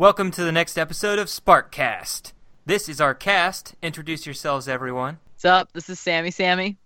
Welcome 0.00 0.30
to 0.30 0.44
the 0.44 0.50
next 0.50 0.78
episode 0.78 1.18
of 1.18 1.26
Sparkcast. 1.26 2.32
This 2.64 2.88
is 2.88 3.02
our 3.02 3.14
cast. 3.14 3.74
Introduce 3.82 4.24
yourselves, 4.24 4.66
everyone. 4.66 5.18
What's 5.34 5.44
up? 5.44 5.74
This 5.74 5.90
is 5.90 6.00
Sammy 6.00 6.30
Sammy. 6.30 6.78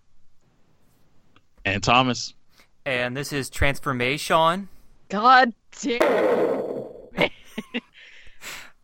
And 1.65 1.81
Thomas. 1.81 2.35
And 2.85 3.17
this 3.17 3.33
is 3.33 3.51
Transformation. 3.51 4.69
God 5.11 5.55
damn. 5.81 6.01
that 7.15 7.31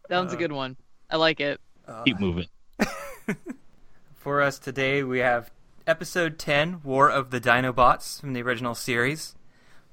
one's 0.08 0.32
a 0.32 0.36
uh, 0.36 0.38
good 0.38 0.52
one. 0.52 0.76
I 1.10 1.16
like 1.16 1.40
it. 1.40 1.60
Uh, 1.88 2.04
Keep 2.04 2.20
moving. 2.20 2.46
For 4.14 4.42
us 4.42 4.60
today, 4.60 5.02
we 5.02 5.18
have 5.18 5.50
episode 5.88 6.38
10, 6.38 6.82
War 6.84 7.10
of 7.10 7.32
the 7.32 7.40
Dinobots 7.40 8.20
from 8.20 8.34
the 8.34 8.42
original 8.42 8.76
series. 8.76 9.34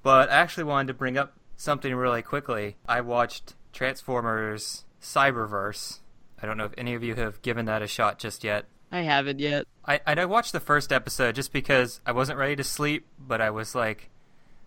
But 0.04 0.29
I 0.29 0.33
actually 0.33 0.65
wanted 0.65 0.89
to 0.89 0.93
bring 0.93 1.17
up 1.17 1.33
something 1.55 1.95
really 1.95 2.21
quickly. 2.21 2.75
I 2.88 3.01
watched 3.01 3.55
Transformers 3.78 4.86
Cyberverse. 5.00 6.00
I 6.41 6.48
don't 6.48 6.58
know 6.58 6.66
if 6.66 6.73
any 6.80 6.95
of 6.95 7.04
you 7.04 7.13
have 7.13 7.44
given 7.44 7.66
that 7.68 7.84
a 7.84 7.88
shot 7.88 8.18
just 8.18 8.44
yet. 8.44 8.66
I 8.91 9.02
haven't 9.02 9.40
yet. 9.40 9.66
I, 9.85 9.99
I 10.04 10.26
watched 10.26 10.52
the 10.52 10.59
first 10.59 10.91
episode 10.91 11.35
just 11.35 11.54
because 11.54 12.02
I 12.04 12.12
wasn't 12.12 12.40
ready 12.40 12.55
to 12.55 12.63
sleep, 12.63 13.05
but 13.20 13.40
I 13.40 13.52
was 13.52 13.76
like, 13.76 14.09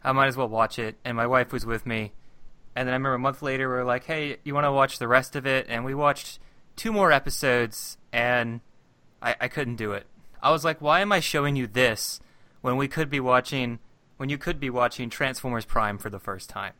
I 0.05 0.13
might 0.13 0.29
as 0.29 0.37
well 0.37 0.49
watch 0.49 0.79
it. 0.79 0.95
And 1.05 1.17
my 1.17 1.27
wife 1.27 1.53
was 1.53 1.67
with 1.67 1.87
me. 1.87 2.13
And 2.77 2.87
then 2.87 2.93
I 2.93 2.97
remember 2.97 3.15
a 3.15 3.19
month 3.19 3.43
later, 3.43 3.69
we 3.69 3.75
were 3.75 3.85
like, 3.85 4.05
hey, 4.05 4.37
you 4.45 4.55
want 4.55 4.67
to 4.67 4.73
watch 4.73 5.01
the 5.01 5.09
rest 5.09 5.35
of 5.35 5.45
it? 5.45 5.67
And 5.69 5.85
we 5.85 5.93
watched 5.93 6.39
two 6.77 6.93
more 6.93 7.11
episodes, 7.11 7.99
and 8.13 8.61
I, 9.21 9.35
I 9.41 9.49
couldn't 9.49 9.75
do 9.75 9.91
it. 9.91 10.07
I 10.41 10.53
was 10.53 10.65
like, 10.65 10.81
why 10.81 11.01
am 11.01 11.11
I 11.11 11.19
showing 11.19 11.57
you 11.57 11.67
this 11.67 12.21
when 12.61 12.77
we 12.77 12.87
could 12.87 13.11
be 13.11 13.19
watching, 13.19 13.81
when 14.19 14.29
you 14.29 14.39
could 14.39 14.61
be 14.61 14.71
watching 14.71 15.11
Transformers 15.11 15.65
Prime 15.65 15.99
for 15.99 16.11
the 16.11 16.21
first 16.21 16.49
time? 16.49 16.75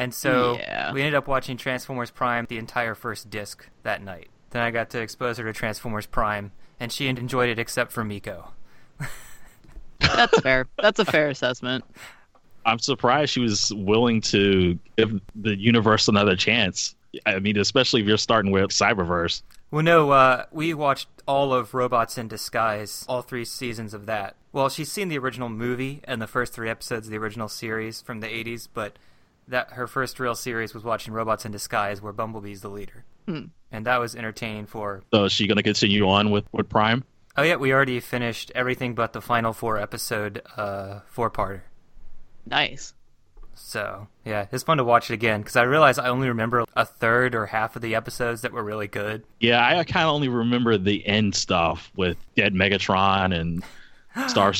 And 0.00 0.14
so 0.14 0.56
Yeah. 0.58 0.92
we 0.92 1.02
ended 1.02 1.14
up 1.14 1.28
watching 1.28 1.56
Transformers 1.56 2.10
Prime 2.10 2.46
the 2.48 2.56
entire 2.56 2.94
first 2.94 3.28
disc 3.28 3.68
that 3.82 4.02
night. 4.02 4.28
Then 4.50 4.62
I 4.62 4.70
got 4.70 4.88
to 4.90 5.00
expose 5.00 5.36
her 5.38 5.44
to 5.44 5.52
Transformers 5.52 6.06
Prime, 6.06 6.52
and 6.80 6.90
she 6.90 7.06
enjoyed 7.06 7.50
it 7.50 7.58
except 7.58 7.92
for 7.92 8.02
Miko. 8.02 8.52
That's 10.00 10.40
fair. 10.40 10.66
That's 10.78 10.98
a 10.98 11.04
fair 11.04 11.28
assessment. 11.28 11.84
I'm 12.64 12.78
surprised 12.78 13.32
she 13.32 13.40
was 13.40 13.72
willing 13.74 14.20
to 14.22 14.78
give 14.96 15.20
the 15.34 15.56
universe 15.58 16.08
another 16.08 16.36
chance. 16.36 16.94
I 17.26 17.38
mean, 17.38 17.58
especially 17.58 18.00
if 18.02 18.06
you're 18.06 18.16
starting 18.18 18.52
with 18.52 18.70
Cyberverse. 18.70 19.42
Well, 19.70 19.82
no, 19.82 20.10
uh, 20.10 20.46
we 20.50 20.74
watched 20.74 21.08
all 21.26 21.52
of 21.52 21.74
Robots 21.74 22.18
in 22.18 22.28
Disguise, 22.28 23.04
all 23.08 23.22
three 23.22 23.44
seasons 23.44 23.94
of 23.94 24.06
that. 24.06 24.36
Well, 24.52 24.68
she's 24.68 24.90
seen 24.90 25.08
the 25.08 25.18
original 25.18 25.48
movie 25.48 26.00
and 26.04 26.20
the 26.20 26.26
first 26.26 26.52
three 26.52 26.68
episodes 26.68 27.06
of 27.06 27.10
the 27.12 27.18
original 27.18 27.48
series 27.48 28.00
from 28.00 28.20
the 28.20 28.26
80s, 28.28 28.66
but 28.72 28.96
that 29.50 29.72
her 29.72 29.86
first 29.86 30.18
real 30.18 30.34
series 30.34 30.74
was 30.74 30.82
watching 30.84 31.12
Robots 31.12 31.44
in 31.44 31.52
Disguise, 31.52 32.00
where 32.00 32.12
Bumblebee's 32.12 32.62
the 32.62 32.68
leader. 32.68 33.04
Hmm. 33.26 33.46
And 33.70 33.86
that 33.86 33.98
was 33.98 34.16
entertaining 34.16 34.66
for. 34.66 35.02
So 35.12 35.24
is 35.24 35.32
she 35.32 35.46
going 35.46 35.56
to 35.56 35.62
continue 35.62 36.08
on 36.08 36.30
with, 36.30 36.44
with 36.52 36.68
Prime? 36.68 37.04
Oh, 37.36 37.42
yeah, 37.42 37.56
we 37.56 37.72
already 37.72 38.00
finished 38.00 38.50
everything 38.54 38.94
but 38.94 39.12
the 39.12 39.20
final 39.20 39.52
four 39.52 39.78
episode 39.78 40.42
uh, 40.56 41.00
four 41.06 41.30
parter. 41.30 41.62
Nice. 42.46 42.94
So, 43.54 44.08
yeah, 44.24 44.46
it's 44.50 44.64
fun 44.64 44.78
to 44.78 44.84
watch 44.84 45.10
it 45.10 45.14
again 45.14 45.42
because 45.42 45.54
I 45.54 45.62
realized 45.62 45.98
I 45.98 46.08
only 46.08 46.28
remember 46.28 46.64
a 46.74 46.84
third 46.84 47.34
or 47.34 47.46
half 47.46 47.76
of 47.76 47.82
the 47.82 47.94
episodes 47.94 48.40
that 48.40 48.52
were 48.52 48.64
really 48.64 48.88
good. 48.88 49.22
Yeah, 49.38 49.64
I 49.64 49.84
kind 49.84 50.04
of 50.04 50.14
only 50.14 50.28
remember 50.28 50.76
the 50.78 51.06
end 51.06 51.34
stuff 51.34 51.92
with 51.94 52.16
Dead 52.34 52.54
Megatron 52.54 53.38
and 53.38 53.62
Star 54.28 54.52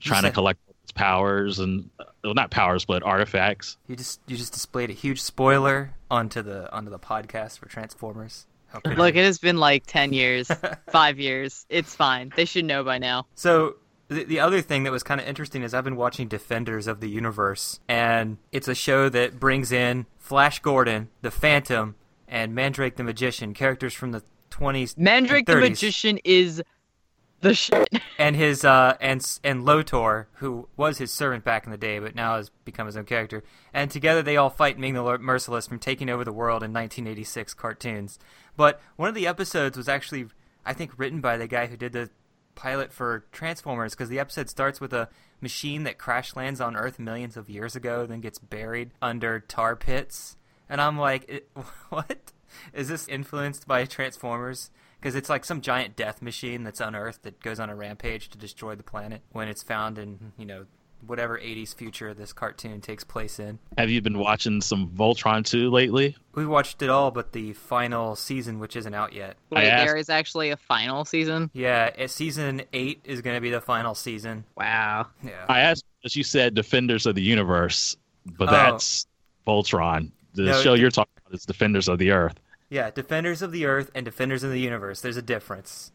trying 0.00 0.24
to 0.24 0.30
collect 0.30 0.60
its 0.92 0.98
powers 0.98 1.58
and 1.58 1.90
well, 2.22 2.34
not 2.34 2.50
powers, 2.50 2.84
but 2.84 3.02
artifacts. 3.02 3.76
You 3.88 3.96
just 3.96 4.20
you 4.26 4.36
just 4.36 4.52
displayed 4.52 4.90
a 4.90 4.92
huge 4.92 5.20
spoiler 5.20 5.94
onto 6.10 6.42
the 6.42 6.72
onto 6.72 6.90
the 6.90 6.98
podcast 6.98 7.58
for 7.58 7.68
Transformers. 7.68 8.46
Look, 8.84 9.16
it 9.16 9.24
has 9.24 9.38
been 9.38 9.58
like 9.58 9.84
10 9.86 10.12
years, 10.14 10.50
5 10.90 11.20
years. 11.20 11.66
It's 11.68 11.94
fine. 11.94 12.32
They 12.34 12.46
should 12.46 12.64
know 12.64 12.82
by 12.82 12.96
now. 12.96 13.26
So 13.34 13.76
the, 14.08 14.24
the 14.24 14.40
other 14.40 14.62
thing 14.62 14.84
that 14.84 14.92
was 14.92 15.02
kind 15.02 15.20
of 15.20 15.26
interesting 15.26 15.62
is 15.62 15.74
I've 15.74 15.84
been 15.84 15.96
watching 15.96 16.26
Defenders 16.26 16.86
of 16.86 17.00
the 17.00 17.08
Universe, 17.10 17.80
and 17.86 18.38
it's 18.50 18.68
a 18.68 18.74
show 18.74 19.10
that 19.10 19.38
brings 19.38 19.72
in 19.72 20.06
Flash 20.18 20.60
Gordon, 20.60 21.10
the 21.20 21.30
Phantom, 21.30 21.96
and 22.26 22.54
Mandrake 22.54 22.96
the 22.96 23.04
Magician, 23.04 23.52
characters 23.52 23.92
from 23.92 24.12
the 24.12 24.22
20s, 24.50 24.96
Mandrake 24.96 25.44
the 25.44 25.52
30s. 25.52 25.60
Magician 25.60 26.18
is 26.24 26.62
the 27.42 27.54
shit. 27.54 27.88
and 28.18 28.34
his 28.34 28.64
uh 28.64 28.96
and 29.00 29.38
and 29.44 29.64
Lothar, 29.64 30.28
who 30.34 30.68
was 30.76 30.98
his 30.98 31.12
servant 31.12 31.44
back 31.44 31.66
in 31.66 31.70
the 31.70 31.76
day, 31.76 31.98
but 31.98 32.14
now 32.14 32.36
has 32.36 32.50
become 32.64 32.86
his 32.86 32.96
own 32.96 33.04
character. 33.04 33.44
And 33.74 33.90
together 33.90 34.22
they 34.22 34.36
all 34.36 34.50
fight 34.50 34.78
Ming 34.78 34.94
the 34.94 35.18
Merciless 35.18 35.66
from 35.66 35.78
taking 35.78 36.08
over 36.08 36.24
the 36.24 36.32
world 36.32 36.62
in 36.62 36.72
1986 36.72 37.52
cartoons. 37.54 38.18
But 38.56 38.80
one 38.96 39.08
of 39.08 39.14
the 39.14 39.26
episodes 39.26 39.76
was 39.76 39.88
actually, 39.88 40.26
I 40.64 40.72
think, 40.72 40.92
written 40.96 41.20
by 41.20 41.36
the 41.36 41.46
guy 41.46 41.66
who 41.66 41.76
did 41.76 41.92
the 41.92 42.10
pilot 42.54 42.92
for 42.92 43.24
Transformers, 43.32 43.94
because 43.94 44.08
the 44.08 44.18
episode 44.18 44.48
starts 44.48 44.80
with 44.80 44.92
a 44.92 45.08
machine 45.40 45.82
that 45.84 45.98
crash 45.98 46.36
lands 46.36 46.60
on 46.60 46.76
Earth 46.76 46.98
millions 46.98 47.36
of 47.36 47.50
years 47.50 47.74
ago, 47.74 48.06
then 48.06 48.20
gets 48.20 48.38
buried 48.38 48.90
under 49.00 49.40
tar 49.40 49.74
pits. 49.74 50.36
And 50.68 50.80
I'm 50.80 50.98
like, 50.98 51.46
what? 51.88 52.32
Is 52.72 52.88
this 52.88 53.08
influenced 53.08 53.66
by 53.66 53.84
Transformers? 53.86 54.70
Because 55.02 55.16
it's 55.16 55.28
like 55.28 55.44
some 55.44 55.60
giant 55.60 55.96
death 55.96 56.22
machine 56.22 56.62
that's 56.62 56.80
unearthed 56.80 57.24
that 57.24 57.40
goes 57.40 57.58
on 57.58 57.68
a 57.68 57.74
rampage 57.74 58.28
to 58.30 58.38
destroy 58.38 58.76
the 58.76 58.84
planet 58.84 59.20
when 59.32 59.48
it's 59.48 59.60
found 59.62 59.98
in, 59.98 60.32
you 60.38 60.46
know, 60.46 60.66
whatever 61.04 61.36
80s 61.36 61.74
future 61.74 62.14
this 62.14 62.32
cartoon 62.32 62.80
takes 62.80 63.02
place 63.02 63.40
in. 63.40 63.58
Have 63.76 63.90
you 63.90 64.00
been 64.00 64.20
watching 64.20 64.60
some 64.60 64.88
Voltron 64.90 65.44
2 65.44 65.68
lately? 65.70 66.16
We 66.36 66.46
watched 66.46 66.80
it 66.82 66.88
all 66.88 67.10
but 67.10 67.32
the 67.32 67.52
final 67.54 68.14
season, 68.14 68.60
which 68.60 68.76
isn't 68.76 68.94
out 68.94 69.12
yet. 69.12 69.36
Wait, 69.50 69.66
asked- 69.66 69.84
there 69.88 69.96
is 69.96 70.08
actually 70.08 70.50
a 70.50 70.56
final 70.56 71.04
season? 71.04 71.50
Yeah, 71.52 72.06
season 72.06 72.62
8 72.72 73.00
is 73.02 73.20
going 73.22 73.34
to 73.34 73.40
be 73.40 73.50
the 73.50 73.60
final 73.60 73.96
season. 73.96 74.44
Wow. 74.56 75.08
Yeah. 75.24 75.46
I 75.48 75.58
asked, 75.62 75.84
as 76.04 76.14
you 76.14 76.22
said, 76.22 76.54
Defenders 76.54 77.06
of 77.06 77.16
the 77.16 77.22
Universe, 77.22 77.96
but 78.24 78.48
Oh. 78.48 78.52
that's 78.52 79.08
Voltron. 79.48 80.12
The 80.34 80.42
No, 80.44 80.62
show 80.62 80.74
it- 80.74 80.78
you're 80.80 80.90
talking 80.92 81.10
about 81.26 81.34
is 81.34 81.44
Defenders 81.44 81.88
of 81.88 81.98
the 81.98 82.12
Earth. 82.12 82.38
Yeah, 82.72 82.90
Defenders 82.90 83.42
of 83.42 83.52
the 83.52 83.66
Earth 83.66 83.90
and 83.94 84.02
Defenders 84.02 84.42
of 84.42 84.50
the 84.50 84.58
Universe. 84.58 85.02
There's 85.02 85.18
a 85.18 85.22
difference. 85.22 85.92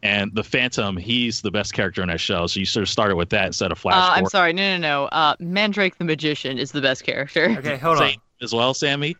And 0.00 0.32
the 0.32 0.44
Phantom, 0.44 0.96
he's 0.96 1.42
the 1.42 1.50
best 1.50 1.72
character 1.72 2.02
in 2.02 2.08
that 2.08 2.20
show. 2.20 2.46
So 2.46 2.60
you 2.60 2.66
sort 2.66 2.82
of 2.82 2.88
started 2.88 3.16
with 3.16 3.30
that 3.30 3.46
instead 3.46 3.72
of 3.72 3.80
Flash. 3.80 3.96
Uh, 3.96 4.12
I'm 4.12 4.26
sorry. 4.26 4.52
No, 4.52 4.76
no, 4.76 4.78
no. 4.78 5.04
Uh, 5.06 5.34
Mandrake 5.40 5.98
the 5.98 6.04
Magician 6.04 6.56
is 6.56 6.70
the 6.70 6.80
best 6.80 7.02
character. 7.02 7.52
Okay, 7.58 7.76
hold 7.76 7.98
on. 7.98 8.10
Same 8.10 8.20
as 8.40 8.54
well, 8.54 8.74
Sammy. 8.74 9.16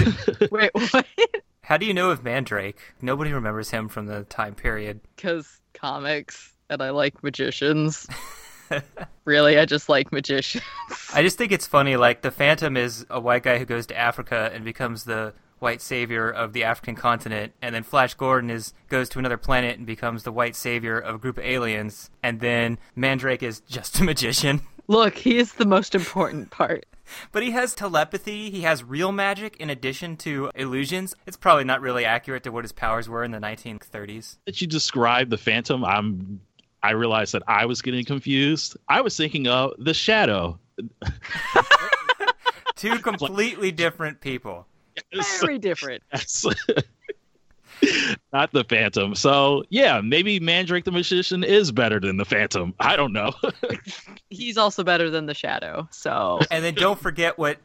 Wait, 0.50 0.70
what? 0.74 1.06
How 1.62 1.78
do 1.78 1.86
you 1.86 1.94
know 1.94 2.10
of 2.10 2.22
Mandrake? 2.22 2.78
Nobody 3.00 3.32
remembers 3.32 3.70
him 3.70 3.88
from 3.88 4.04
the 4.04 4.24
time 4.24 4.54
period. 4.54 5.00
Because 5.16 5.60
comics, 5.72 6.52
and 6.68 6.82
I 6.82 6.90
like 6.90 7.22
magicians. 7.22 8.06
really, 9.24 9.58
I 9.58 9.64
just 9.64 9.88
like 9.88 10.12
magicians. 10.12 10.62
I 11.14 11.22
just 11.22 11.38
think 11.38 11.52
it's 11.52 11.66
funny. 11.66 11.96
Like 11.96 12.20
the 12.20 12.30
Phantom 12.30 12.76
is 12.76 13.06
a 13.08 13.18
white 13.18 13.44
guy 13.44 13.56
who 13.56 13.64
goes 13.64 13.86
to 13.86 13.96
Africa 13.96 14.50
and 14.52 14.62
becomes 14.62 15.04
the 15.04 15.32
white 15.60 15.82
savior 15.82 16.30
of 16.30 16.52
the 16.52 16.64
African 16.64 16.94
continent, 16.94 17.52
and 17.60 17.74
then 17.74 17.82
Flash 17.82 18.14
Gordon 18.14 18.50
is 18.50 18.74
goes 18.88 19.08
to 19.10 19.18
another 19.18 19.36
planet 19.36 19.78
and 19.78 19.86
becomes 19.86 20.22
the 20.22 20.32
white 20.32 20.56
savior 20.56 20.98
of 20.98 21.16
a 21.16 21.18
group 21.18 21.38
of 21.38 21.44
aliens, 21.44 22.10
and 22.22 22.40
then 22.40 22.78
Mandrake 22.94 23.42
is 23.42 23.60
just 23.60 24.00
a 24.00 24.04
magician. 24.04 24.62
Look, 24.88 25.18
he 25.18 25.36
is 25.36 25.52
the 25.52 25.66
most 25.66 25.94
important 25.94 26.50
part. 26.50 26.86
But 27.32 27.42
he 27.42 27.52
has 27.52 27.74
telepathy, 27.74 28.50
he 28.50 28.60
has 28.62 28.84
real 28.84 29.12
magic 29.12 29.56
in 29.56 29.70
addition 29.70 30.18
to 30.18 30.50
illusions. 30.54 31.14
It's 31.26 31.38
probably 31.38 31.64
not 31.64 31.80
really 31.80 32.04
accurate 32.04 32.42
to 32.42 32.52
what 32.52 32.64
his 32.64 32.72
powers 32.72 33.08
were 33.08 33.24
in 33.24 33.30
the 33.30 33.38
1930s. 33.38 34.36
That 34.44 34.60
you 34.60 34.66
described 34.66 35.30
the 35.30 35.38
Phantom, 35.38 35.86
I'm. 35.86 36.42
I 36.82 36.90
realized 36.90 37.32
that 37.32 37.44
I 37.48 37.64
was 37.64 37.80
getting 37.80 38.04
confused. 38.04 38.76
I 38.90 39.00
was 39.00 39.16
thinking 39.16 39.48
of 39.48 39.72
the 39.78 39.94
Shadow. 39.94 40.58
Two 42.76 42.98
completely 42.98 43.72
different 43.72 44.20
people. 44.20 44.66
Very 45.40 45.58
different. 45.58 46.02
Yes. 46.12 46.44
Not 48.32 48.52
the 48.52 48.64
Phantom. 48.64 49.14
So 49.14 49.64
yeah, 49.70 50.00
maybe 50.00 50.40
Mandrake 50.40 50.84
the 50.84 50.92
Magician 50.92 51.44
is 51.44 51.70
better 51.72 52.00
than 52.00 52.16
the 52.16 52.24
Phantom. 52.24 52.74
I 52.80 52.96
don't 52.96 53.12
know. 53.12 53.32
He's 54.30 54.58
also 54.58 54.82
better 54.82 55.10
than 55.10 55.26
the 55.26 55.34
Shadow. 55.34 55.88
So 55.90 56.40
And 56.50 56.64
then 56.64 56.74
don't 56.74 56.98
forget 56.98 57.38
what 57.38 57.58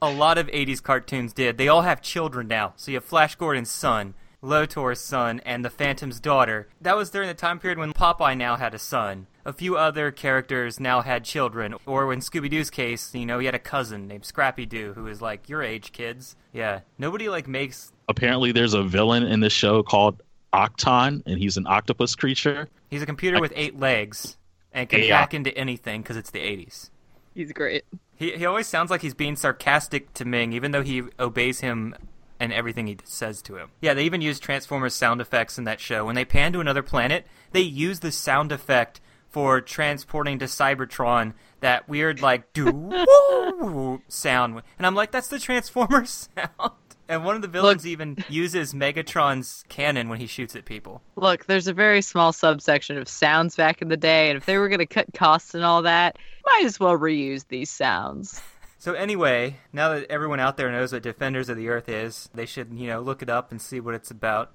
a 0.00 0.10
lot 0.10 0.38
of 0.38 0.46
80s 0.48 0.82
cartoons 0.82 1.32
did. 1.32 1.58
They 1.58 1.68
all 1.68 1.82
have 1.82 2.00
children 2.00 2.46
now. 2.46 2.74
So 2.76 2.90
you 2.92 2.96
have 2.96 3.04
Flash 3.04 3.34
Gordon's 3.34 3.70
son, 3.70 4.14
Lothar's 4.42 5.00
son, 5.00 5.40
and 5.44 5.64
the 5.64 5.70
Phantom's 5.70 6.20
daughter. 6.20 6.68
That 6.80 6.96
was 6.96 7.10
during 7.10 7.28
the 7.28 7.34
time 7.34 7.58
period 7.58 7.78
when 7.78 7.92
Popeye 7.92 8.36
now 8.36 8.56
had 8.56 8.72
a 8.74 8.78
son. 8.78 9.26
A 9.44 9.52
few 9.52 9.76
other 9.76 10.10
characters 10.10 10.78
now 10.78 11.00
had 11.00 11.24
children. 11.24 11.74
Or 11.86 12.12
in 12.12 12.20
Scooby 12.20 12.48
Doo's 12.50 12.70
case, 12.70 13.14
you 13.14 13.26
know, 13.26 13.38
he 13.38 13.46
had 13.46 13.54
a 13.54 13.58
cousin 13.58 14.06
named 14.06 14.24
Scrappy 14.24 14.66
Doo 14.66 14.92
who 14.94 15.04
was 15.04 15.20
like, 15.20 15.48
your 15.48 15.62
age, 15.62 15.90
kids. 15.92 16.36
Yeah. 16.52 16.80
Nobody, 16.98 17.28
like, 17.28 17.48
makes. 17.48 17.92
Apparently, 18.08 18.52
there's 18.52 18.74
a 18.74 18.82
villain 18.82 19.24
in 19.24 19.40
this 19.40 19.52
show 19.52 19.82
called 19.82 20.22
Octon, 20.52 21.22
and 21.26 21.38
he's 21.38 21.56
an 21.56 21.66
octopus 21.66 22.14
creature. 22.14 22.68
He's 22.90 23.02
a 23.02 23.06
computer 23.06 23.40
with 23.40 23.52
eight 23.56 23.78
legs 23.78 24.36
and 24.72 24.88
can 24.88 25.00
Yeah. 25.02 25.18
hack 25.18 25.34
into 25.34 25.56
anything 25.56 26.02
because 26.02 26.16
it's 26.16 26.30
the 26.30 26.40
80s. 26.40 26.90
he's 27.34 27.52
great. 27.52 27.84
He, 28.16 28.32
he 28.36 28.46
always 28.46 28.66
sounds 28.66 28.90
like 28.90 29.00
he's 29.02 29.14
being 29.14 29.36
sarcastic 29.36 30.12
to 30.14 30.24
Ming, 30.24 30.52
even 30.52 30.72
though 30.72 30.82
he 30.82 31.02
obeys 31.20 31.60
him 31.60 31.94
and 32.40 32.52
everything 32.52 32.86
he 32.86 32.96
says 33.04 33.42
to 33.42 33.56
him. 33.56 33.70
Yeah, 33.80 33.94
they 33.94 34.04
even 34.04 34.20
use 34.20 34.38
Transformers 34.38 34.94
sound 34.94 35.20
effects 35.20 35.58
in 35.58 35.64
that 35.64 35.80
show. 35.80 36.04
When 36.04 36.14
they 36.14 36.24
pan 36.24 36.52
to 36.52 36.60
another 36.60 36.82
planet, 36.82 37.26
they 37.52 37.60
use 37.60 38.00
the 38.00 38.12
sound 38.12 38.52
effect 38.52 39.00
for 39.28 39.60
transporting 39.60 40.38
to 40.38 40.46
Cybertron 40.46 41.34
that 41.60 41.88
weird 41.88 42.20
like 42.22 42.52
do 42.52 44.00
sound, 44.08 44.62
and 44.78 44.86
I'm 44.86 44.94
like, 44.94 45.10
that's 45.10 45.28
the 45.28 45.38
Transformers 45.38 46.28
sound. 46.34 46.72
And 47.10 47.24
one 47.24 47.36
of 47.36 47.42
the 47.42 47.48
villains 47.48 47.84
Look- 47.84 47.90
even 47.90 48.22
uses 48.28 48.74
Megatron's 48.74 49.64
cannon 49.70 50.08
when 50.10 50.18
he 50.20 50.26
shoots 50.26 50.54
at 50.54 50.66
people. 50.66 51.00
Look, 51.16 51.46
there's 51.46 51.66
a 51.66 51.72
very 51.72 52.02
small 52.02 52.32
subsection 52.32 52.98
of 52.98 53.08
sounds 53.08 53.56
back 53.56 53.80
in 53.80 53.88
the 53.88 53.96
day, 53.96 54.28
and 54.28 54.36
if 54.36 54.44
they 54.44 54.58
were 54.58 54.68
going 54.68 54.78
to 54.80 54.86
cut 54.86 55.06
costs 55.14 55.54
and 55.54 55.64
all 55.64 55.82
that, 55.82 56.18
might 56.46 56.64
as 56.66 56.78
well 56.78 56.98
reuse 56.98 57.46
these 57.48 57.70
sounds. 57.70 58.40
So 58.80 58.94
anyway, 58.94 59.56
now 59.72 59.88
that 59.88 60.06
everyone 60.08 60.38
out 60.38 60.56
there 60.56 60.70
knows 60.70 60.92
what 60.92 61.02
Defenders 61.02 61.48
of 61.48 61.56
the 61.56 61.68
Earth 61.68 61.88
is, 61.88 62.30
they 62.32 62.46
should, 62.46 62.72
you 62.72 62.86
know, 62.86 63.00
look 63.00 63.22
it 63.22 63.28
up 63.28 63.50
and 63.50 63.60
see 63.60 63.80
what 63.80 63.94
it's 63.94 64.12
about. 64.12 64.52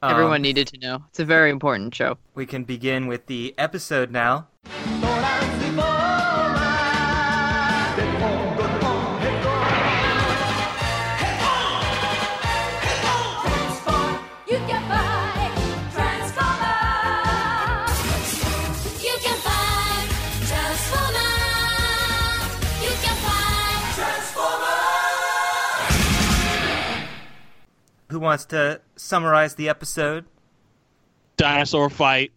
Um, 0.00 0.12
Everyone 0.12 0.40
needed 0.40 0.66
to 0.68 0.78
know. 0.78 1.04
It's 1.10 1.20
a 1.20 1.26
very 1.26 1.50
important 1.50 1.94
show. 1.94 2.16
We 2.34 2.46
can 2.46 2.64
begin 2.64 3.06
with 3.06 3.26
the 3.26 3.54
episode 3.58 4.10
now. 4.10 4.48
You 4.64 5.69
Who 28.20 28.24
wants 28.24 28.44
to 28.46 28.82
summarize 28.96 29.54
the 29.54 29.70
episode? 29.70 30.26
Dinosaur 31.38 31.88
fight. 31.88 32.32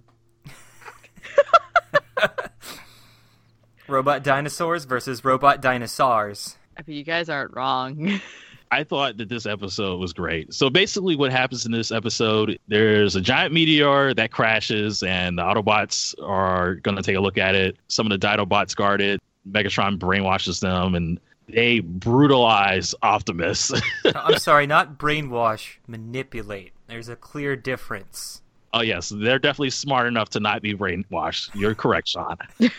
Robot 3.89 4.23
dinosaurs 4.23 4.85
versus 4.85 5.25
robot 5.25 5.61
dinosaurs. 5.61 6.55
I 6.77 6.83
mean, 6.87 6.95
you 6.95 7.03
guys 7.03 7.27
aren't 7.27 7.53
wrong. 7.53 8.21
I 8.71 8.85
thought 8.85 9.17
that 9.17 9.27
this 9.27 9.45
episode 9.45 9.99
was 9.99 10.13
great. 10.13 10.53
So 10.53 10.69
basically, 10.69 11.17
what 11.17 11.33
happens 11.33 11.65
in 11.65 11.73
this 11.73 11.91
episode, 11.91 12.57
there's 12.69 13.17
a 13.17 13.21
giant 13.21 13.53
meteor 13.53 14.13
that 14.13 14.31
crashes, 14.31 15.03
and 15.03 15.37
the 15.37 15.41
Autobots 15.41 16.15
are 16.23 16.75
going 16.75 16.95
to 16.95 17.03
take 17.03 17.17
a 17.17 17.19
look 17.19 17.37
at 17.37 17.55
it. 17.55 17.75
Some 17.89 18.09
of 18.09 18.17
the 18.17 18.25
Dinobots 18.25 18.73
guard 18.73 19.01
it. 19.01 19.19
Megatron 19.51 19.97
brainwashes 19.99 20.61
them, 20.61 20.95
and 20.95 21.19
they 21.53 21.79
brutalize 21.79 22.95
Optimus. 23.01 23.71
I'm 24.15 24.37
sorry, 24.39 24.67
not 24.67 24.97
brainwash, 24.97 25.75
manipulate. 25.87 26.73
There's 26.87 27.09
a 27.09 27.15
clear 27.15 27.55
difference. 27.55 28.41
oh 28.73 28.81
yes, 28.81 29.09
they're 29.09 29.39
definitely 29.39 29.69
smart 29.69 30.07
enough 30.07 30.29
to 30.29 30.39
not 30.39 30.61
be 30.61 30.73
brainwashed. 30.73 31.49
You're 31.55 31.75
correct, 31.75 32.07
Sean. 32.07 32.37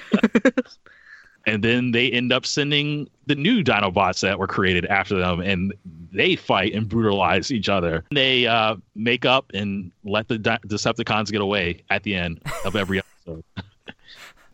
and 1.47 1.62
then 1.62 1.91
they 1.93 2.11
end 2.11 2.32
up 2.32 2.47
sending 2.47 3.09
the 3.26 3.35
new 3.35 3.62
Dinobots 3.62 4.21
that 4.21 4.38
were 4.38 4.47
created 4.47 4.87
after 4.87 5.19
them, 5.19 5.41
and 5.41 5.75
they 6.12 6.37
fight 6.37 6.75
and 6.75 6.88
brutalize 6.88 7.50
each 7.50 7.69
other. 7.69 8.05
They 8.12 8.47
uh, 8.47 8.77
make 8.94 9.25
up 9.25 9.50
and 9.53 9.93
let 10.05 10.29
the 10.29 10.38
Di- 10.38 10.59
Decepticons 10.67 11.31
get 11.31 11.41
away 11.41 11.82
at 11.91 12.03
the 12.03 12.15
end 12.15 12.41
of 12.65 12.77
every 12.77 12.99
episode. 13.27 13.44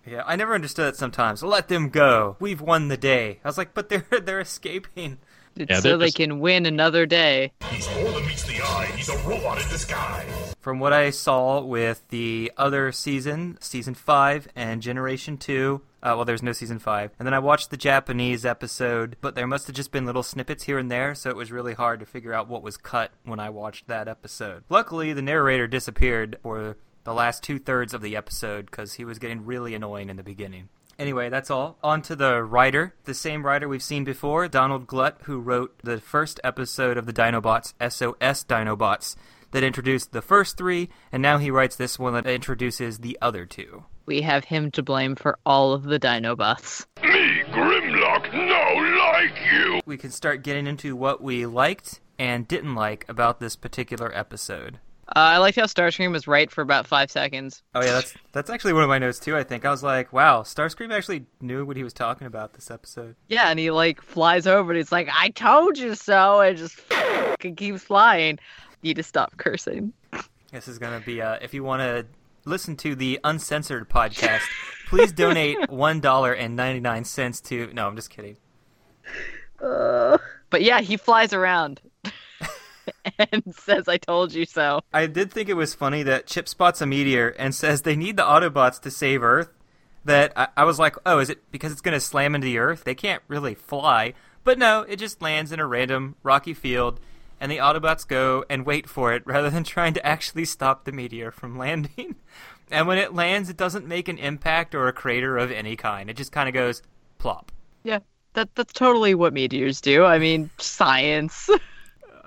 Yeah, 0.06 0.23
I 0.26 0.37
never 0.37 0.55
understood 0.55 0.88
it 0.88 0.97
sometimes. 0.97 1.43
Let 1.43 1.69
them 1.69 1.88
go. 1.91 2.37
We've 2.41 2.61
won 2.61 2.88
the 2.88 2.97
day. 2.97 3.41
I 3.44 3.49
was 3.49 3.58
like, 3.58 3.75
but 3.75 3.88
they're 3.88 4.05
they're 4.23 4.41
escaping. 4.41 5.19
It's 5.56 5.70
Yeah, 5.70 5.76
so 5.81 5.88
they're 5.91 5.99
they 5.99 6.06
just- 6.06 6.17
can 6.17 6.41
win 6.41 6.67
another 6.67 7.06
day. 7.06 7.52
He's 7.70 7.88
more 7.97 8.12
than 8.12 8.26
meets 8.26 8.44
the 8.44 8.61
eye. 8.62 8.91
He's 8.97 9.08
a 9.08 9.19
robot 9.19 9.61
in 9.62 9.69
disguise. 9.69 10.55
From 10.61 10.79
what 10.79 10.93
I 10.93 11.08
saw 11.11 11.61
with 11.62 12.02
the 12.11 12.52
other 12.58 12.93
season, 12.93 13.56
season 13.61 13.94
5 13.94 14.49
and 14.55 14.82
Generation 14.82 15.38
2, 15.38 15.81
uh, 16.02 16.12
well, 16.17 16.26
there's 16.26 16.43
no 16.43 16.52
season 16.52 16.79
5. 16.79 17.12
And 17.19 17.26
then 17.26 17.32
I 17.32 17.38
watched 17.38 17.70
the 17.70 17.79
Japanese 17.79 18.44
episode, 18.44 19.17
but 19.23 19.35
there 19.35 19.47
must 19.47 19.67
have 19.69 19.76
just 19.76 19.91
been 19.91 20.05
little 20.05 20.23
snippets 20.23 20.64
here 20.64 20.76
and 20.79 20.91
there, 20.91 21.14
so 21.14 21.31
it 21.31 21.37
was 21.37 21.50
really 21.50 21.73
hard 21.73 21.99
to 22.00 22.06
figure 22.06 22.35
out 22.35 22.47
what 22.47 22.62
was 22.62 22.76
cut 22.76 23.11
when 23.25 23.41
I 23.41 23.49
watched 23.49 23.87
that 23.88 24.06
episode. 24.06 24.64
Luckily, 24.69 25.14
the 25.14 25.23
narrator 25.23 25.67
disappeared 25.67 26.37
for 26.43 26.76
the 27.05 27.14
last 27.14 27.43
two 27.43 27.58
thirds 27.58 27.94
of 27.94 28.02
the 28.02 28.17
episode 28.17 28.67
because 28.67 28.94
he 28.94 29.05
was 29.05 29.19
getting 29.19 29.44
really 29.44 29.75
annoying 29.75 30.11
in 30.11 30.17
the 30.17 30.23
beginning. 30.23 30.69
Anyway, 30.99 31.31
that's 31.31 31.50
all. 31.50 31.79
On 31.82 32.02
to 32.02 32.14
the 32.14 32.43
writer. 32.43 32.94
The 33.05 33.14
same 33.14 33.47
writer 33.47 33.67
we've 33.67 33.82
seen 33.82 34.05
before, 34.05 34.49
Donald 34.49 34.87
Glut, 34.87 35.19
who 35.23 35.41
wrote 35.41 35.79
the 35.82 35.99
first 35.99 36.38
episode 36.44 36.99
of 36.99 37.06
the 37.06 37.12
Dinobots, 37.12 37.73
SOS 37.81 38.44
Dinobots, 38.44 39.17
that 39.52 39.64
introduced 39.64 40.12
the 40.12 40.20
first 40.20 40.58
three, 40.58 40.91
and 41.11 41.23
now 41.23 41.38
he 41.38 41.50
writes 41.50 41.76
this 41.76 41.99
one 41.99 42.12
that 42.12 42.26
introduces 42.26 42.99
the 42.99 43.17
other 43.23 43.47
two. 43.47 43.85
We 44.05 44.23
have 44.23 44.44
him 44.44 44.70
to 44.73 44.82
blame 44.82 45.17
for 45.17 45.38
all 45.47 45.73
of 45.73 45.85
the 45.85 45.99
Dinobots. 45.99 46.85
Me, 47.02 47.43
Grimlock, 47.50 48.32
no 48.32 48.70
like 48.99 49.35
you. 49.52 49.81
We 49.87 49.97
can 49.97 50.11
start 50.11 50.43
getting 50.43 50.67
into 50.67 50.97
what 50.97 51.23
we 51.23 51.47
liked 51.47 52.00
and 52.19 52.47
didn't 52.47 52.75
like 52.75 53.08
about 53.08 53.41
this 53.41 53.56
particular 53.56 54.14
episode. 54.14 54.79
Uh, 55.16 55.18
I 55.18 55.38
liked 55.38 55.56
how 55.56 55.64
Starscream 55.64 56.12
was 56.12 56.28
right 56.28 56.48
for 56.50 56.62
about 56.62 56.86
five 56.86 57.10
seconds. 57.10 57.64
Oh 57.74 57.82
yeah, 57.82 57.92
that's 57.92 58.14
that's 58.30 58.48
actually 58.48 58.74
one 58.74 58.84
of 58.84 58.88
my 58.88 58.98
notes 58.98 59.18
too. 59.18 59.36
I 59.36 59.42
think 59.42 59.64
I 59.64 59.70
was 59.70 59.82
like, 59.82 60.12
"Wow, 60.12 60.42
Starscream 60.42 60.92
actually 60.92 61.26
knew 61.40 61.64
what 61.64 61.76
he 61.76 61.82
was 61.82 61.92
talking 61.92 62.28
about 62.28 62.52
this 62.52 62.70
episode." 62.70 63.16
Yeah, 63.28 63.48
and 63.50 63.58
he 63.58 63.72
like 63.72 64.00
flies 64.00 64.46
over 64.46 64.70
and 64.70 64.76
he's 64.76 64.92
like, 64.92 65.08
"I 65.12 65.30
told 65.30 65.78
you 65.78 65.96
so," 65.96 66.40
and 66.40 66.56
just 66.56 66.74
fucking 67.40 67.56
keeps 67.56 67.82
flying. 67.82 68.38
You 68.82 68.90
need 68.90 68.96
to 68.96 69.02
stop 69.02 69.36
cursing. 69.36 69.92
This 70.52 70.68
is 70.68 70.78
going 70.78 70.98
to 70.98 71.04
be, 71.04 71.20
uh, 71.22 71.38
if 71.42 71.54
you 71.54 71.62
want 71.62 71.80
to 71.80 72.06
listen 72.44 72.76
to 72.76 72.94
the 72.94 73.20
uncensored 73.24 73.88
podcast, 73.88 74.42
please 74.88 75.12
donate 75.12 75.58
$1.99 75.68 77.42
to. 77.44 77.72
No, 77.72 77.86
I'm 77.86 77.96
just 77.96 78.10
kidding. 78.10 78.36
But 79.58 80.62
yeah, 80.62 80.80
he 80.80 80.96
flies 80.96 81.32
around 81.32 81.80
and 83.19 83.55
says, 83.55 83.88
"I 83.88 83.97
told 83.97 84.32
you 84.32 84.44
so." 84.44 84.81
I 84.93 85.06
did 85.06 85.32
think 85.32 85.49
it 85.49 85.55
was 85.55 85.75
funny 85.75 86.02
that 86.02 86.26
Chip 86.26 86.49
spots 86.49 86.81
a 86.81 86.87
meteor 86.87 87.29
and 87.38 87.55
says 87.55 87.82
they 87.82 87.97
need 87.97 88.17
the 88.17 88.23
Autobots 88.23 88.81
to 88.82 88.91
save 88.91 89.23
Earth. 89.23 89.50
That 90.05 90.32
I, 90.35 90.49
I 90.56 90.64
was 90.64 90.79
like, 90.79 90.97
oh, 91.05 91.19
is 91.19 91.29
it 91.29 91.50
because 91.50 91.73
it's 91.73 91.82
going 91.82 91.94
to 91.94 92.00
slam 92.00 92.35
into 92.35 92.47
the 92.47 92.58
Earth? 92.58 92.85
They 92.85 92.94
can't 92.94 93.23
really 93.29 93.55
fly. 93.55 94.14
But 94.44 94.58
no, 94.58 94.82
it 94.82 94.97
just 94.97 95.20
lands 95.20 95.52
in 95.52 95.61
a 95.61 95.67
random 95.67 96.17
rocky 96.23 96.55
field, 96.55 97.00
and 97.38 97.52
the 97.52 97.58
Autobots 97.58 98.08
go 98.08 98.44
and 98.49 98.64
wait 98.64 98.88
for 98.88 99.12
it 99.12 99.23
rather 99.26 99.50
than 99.50 99.64
trying 99.64 99.95
to 99.95 100.07
actually 100.07 100.45
stop 100.45 100.85
the 100.85 100.92
meteor 100.92 101.30
from 101.30 101.59
landing. 101.59 102.16
and 102.71 102.87
when 102.87 102.99
it 102.99 103.14
lands, 103.14 103.50
it 103.50 103.57
doesn't 103.57 103.87
make 103.87 104.09
an 104.09 104.19
impact 104.19 104.75
or 104.75 104.88
a 104.88 104.92
crater 104.92 105.37
of 105.37 105.50
any 105.50 105.76
kind. 105.76 106.09
It 106.09 106.16
just 106.16 106.33
kind 106.33 106.49
of 106.49 106.54
goes 106.54 106.83
plop. 107.19 107.52
Yeah, 107.83 108.00
that 108.35 108.54
that's 108.54 108.73
totally 108.73 109.14
what 109.14 109.33
meteors 109.33 109.80
do. 109.80 110.04
I 110.04 110.19
mean, 110.19 110.50
science. 110.59 111.49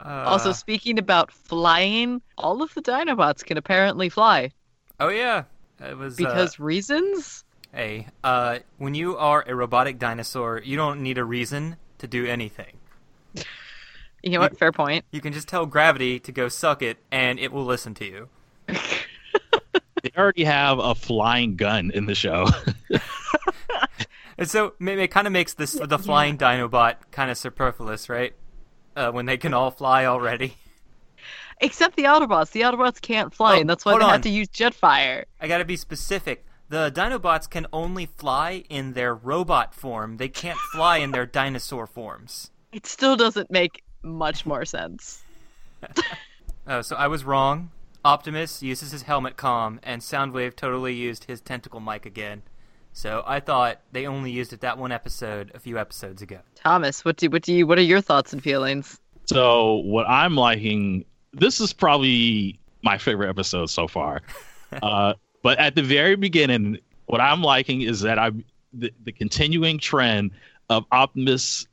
Uh, 0.04 0.26
also, 0.28 0.52
speaking 0.52 1.00
about 1.00 1.32
flying, 1.32 2.22
all 2.38 2.62
of 2.62 2.74
the 2.74 2.82
Dinobots 2.82 3.44
can 3.44 3.58
apparently 3.58 4.10
fly 4.10 4.52
oh 5.04 5.10
yeah, 5.10 5.44
it 5.80 5.98
was 5.98 6.16
uh, 6.16 6.24
because 6.24 6.60
reasons. 6.60 7.44
Hey, 7.74 8.08
uh, 8.24 8.60
when 8.78 8.94
you 8.94 9.18
are 9.18 9.44
a 9.48 9.56
robotic 9.56 9.98
dinosaur, 9.98 10.62
you 10.64 10.78
don't 10.78 11.02
need 11.02 11.18
a 11.18 11.24
reason 11.24 11.78
to 12.00 12.08
do 12.08 12.26
anything. 12.26 12.78
You 14.26 14.32
know 14.32 14.40
what? 14.40 14.58
Fair 14.58 14.72
point. 14.72 15.04
You 15.12 15.20
can 15.20 15.34
just 15.34 15.50
tell 15.50 15.66
gravity 15.66 16.18
to 16.18 16.32
go 16.32 16.48
suck 16.48 16.82
it, 16.82 16.98
and 17.12 17.38
it 17.38 17.52
will 17.52 17.66
listen 17.66 17.94
to 17.96 18.06
you. 18.06 18.30
They 20.02 20.12
already 20.18 20.46
have 20.46 20.80
a 20.80 20.96
flying 20.96 21.58
gun 21.58 21.92
in 21.94 22.06
the 22.06 22.16
show. 22.16 22.48
And 24.38 24.50
so 24.50 24.74
it 24.80 25.12
kind 25.12 25.28
of 25.28 25.34
makes 25.34 25.54
this 25.54 25.74
the 25.74 26.00
flying 26.00 26.38
Dinobot 26.38 26.96
kind 27.12 27.30
of 27.30 27.38
superfluous, 27.38 28.10
right? 28.10 28.34
Uh, 28.96 29.12
when 29.12 29.26
they 29.26 29.38
can 29.38 29.54
all 29.54 29.72
fly 29.72 30.06
already. 30.06 30.56
Except 31.62 31.96
the 31.96 32.04
Autobots. 32.04 32.52
The 32.52 32.62
Autobots 32.62 33.02
can't 33.02 33.34
fly, 33.34 33.58
Oh, 33.58 33.62
and 33.62 33.70
that's 33.70 33.86
why 33.86 33.98
they 33.98 34.04
on. 34.04 34.10
had 34.10 34.24
to 34.24 34.30
use 34.30 34.48
Jetfire. 34.50 35.26
I 35.40 35.48
gotta 35.48 35.66
be 35.66 35.78
specific. 35.78 36.46
The 36.70 36.92
Dinobots 36.92 37.50
can 37.50 37.68
only 37.72 38.06
fly 38.06 38.64
in 38.70 38.94
their 38.94 39.14
robot 39.16 39.74
form. 39.76 40.18
They 40.18 40.30
can't 40.30 40.58
fly 40.74 40.98
in 40.98 41.12
their 41.12 41.26
dinosaur 41.26 41.86
forms. 41.88 42.52
It 42.72 42.86
still 42.88 43.16
doesn't 43.16 43.52
make 43.52 43.84
much 44.02 44.46
more 44.46 44.66
sense. 44.66 45.22
Oh, 46.66 46.82
so 46.82 46.96
I 46.96 47.08
was 47.08 47.26
wrong. 47.26 47.72
Optimus 48.06 48.64
uses 48.64 48.92
his 48.92 49.02
helmet 49.04 49.36
comm, 49.36 49.80
and 49.84 50.02
Soundwave 50.02 50.56
totally 50.56 50.94
used 50.94 51.26
his 51.26 51.42
tentacle 51.42 51.82
mic 51.82 52.06
again. 52.06 52.44
So 52.94 53.24
I 53.26 53.40
thought 53.40 53.80
they 53.92 54.06
only 54.06 54.32
used 54.32 54.54
it 54.54 54.62
that 54.62 54.78
one 54.78 54.92
episode 54.92 55.52
a 55.54 55.60
few 55.60 55.78
episodes 55.78 56.22
ago. 56.22 56.40
Thomas, 56.56 57.04
what 57.04 57.18
do 57.18 57.30
what 57.30 57.42
do 57.42 57.54
you 57.54 57.68
what 57.68 57.78
are 57.78 57.84
your 57.84 58.02
thoughts 58.02 58.34
and 58.34 58.42
feelings? 58.42 59.00
So 59.26 59.78
what 59.78 60.08
I'm 60.08 60.36
liking, 60.36 61.04
this 61.34 61.60
is 61.60 61.74
probably 61.74 62.60
my 62.84 62.98
favorite 62.98 63.30
episode 63.30 63.70
so 63.70 63.88
far. 63.88 64.22
uh, 64.84 65.16
but 65.42 65.58
at 65.58 65.76
the 65.76 65.82
very 65.82 66.16
beginning, 66.16 66.78
what 67.08 67.20
I'm 67.20 67.42
liking 67.42 67.82
is 67.82 68.02
that 68.02 68.20
I'm 68.20 68.46
the, 68.74 68.92
the 69.04 69.12
continuing 69.12 69.80
trend 69.80 70.32
of 70.70 70.86
Optimus 70.92 71.68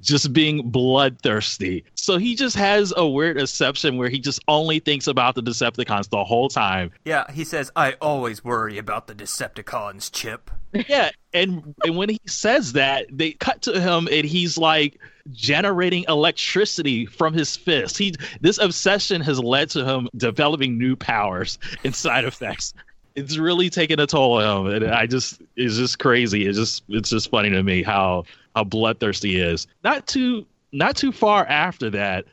just 0.00 0.32
being 0.32 0.70
bloodthirsty. 0.70 1.84
So 1.94 2.18
he 2.18 2.34
just 2.34 2.56
has 2.56 2.92
a 2.96 3.06
weird 3.06 3.40
exception 3.40 3.96
where 3.96 4.08
he 4.08 4.18
just 4.18 4.40
only 4.48 4.78
thinks 4.78 5.06
about 5.06 5.34
the 5.34 5.42
Decepticons 5.42 6.08
the 6.10 6.24
whole 6.24 6.48
time. 6.48 6.90
Yeah, 7.04 7.30
he 7.32 7.44
says, 7.44 7.70
I 7.76 7.92
always 8.00 8.44
worry 8.44 8.78
about 8.78 9.06
the 9.06 9.14
Decepticons, 9.14 10.10
Chip. 10.12 10.50
Yeah, 10.88 11.10
and 11.32 11.74
and 11.84 11.96
when 11.96 12.08
he 12.08 12.20
says 12.26 12.72
that, 12.72 13.06
they 13.10 13.32
cut 13.32 13.62
to 13.62 13.80
him 13.80 14.08
and 14.10 14.26
he's 14.26 14.58
like 14.58 14.98
generating 15.30 16.04
electricity 16.08 17.06
from 17.06 17.32
his 17.32 17.56
fist. 17.56 17.96
He 17.96 18.14
this 18.40 18.58
obsession 18.58 19.20
has 19.20 19.38
led 19.38 19.70
to 19.70 19.84
him 19.84 20.08
developing 20.16 20.76
new 20.76 20.96
powers 20.96 21.58
and 21.84 21.94
side 21.94 22.24
effects. 22.24 22.74
It's 23.14 23.38
really 23.38 23.70
taking 23.70 24.00
a 24.00 24.06
toll 24.06 24.42
on 24.42 24.66
him, 24.66 24.82
and 24.82 24.92
I 24.92 25.06
just 25.06 25.40
it's 25.56 25.76
just 25.76 25.98
crazy. 25.98 26.46
It's 26.46 26.58
just 26.58 26.82
it's 26.88 27.10
just 27.10 27.30
funny 27.30 27.50
to 27.50 27.62
me 27.62 27.82
how 27.82 28.24
how 28.56 28.64
bloodthirsty 28.64 29.34
he 29.34 29.40
is. 29.40 29.66
Not 29.84 30.06
too 30.06 30.46
not 30.72 30.96
too 30.96 31.12
far 31.12 31.46
after 31.46 31.90
that, 31.90 32.24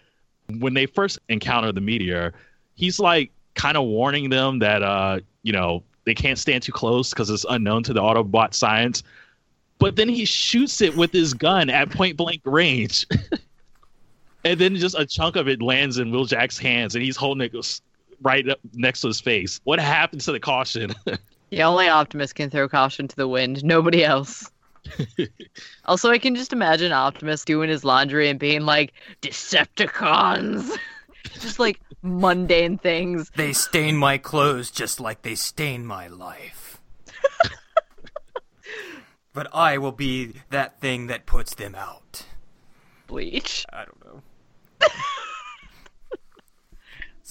when 0.60 0.74
they 0.74 0.86
first 0.86 1.20
encounter 1.30 1.72
the 1.72 1.82
meteor, 1.82 2.34
he's 2.76 3.00
like 3.00 3.32
kind 3.54 3.78
of 3.78 3.84
warning 3.84 4.30
them 4.30 4.60
that 4.60 4.82
uh 4.82 5.20
you 5.44 5.54
know 5.54 5.84
they 6.06 6.16
can't 6.16 6.40
stand 6.40 6.64
too 6.64 6.72
close 6.72 7.12
because 7.12 7.30
it's 7.30 7.46
unknown 7.50 7.84
to 7.84 7.94
the 7.94 8.02
Autobot 8.02 8.54
science. 8.54 9.04
But 9.78 9.96
then 9.96 10.10
he 10.10 10.26
shoots 10.26 10.82
it 10.82 10.96
with 10.96 11.12
his 11.12 11.34
gun 11.34 11.70
at 11.70 11.90
point 11.90 12.18
blank 12.18 12.42
range. 12.46 13.06
and 14.44 14.60
then 14.60 14.76
just 14.76 14.98
a 14.98 15.06
chunk 15.06 15.36
of 15.36 15.48
it 15.48 15.62
lands 15.62 15.98
in 15.98 16.12
Wheeljack's 16.12 16.58
hands 16.58 16.96
and 16.96 17.04
he's 17.04 17.16
holding 17.16 17.44
it 17.44 17.52
right 18.22 18.48
up 18.48 18.60
next 18.74 19.02
to 19.02 19.08
his 19.08 19.20
face. 19.20 19.60
What 19.64 19.80
happened 19.80 20.22
to 20.22 20.32
the 20.32 20.40
caution? 20.40 20.94
Yeah, 21.52 21.68
only 21.68 21.90
Optimus 21.90 22.32
can 22.32 22.50
throw 22.50 22.70
caution 22.70 23.10
to 23.10 23.16
the 23.18 23.28
wind. 23.28 23.62
Nobody 23.62 24.06
else. 24.06 24.50
also, 25.86 26.10
I 26.10 26.18
can 26.18 26.34
just 26.34 26.54
imagine 26.54 26.94
Optimus 26.94 27.44
doing 27.44 27.70
his 27.70 27.84
laundry 27.84 28.30
and 28.30 28.40
being 28.40 28.62
like, 28.62 28.94
Decepticons! 29.22 30.72
just 31.42 31.60
like 31.60 31.82
mundane 32.02 32.78
things. 32.78 33.30
They 33.36 33.52
stain 33.52 33.98
my 33.98 34.18
clothes 34.18 34.72
just 34.72 35.02
like 35.02 35.24
they 35.24 35.36
stain 35.36 35.86
my 35.86 36.08
life. 36.08 36.82
but 39.34 39.54
I 39.54 39.78
will 39.78 39.92
be 39.92 40.36
that 40.52 40.80
thing 40.80 41.08
that 41.08 41.26
puts 41.26 41.54
them 41.54 41.76
out. 41.76 42.26
Bleach. 43.08 43.66
I 43.74 43.84
don't 43.84 44.06
know. 44.06 44.22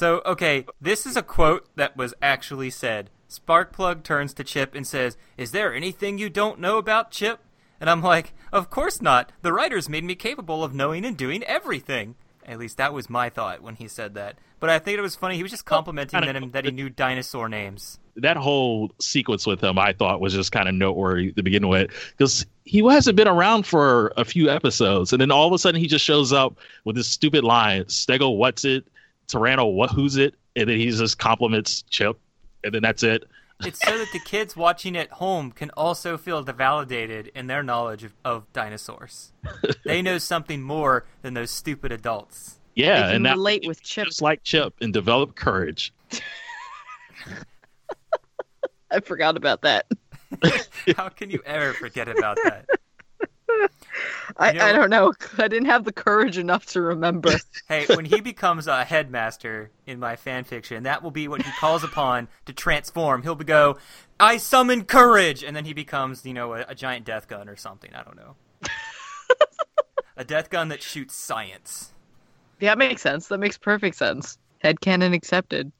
So, 0.00 0.22
okay, 0.24 0.64
this 0.80 1.04
is 1.04 1.14
a 1.14 1.22
quote 1.22 1.68
that 1.76 1.94
was 1.94 2.14
actually 2.22 2.70
said. 2.70 3.10
Sparkplug 3.28 4.02
turns 4.02 4.32
to 4.32 4.42
Chip 4.42 4.74
and 4.74 4.86
says, 4.86 5.18
Is 5.36 5.50
there 5.50 5.74
anything 5.74 6.16
you 6.16 6.30
don't 6.30 6.58
know 6.58 6.78
about 6.78 7.10
Chip? 7.10 7.40
And 7.78 7.90
I'm 7.90 8.00
like, 8.00 8.32
Of 8.50 8.70
course 8.70 9.02
not. 9.02 9.30
The 9.42 9.52
writers 9.52 9.90
made 9.90 10.04
me 10.04 10.14
capable 10.14 10.64
of 10.64 10.74
knowing 10.74 11.04
and 11.04 11.18
doing 11.18 11.42
everything. 11.42 12.14
At 12.46 12.58
least 12.58 12.78
that 12.78 12.94
was 12.94 13.10
my 13.10 13.28
thought 13.28 13.60
when 13.62 13.74
he 13.74 13.88
said 13.88 14.14
that. 14.14 14.38
But 14.58 14.70
I 14.70 14.78
think 14.78 14.96
it 14.96 15.02
was 15.02 15.16
funny. 15.16 15.36
He 15.36 15.42
was 15.42 15.52
just 15.52 15.66
complimenting 15.66 16.22
him, 16.22 16.50
that 16.52 16.64
he 16.64 16.70
knew 16.70 16.88
dinosaur 16.88 17.50
names. 17.50 17.98
that 18.16 18.38
whole 18.38 18.92
sequence 19.00 19.46
with 19.46 19.62
him, 19.62 19.78
I 19.78 19.92
thought 19.92 20.20
was 20.20 20.32
just 20.32 20.50
kind 20.50 20.66
of 20.66 20.74
noteworthy 20.74 21.32
to 21.32 21.42
begin 21.42 21.68
with 21.68 21.90
because 22.16 22.46
he 22.64 22.82
hasn't 22.86 23.16
been 23.16 23.28
around 23.28 23.66
for 23.66 24.14
a 24.16 24.24
few 24.24 24.48
episodes, 24.48 25.12
and 25.12 25.20
then 25.20 25.30
all 25.30 25.46
of 25.46 25.52
a 25.52 25.58
sudden 25.58 25.78
he 25.78 25.86
just 25.86 26.04
shows 26.04 26.32
up 26.32 26.58
with 26.84 26.96
this 26.96 27.06
stupid 27.06 27.44
line: 27.44 27.84
"Stego, 27.84 28.34
what's 28.34 28.64
it? 28.64 28.86
Tyranno, 29.32 29.72
what? 29.72 29.90
Who's 29.90 30.16
it?" 30.16 30.34
And 30.56 30.68
then 30.68 30.78
he 30.78 30.90
just 30.90 31.18
compliments 31.18 31.82
Chip, 31.90 32.18
and 32.64 32.74
then 32.74 32.82
that's 32.82 33.02
it. 33.02 33.24
It's 33.62 33.78
so 33.84 33.98
that 33.98 34.08
the 34.12 34.20
kids 34.20 34.56
watching 34.56 34.96
at 34.96 35.10
home 35.10 35.52
can 35.52 35.70
also 35.70 36.16
feel 36.16 36.42
validated 36.42 37.30
in 37.34 37.46
their 37.46 37.62
knowledge 37.62 38.04
of, 38.04 38.14
of 38.24 38.50
dinosaurs. 38.52 39.32
they 39.84 40.00
know 40.02 40.18
something 40.18 40.62
more 40.62 41.04
than 41.22 41.34
those 41.34 41.50
stupid 41.50 41.92
adults. 41.92 42.58
Yeah, 42.74 42.94
they 42.94 43.02
can 43.02 43.16
and 43.16 43.26
that 43.26 43.32
relate 43.32 43.66
with 43.66 43.82
Chip. 43.82 44.06
just 44.06 44.22
like 44.22 44.42
Chip 44.44 44.74
and 44.80 44.92
develop 44.92 45.34
courage. 45.34 45.92
I 48.90 49.00
forgot 49.00 49.36
about 49.36 49.62
that. 49.62 49.86
How 50.96 51.08
can 51.08 51.30
you 51.30 51.42
ever 51.44 51.72
forget 51.74 52.08
about 52.08 52.38
that? 52.42 52.66
I, 54.36 54.52
You 54.52 54.58
know- 54.58 54.64
I 54.64 54.72
don't 54.72 54.90
know. 54.90 55.12
I 55.38 55.48
didn't 55.48 55.66
have 55.66 55.84
the 55.84 55.92
courage 55.92 56.38
enough 56.38 56.66
to 56.66 56.80
remember. 56.82 57.32
Hey, 57.68 57.86
when 57.86 58.04
he 58.04 58.20
becomes 58.20 58.66
a 58.66 58.84
headmaster 58.84 59.70
in 59.86 60.00
my 60.00 60.16
fan 60.16 60.42
fiction, 60.42 60.82
that 60.82 61.02
will 61.04 61.12
be 61.12 61.28
what 61.28 61.42
he 61.42 61.50
calls 61.60 61.84
upon 61.84 62.26
to 62.46 62.52
transform. 62.52 63.22
He'll 63.22 63.36
go, 63.36 63.78
I 64.18 64.38
summon 64.38 64.84
courage, 64.84 65.44
and 65.44 65.54
then 65.54 65.64
he 65.64 65.72
becomes, 65.72 66.26
you 66.26 66.34
know, 66.34 66.54
a, 66.54 66.64
a 66.68 66.74
giant 66.74 67.04
death 67.06 67.28
gun 67.28 67.48
or 67.48 67.54
something. 67.54 67.94
I 67.94 68.02
don't 68.02 68.16
know. 68.16 68.34
a 70.16 70.24
death 70.24 70.50
gun 70.50 70.68
that 70.68 70.82
shoots 70.82 71.14
science. 71.14 71.92
yeah, 72.58 72.70
that 72.70 72.78
makes 72.78 73.02
sense. 73.02 73.28
That 73.28 73.38
makes 73.38 73.56
perfect 73.56 73.96
sense. 73.96 74.36
Head 74.58 74.76
Headcanon 74.80 75.14
accepted. 75.14 75.70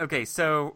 Okay, 0.00 0.24
so 0.24 0.74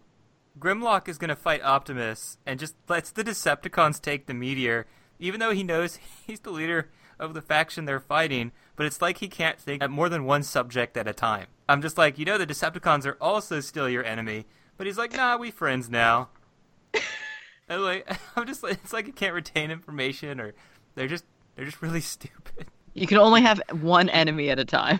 Grimlock 0.58 1.08
is 1.08 1.18
gonna 1.18 1.36
fight 1.36 1.62
Optimus 1.62 2.38
and 2.46 2.58
just 2.60 2.74
lets 2.88 3.10
the 3.10 3.24
Decepticons 3.24 4.00
take 4.00 4.26
the 4.26 4.34
meteor, 4.34 4.86
even 5.20 5.38
though 5.38 5.52
he 5.52 5.62
knows 5.62 5.98
he's 6.26 6.40
the 6.40 6.50
leader 6.50 6.88
of 7.20 7.34
the 7.34 7.42
faction 7.42 7.84
they're 7.84 8.00
fighting. 8.00 8.50
But 8.74 8.86
it's 8.86 9.00
like 9.00 9.18
he 9.18 9.28
can't 9.28 9.60
think 9.60 9.82
at 9.82 9.90
more 9.90 10.08
than 10.08 10.24
one 10.24 10.42
subject 10.42 10.96
at 10.96 11.06
a 11.06 11.12
time. 11.12 11.46
I'm 11.68 11.82
just 11.82 11.98
like, 11.98 12.18
you 12.18 12.24
know, 12.24 12.38
the 12.38 12.46
Decepticons 12.46 13.06
are 13.06 13.16
also 13.20 13.60
still 13.60 13.88
your 13.88 14.02
enemy, 14.02 14.46
but 14.76 14.86
he's 14.86 14.98
like, 14.98 15.12
nah, 15.12 15.36
we 15.36 15.50
friends 15.50 15.88
now. 15.88 16.30
and 17.68 17.82
like, 17.82 18.10
I'm 18.36 18.46
just 18.46 18.62
like, 18.62 18.78
it's 18.82 18.92
like 18.92 19.06
he 19.06 19.12
can't 19.12 19.34
retain 19.34 19.70
information, 19.70 20.40
or 20.40 20.54
they're 20.94 21.06
just 21.06 21.24
they're 21.54 21.66
just 21.66 21.82
really 21.82 22.00
stupid. 22.00 22.66
You 22.94 23.06
can 23.06 23.18
only 23.18 23.42
have 23.42 23.60
one 23.80 24.08
enemy 24.08 24.50
at 24.50 24.58
a 24.58 24.64
time. 24.64 24.98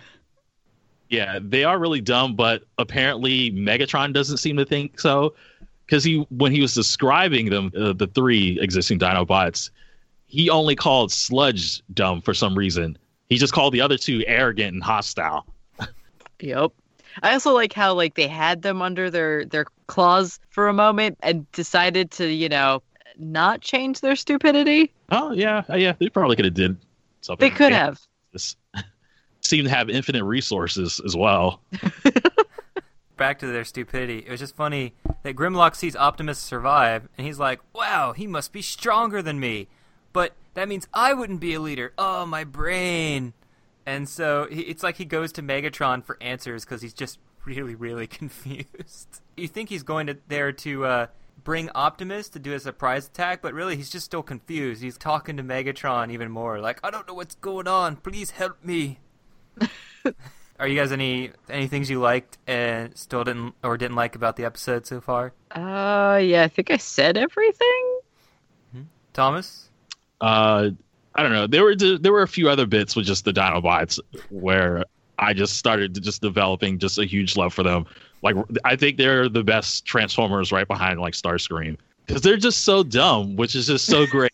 Yeah, 1.09 1.39
they 1.41 1.65
are 1.65 1.77
really 1.77 1.99
dumb, 1.99 2.37
but 2.37 2.63
apparently 2.77 3.51
Megatron 3.51 4.13
doesn't 4.13 4.37
seem 4.37 4.55
to 4.57 4.65
think 4.65 4.99
so. 4.99 5.33
Because 5.85 6.05
he, 6.05 6.25
when 6.29 6.53
he 6.53 6.61
was 6.61 6.73
describing 6.73 7.49
them, 7.49 7.69
uh, 7.75 7.91
the 7.91 8.07
three 8.07 8.57
existing 8.61 8.97
Dinobots, 8.97 9.71
he 10.31 10.49
only 10.49 10.75
called 10.75 11.11
Sludge 11.11 11.83
dumb 11.93 12.21
for 12.21 12.33
some 12.33 12.57
reason. 12.57 12.97
He 13.27 13.37
just 13.37 13.53
called 13.53 13.73
the 13.73 13.81
other 13.81 13.97
two 13.97 14.23
arrogant 14.25 14.73
and 14.73 14.83
hostile. 14.83 15.45
Yep. 16.39 16.71
I 17.21 17.33
also 17.33 17.53
like 17.53 17.71
how 17.73 17.93
like 17.93 18.15
they 18.15 18.27
had 18.27 18.63
them 18.63 18.81
under 18.81 19.11
their 19.11 19.45
their 19.45 19.65
claws 19.85 20.39
for 20.49 20.69
a 20.69 20.73
moment 20.73 21.19
and 21.21 21.49
decided 21.51 22.09
to, 22.11 22.25
you 22.27 22.49
know, 22.49 22.81
not 23.17 23.61
change 23.61 23.99
their 23.99 24.15
stupidity. 24.15 24.91
Oh 25.11 25.31
yeah, 25.33 25.61
uh, 25.69 25.75
yeah, 25.75 25.93
they 25.99 26.09
probably 26.09 26.35
could 26.35 26.45
have 26.45 26.55
did 26.55 26.77
something. 27.21 27.47
They 27.47 27.55
could 27.55 27.71
Yeah, 27.71 27.85
have. 27.85 27.99
this- 28.33 28.55
Seem 29.41 29.65
to 29.65 29.69
have 29.69 29.89
infinite 29.91 30.23
resources 30.23 30.99
as 31.05 31.15
well. 31.15 31.61
back 33.17 33.37
to 33.39 33.47
their 33.47 33.63
stupidity. 33.65 34.19
It 34.25 34.29
was 34.31 34.39
just 34.39 34.55
funny 34.55 34.93
that 35.23 35.35
Grimlock 35.35 35.75
sees 35.75 35.95
Optimus 35.95 36.39
survive, 36.39 37.07
and 37.17 37.27
he's 37.27 37.37
like, 37.39 37.59
"Wow, 37.73 38.13
he 38.13 38.25
must 38.27 38.51
be 38.53 38.61
stronger 38.61 39.21
than 39.21 39.39
me." 39.39 39.67
But 40.13 40.33
that 40.53 40.67
means 40.67 40.87
I 40.93 41.13
wouldn't 41.13 41.39
be 41.39 41.53
a 41.53 41.59
leader. 41.59 41.93
Oh, 41.97 42.25
my 42.25 42.43
brain. 42.43 43.33
And 43.85 44.07
so 44.07 44.47
he, 44.49 44.61
it's 44.61 44.83
like 44.83 44.97
he 44.97 45.05
goes 45.05 45.31
to 45.33 45.41
Megatron 45.41 46.05
for 46.05 46.17
answers 46.21 46.65
because 46.65 46.81
he's 46.81 46.93
just 46.93 47.19
really, 47.45 47.75
really 47.75 48.07
confused. 48.19 49.21
you 49.37 49.47
think 49.47 49.69
he's 49.69 49.83
going 49.83 50.07
to 50.07 50.17
there 50.27 50.51
to 50.51 50.85
uh, 50.85 51.07
bring 51.43 51.69
Optimus 51.73 52.29
to 52.29 52.39
do 52.39 52.53
a 52.53 52.59
surprise 52.59 53.07
attack, 53.07 53.41
but 53.41 53.53
really 53.53 53.75
he's 53.75 53.89
just 53.89 54.05
still 54.05 54.23
confused. 54.23 54.83
He's 54.83 54.97
talking 54.97 55.37
to 55.37 55.43
Megatron 55.43 56.11
even 56.11 56.29
more, 56.31 56.59
like, 56.59 56.79
"I 56.83 56.91
don't 56.91 57.07
know 57.07 57.13
what's 57.15 57.35
going 57.35 57.67
on. 57.67 57.95
Please 57.95 58.31
help 58.31 58.63
me." 58.63 58.99
Are 60.59 60.67
you 60.67 60.75
guys 60.75 60.91
any 60.91 61.31
any 61.49 61.65
things 61.67 61.89
you 61.89 61.99
liked 61.99 62.37
and 62.45 62.95
still 62.95 63.23
didn't 63.23 63.55
or 63.63 63.77
didn't 63.77 63.95
like 63.95 64.15
about 64.15 64.35
the 64.35 64.45
episode 64.45 64.85
so 64.85 65.01
far? 65.01 65.33
Uh 65.49 66.19
yeah, 66.21 66.43
I 66.43 66.49
think 66.49 66.69
I 66.69 66.77
said 66.77 67.17
everything. 67.17 67.99
Thomas? 69.11 69.70
Uh, 70.21 70.69
I 71.15 71.23
don't 71.23 71.33
know. 71.33 71.47
There 71.47 71.63
were 71.63 71.75
there 71.75 72.11
were 72.11 72.21
a 72.21 72.27
few 72.27 72.49
other 72.49 72.65
bits 72.65 72.95
with 72.95 73.05
just 73.05 73.25
the 73.25 73.33
Dinobots 73.33 73.99
where 74.29 74.85
I 75.19 75.33
just 75.33 75.57
started 75.57 76.01
just 76.01 76.21
developing 76.21 76.79
just 76.79 76.97
a 76.97 77.05
huge 77.05 77.35
love 77.35 77.53
for 77.53 77.63
them. 77.63 77.85
Like 78.21 78.35
I 78.63 78.75
think 78.75 78.97
they're 78.97 79.27
the 79.27 79.43
best 79.43 79.85
Transformers, 79.85 80.51
right 80.51 80.67
behind 80.67 81.01
like 81.01 81.13
Starscream, 81.13 81.77
because 82.05 82.21
they're 82.21 82.37
just 82.37 82.63
so 82.63 82.83
dumb, 82.83 83.35
which 83.35 83.55
is 83.55 83.67
just 83.67 83.85
so 83.87 84.05
great. 84.11 84.31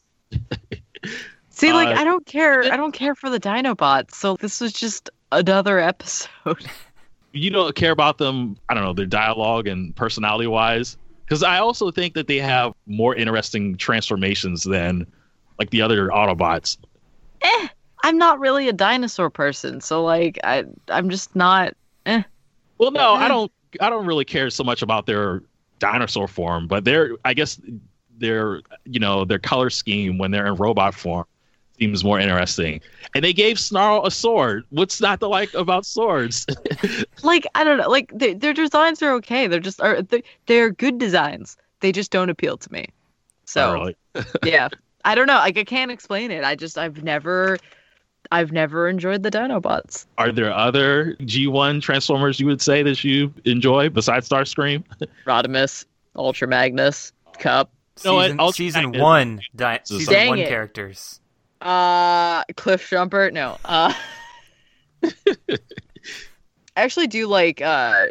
See, 1.49 1.73
like 1.73 1.95
Uh, 1.95 2.01
I 2.01 2.03
don't 2.03 2.25
care. 2.25 2.71
I 2.71 2.77
don't 2.77 2.91
care 2.91 3.15
for 3.15 3.29
the 3.29 3.39
Dinobots. 3.39 4.13
So 4.13 4.35
this 4.35 4.61
was 4.61 4.73
just 4.73 5.09
another 5.31 5.79
episode. 5.79 6.29
you 7.31 7.49
don't 7.49 7.75
care 7.75 7.91
about 7.91 8.19
them. 8.19 8.57
I 8.69 8.75
don't 8.75 8.83
know 8.83 8.93
their 8.93 9.05
dialogue 9.07 9.67
and 9.67 9.95
personality 9.95 10.47
wise, 10.47 10.97
because 11.25 11.41
I 11.41 11.57
also 11.57 11.89
think 11.89 12.13
that 12.13 12.27
they 12.27 12.37
have 12.37 12.73
more 12.85 13.15
interesting 13.15 13.77
transformations 13.77 14.63
than 14.63 15.07
like 15.59 15.69
the 15.69 15.81
other 15.81 16.09
Autobots. 16.09 16.77
eh, 17.41 17.67
I'm 18.03 18.17
not 18.17 18.39
really 18.39 18.69
a 18.69 18.73
dinosaur 18.73 19.29
person, 19.29 19.81
so 19.81 20.03
like 20.03 20.39
I 20.43 20.65
I'm 20.89 21.09
just 21.09 21.35
not. 21.35 21.75
Eh. 22.05 22.23
Well, 22.77 22.91
no, 22.91 23.13
I 23.13 23.27
don't. 23.27 23.51
I 23.81 23.89
don't 23.89 24.05
really 24.05 24.25
care 24.25 24.49
so 24.49 24.63
much 24.63 24.81
about 24.81 25.05
their 25.05 25.41
dinosaur 25.79 26.27
form, 26.27 26.67
but 26.67 26.85
their, 26.85 27.11
I 27.25 27.33
guess, 27.33 27.59
their, 28.17 28.61
you 28.85 28.99
know, 28.99 29.25
their 29.25 29.39
color 29.39 29.69
scheme 29.69 30.17
when 30.17 30.31
they're 30.31 30.47
in 30.47 30.55
robot 30.55 30.93
form. 30.95 31.25
seems 31.79 32.03
more 32.03 32.19
interesting. 32.19 32.81
And 33.13 33.23
they 33.23 33.33
gave 33.33 33.59
Snarl 33.59 34.05
a 34.05 34.11
sword. 34.11 34.65
What's 34.69 34.99
not 35.01 35.19
to 35.19 35.27
like 35.27 35.53
about 35.53 35.85
swords? 35.85 36.45
Like 37.23 37.45
I 37.55 37.63
don't 37.63 37.77
know. 37.77 37.89
Like 37.89 38.11
they, 38.13 38.33
their 38.33 38.53
designs 38.53 39.01
are 39.01 39.11
okay. 39.13 39.47
They're 39.47 39.59
just 39.59 39.81
are 39.81 40.01
they, 40.01 40.23
they're 40.45 40.69
good 40.69 40.97
designs. 40.97 41.57
They 41.81 41.91
just 41.91 42.11
don't 42.11 42.29
appeal 42.29 42.57
to 42.57 42.71
me. 42.71 42.87
So 43.45 43.73
really. 43.73 43.95
yeah, 44.43 44.69
I 45.07 45.15
don't 45.15 45.25
know. 45.27 45.35
Like 45.35 45.57
I 45.57 45.63
can't 45.63 45.89
explain 45.89 46.31
it. 46.31 46.43
I 46.43 46.55
just 46.55 46.77
I've 46.77 47.01
never, 47.03 47.57
I've 48.31 48.51
never 48.51 48.87
enjoyed 48.89 49.23
the 49.23 49.31
Dinobots. 49.31 50.05
Are 50.17 50.31
there 50.31 50.53
other 50.53 51.13
G1 51.21 51.81
Transformers 51.81 52.39
you 52.39 52.45
would 52.47 52.61
say 52.61 52.83
that 52.83 53.03
you 53.03 53.33
enjoy 53.45 53.89
besides 53.89 54.27
Starscream? 54.27 54.83
Rodimus, 55.25 55.85
Ultra 56.15 56.47
Magnus, 56.47 57.13
Kup, 57.39 57.71
know 58.03 58.15
what? 58.15 58.23
season, 58.25 58.39
I'll 58.39 58.51
season 58.51 58.83
try 58.83 58.91
to- 58.91 58.99
one, 59.03 59.41
di- 59.55 59.79
season 59.85 60.13
Dang 60.13 60.29
one 60.29 60.39
it. 60.39 60.49
characters. 60.49 61.19
uh, 61.61 62.43
Cliff 62.57 62.87
Jumper. 62.89 63.31
No, 63.31 63.57
uh, 63.65 63.93
I 65.05 65.57
actually 66.75 67.07
do 67.07 67.27
like 67.27 67.61
uh, 67.61 68.07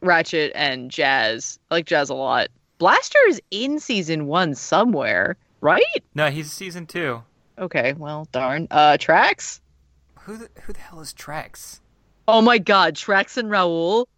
Ratchet 0.00 0.52
and 0.54 0.90
Jazz. 0.90 1.58
I 1.70 1.76
like 1.76 1.86
Jazz 1.86 2.10
a 2.10 2.14
lot. 2.14 2.48
Blaster 2.78 3.18
is 3.28 3.40
in 3.50 3.80
season 3.80 4.26
one 4.26 4.54
somewhere, 4.54 5.36
right? 5.66 6.04
No, 6.14 6.30
he's 6.30 6.52
season 6.52 6.86
two. 6.86 7.22
Okay, 7.58 7.92
well, 7.94 8.28
darn. 8.30 8.68
Uh, 8.70 8.96
Tracks. 8.98 9.60
Who 10.20 10.36
the, 10.36 10.48
who 10.62 10.72
the 10.72 10.80
hell 10.80 11.00
is 11.00 11.12
Tracks? 11.12 11.80
Oh 12.28 12.40
my 12.40 12.58
God, 12.58 12.94
Tracks 12.96 13.36
and 13.36 13.50
Raoul. 13.50 14.08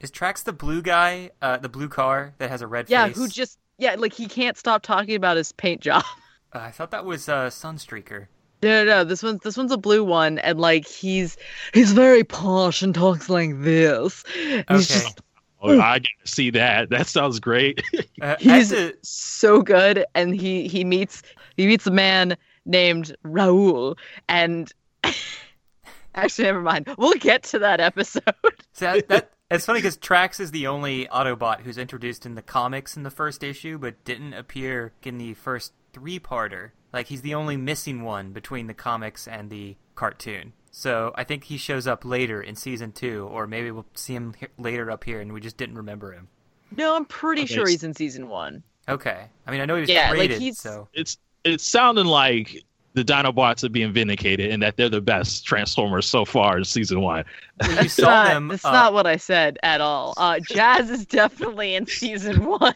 Is 0.00 0.10
Tracks 0.10 0.42
the 0.42 0.52
blue 0.52 0.82
guy, 0.82 1.30
uh, 1.42 1.56
the 1.56 1.68
blue 1.68 1.88
car 1.88 2.34
that 2.38 2.50
has 2.50 2.62
a 2.62 2.66
red 2.68 2.88
Yeah, 2.88 3.06
face? 3.06 3.16
Yeah, 3.16 3.22
who 3.22 3.28
just 3.28 3.58
yeah, 3.78 3.94
like 3.96 4.12
he 4.12 4.26
can't 4.28 4.56
stop 4.56 4.82
talking 4.82 5.14
about 5.16 5.36
his 5.36 5.52
paint 5.52 5.80
job. 5.80 6.04
Uh, 6.52 6.60
I 6.60 6.70
thought 6.70 6.90
that 6.92 7.04
was 7.04 7.28
uh, 7.28 7.48
Sunstreaker. 7.50 8.28
No, 8.62 8.84
no, 8.84 8.90
no. 8.90 9.04
This 9.04 9.22
one's 9.22 9.40
this 9.40 9.56
one's 9.56 9.70
a 9.72 9.76
blue 9.76 10.02
one, 10.02 10.38
and 10.38 10.58
like 10.58 10.86
he's 10.86 11.36
he's 11.74 11.92
very 11.92 12.24
posh 12.24 12.82
and 12.82 12.94
talks 12.94 13.28
like 13.28 13.50
this. 13.62 14.24
And 14.68 14.78
He's 14.78 14.88
Okay. 14.90 15.00
just 15.00 15.20
Oh, 15.60 15.80
I 15.80 15.98
get 15.98 16.10
to 16.24 16.30
see 16.32 16.50
that. 16.50 16.90
That 16.90 17.06
sounds 17.06 17.40
great. 17.40 17.82
Uh, 18.20 18.34
he's 18.40 18.70
to- 18.70 18.96
so 19.02 19.62
good, 19.62 20.04
and 20.16 20.34
he 20.34 20.66
he 20.66 20.82
meets 20.84 21.22
he 21.56 21.68
meets 21.68 21.86
a 21.86 21.90
man 21.92 22.36
named 22.64 23.14
Raoul, 23.22 23.96
and 24.28 24.72
actually, 26.16 26.44
never 26.44 26.60
mind. 26.60 26.92
We'll 26.98 27.12
get 27.14 27.44
to 27.44 27.60
that 27.60 27.78
episode. 27.78 28.24
See, 28.72 28.86
that, 28.86 29.08
that 29.08 29.30
it's 29.52 29.64
funny 29.66 29.78
because 29.78 29.96
Tracks 29.96 30.40
is 30.40 30.50
the 30.50 30.66
only 30.66 31.06
Autobot 31.06 31.60
who's 31.60 31.78
introduced 31.78 32.26
in 32.26 32.34
the 32.34 32.42
comics 32.42 32.96
in 32.96 33.04
the 33.04 33.10
first 33.10 33.44
issue, 33.44 33.78
but 33.78 34.04
didn't 34.04 34.34
appear 34.34 34.92
in 35.04 35.18
the 35.18 35.34
first 35.34 35.72
three-parter. 35.92 36.72
Like 36.92 37.06
he's 37.06 37.22
the 37.22 37.34
only 37.34 37.56
missing 37.56 38.02
one 38.02 38.32
between 38.32 38.66
the 38.66 38.74
comics 38.74 39.28
and 39.28 39.48
the 39.48 39.76
cartoon. 39.94 40.54
So 40.70 41.12
I 41.16 41.24
think 41.24 41.44
he 41.44 41.56
shows 41.56 41.86
up 41.86 42.04
later 42.04 42.40
in 42.42 42.54
season 42.54 42.92
two, 42.92 43.28
or 43.32 43.46
maybe 43.46 43.70
we'll 43.70 43.86
see 43.94 44.14
him 44.14 44.34
he- 44.38 44.46
later 44.58 44.90
up 44.90 45.04
here, 45.04 45.20
and 45.20 45.32
we 45.32 45.40
just 45.40 45.56
didn't 45.56 45.76
remember 45.76 46.12
him. 46.12 46.28
no, 46.76 46.94
I'm 46.94 47.04
pretty 47.04 47.42
Okay, 47.42 47.54
sure 47.54 47.66
he's 47.68 47.82
in 47.82 47.94
season 47.94 48.28
one. 48.28 48.62
Okay, 48.88 49.26
I 49.46 49.50
mean 49.50 49.60
I 49.60 49.64
know 49.64 49.74
he 49.74 49.80
was 49.82 49.90
Yeah, 49.90 50.12
like, 50.12 50.30
he's- 50.30 50.58
so 50.58 50.88
it's 50.94 51.18
it's 51.44 51.64
sounding 51.66 52.06
like 52.06 52.62
the 52.94 53.04
Dinobots 53.04 53.62
are 53.64 53.68
being 53.68 53.92
vindicated 53.92 54.50
and 54.50 54.62
that 54.62 54.76
they're 54.76 54.88
the 54.88 55.00
best 55.00 55.44
Transformers 55.46 56.06
so 56.06 56.24
far 56.24 56.58
in 56.58 56.64
season 56.64 57.00
one. 57.00 57.24
when 57.64 57.82
you 57.84 57.88
saw 57.88 58.06
not, 58.08 58.28
them. 58.28 58.48
That's 58.48 58.64
uh, 58.64 58.72
not 58.72 58.92
what 58.92 59.06
I 59.06 59.16
said 59.18 59.58
at 59.62 59.80
all. 59.80 60.14
Uh, 60.16 60.40
Jazz 60.40 60.90
is 60.90 61.06
definitely 61.06 61.74
in 61.74 61.86
season 61.86 62.44
one. 62.58 62.74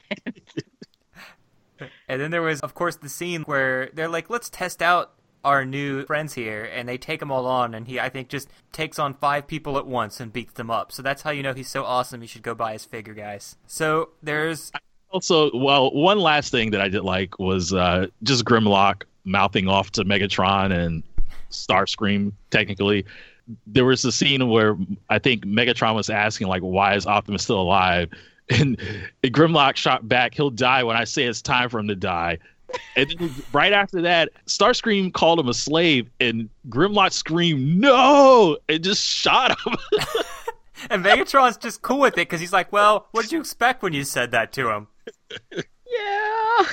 And 2.09 2.21
then 2.21 2.31
there 2.31 2.43
was, 2.43 2.61
of 2.61 2.75
course, 2.75 2.97
the 2.97 3.09
scene 3.09 3.43
where 3.43 3.91
they're 3.95 4.09
like, 4.09 4.31
let's 4.31 4.49
test 4.49 4.81
out 4.83 5.13
our 5.45 5.65
new 5.65 6.05
friends 6.07 6.35
here. 6.35 6.65
And 6.65 6.89
they 6.89 6.99
take 6.99 7.21
them 7.21 7.31
all 7.31 7.47
on. 7.47 7.75
And 7.75 7.87
he, 7.87 7.99
I 8.01 8.09
think, 8.09 8.29
just 8.29 8.49
takes 8.73 8.99
on 8.99 9.15
five 9.15 9.47
people 9.47 9.79
at 9.79 9.87
once 9.87 10.21
and 10.21 10.33
beats 10.33 10.55
them 10.55 10.71
up. 10.71 10.93
So 10.93 11.03
that's 11.03 11.23
how 11.23 11.31
you 11.31 11.43
know 11.43 11.55
he's 11.55 11.69
so 11.69 11.85
awesome. 11.85 12.23
You 12.23 12.29
should 12.29 12.43
go 12.43 12.55
buy 12.55 12.73
his 12.73 12.85
figure, 12.85 13.15
guys. 13.15 13.57
So 13.67 14.11
there's. 14.23 14.73
Also, 15.11 15.51
well, 15.57 15.93
one 15.93 16.21
last 16.21 16.51
thing 16.51 16.71
that 16.71 16.81
I 16.81 16.89
did 16.89 17.03
like 17.03 17.39
was 17.39 17.73
uh, 17.75 18.07
just 18.23 18.45
Grimlock 18.45 19.03
mouthing 19.25 19.69
off 19.69 19.91
to 19.93 20.05
Megatron 20.05 20.73
and 20.73 21.03
Starscream. 21.51 22.33
Technically, 22.51 23.05
there 23.67 23.85
was 23.85 24.05
a 24.05 24.13
scene 24.13 24.49
where 24.49 24.77
I 25.11 25.19
think 25.19 25.45
Megatron 25.45 25.95
was 25.95 26.11
asking 26.11 26.49
like, 26.49 26.63
"Why 26.63 26.95
is 26.95 27.07
Optimus 27.07 27.43
still 27.43 27.61
alive?" 27.61 28.11
And 28.51 28.77
Grimlock 29.25 29.77
shot 29.77 30.09
back, 30.09 30.35
"He'll 30.35 30.51
die 30.51 30.83
when 30.83 30.97
I 30.97 31.05
say 31.05 31.25
it's 31.25 31.41
time 31.41 31.69
for 31.69 31.79
him 31.79 31.89
to 31.89 31.95
die." 31.95 32.39
And 32.97 33.11
then 33.19 33.35
right 33.53 33.73
after 33.73 34.03
that, 34.03 34.31
Starscream 34.47 35.13
called 35.13 35.39
him 35.41 35.49
a 35.49 35.55
slave, 35.55 36.11
and 36.21 36.49
Grimlock 36.69 37.13
screamed, 37.13 37.81
"No!" 37.81 38.59
and 38.69 38.83
just 38.85 39.03
shot 39.05 39.51
him. 39.67 39.75
And 40.91 41.05
Megatron's 41.05 41.57
just 41.59 41.81
cool 41.83 42.01
with 42.01 42.15
it 42.15 42.29
because 42.29 42.41
he's 42.41 42.53
like, 42.53 42.73
well, 42.73 43.07
what 43.13 43.23
did 43.23 43.31
you 43.31 43.39
expect 43.39 43.85
when 43.85 43.93
you 43.93 44.03
said 44.03 44.33
that 44.33 44.51
to 44.55 44.69
him? 44.69 44.89
yeah. 45.53 46.67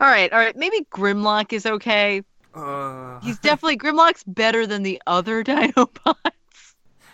All 0.00 0.08
right, 0.08 0.32
all 0.32 0.38
right. 0.40 0.56
Maybe 0.56 0.84
Grimlock 0.92 1.52
is 1.52 1.64
okay. 1.64 2.22
Uh, 2.52 3.20
He's 3.20 3.38
definitely 3.38 3.76
Grimlock's 3.78 4.24
better 4.24 4.66
than 4.66 4.82
the 4.82 5.00
other 5.06 5.44
Dinobots. 5.44 6.16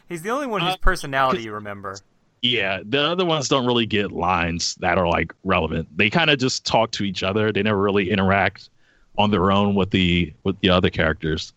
he's 0.09 0.23
the 0.23 0.31
only 0.31 0.47
one 0.47 0.63
whose 0.63 0.75
Uh, 0.75 0.79
personality 0.79 1.43
you 1.43 1.53
remember. 1.53 1.99
Yeah, 2.45 2.81
the 2.85 3.01
other 3.01 3.25
ones 3.25 3.49
don't 3.49 3.65
really 3.65 3.87
get 3.87 4.13
lines 4.13 4.75
that 4.81 4.99
are 4.99 5.09
like 5.09 5.33
relevant. 5.45 5.89
They 5.97 6.11
kind 6.11 6.29
of 6.29 6.39
just 6.39 6.67
talk 6.67 6.91
to 6.91 7.03
each 7.03 7.23
other. 7.23 7.51
They 7.51 7.63
never 7.63 7.81
really 7.81 8.11
interact 8.11 8.69
on 9.17 9.31
their 9.31 9.51
own 9.51 9.75
with 9.75 9.93
the 9.93 10.31
with 10.43 10.61
the 10.61 10.69
other 10.69 10.91
characters. 10.91 11.55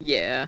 Yeah. 0.00 0.46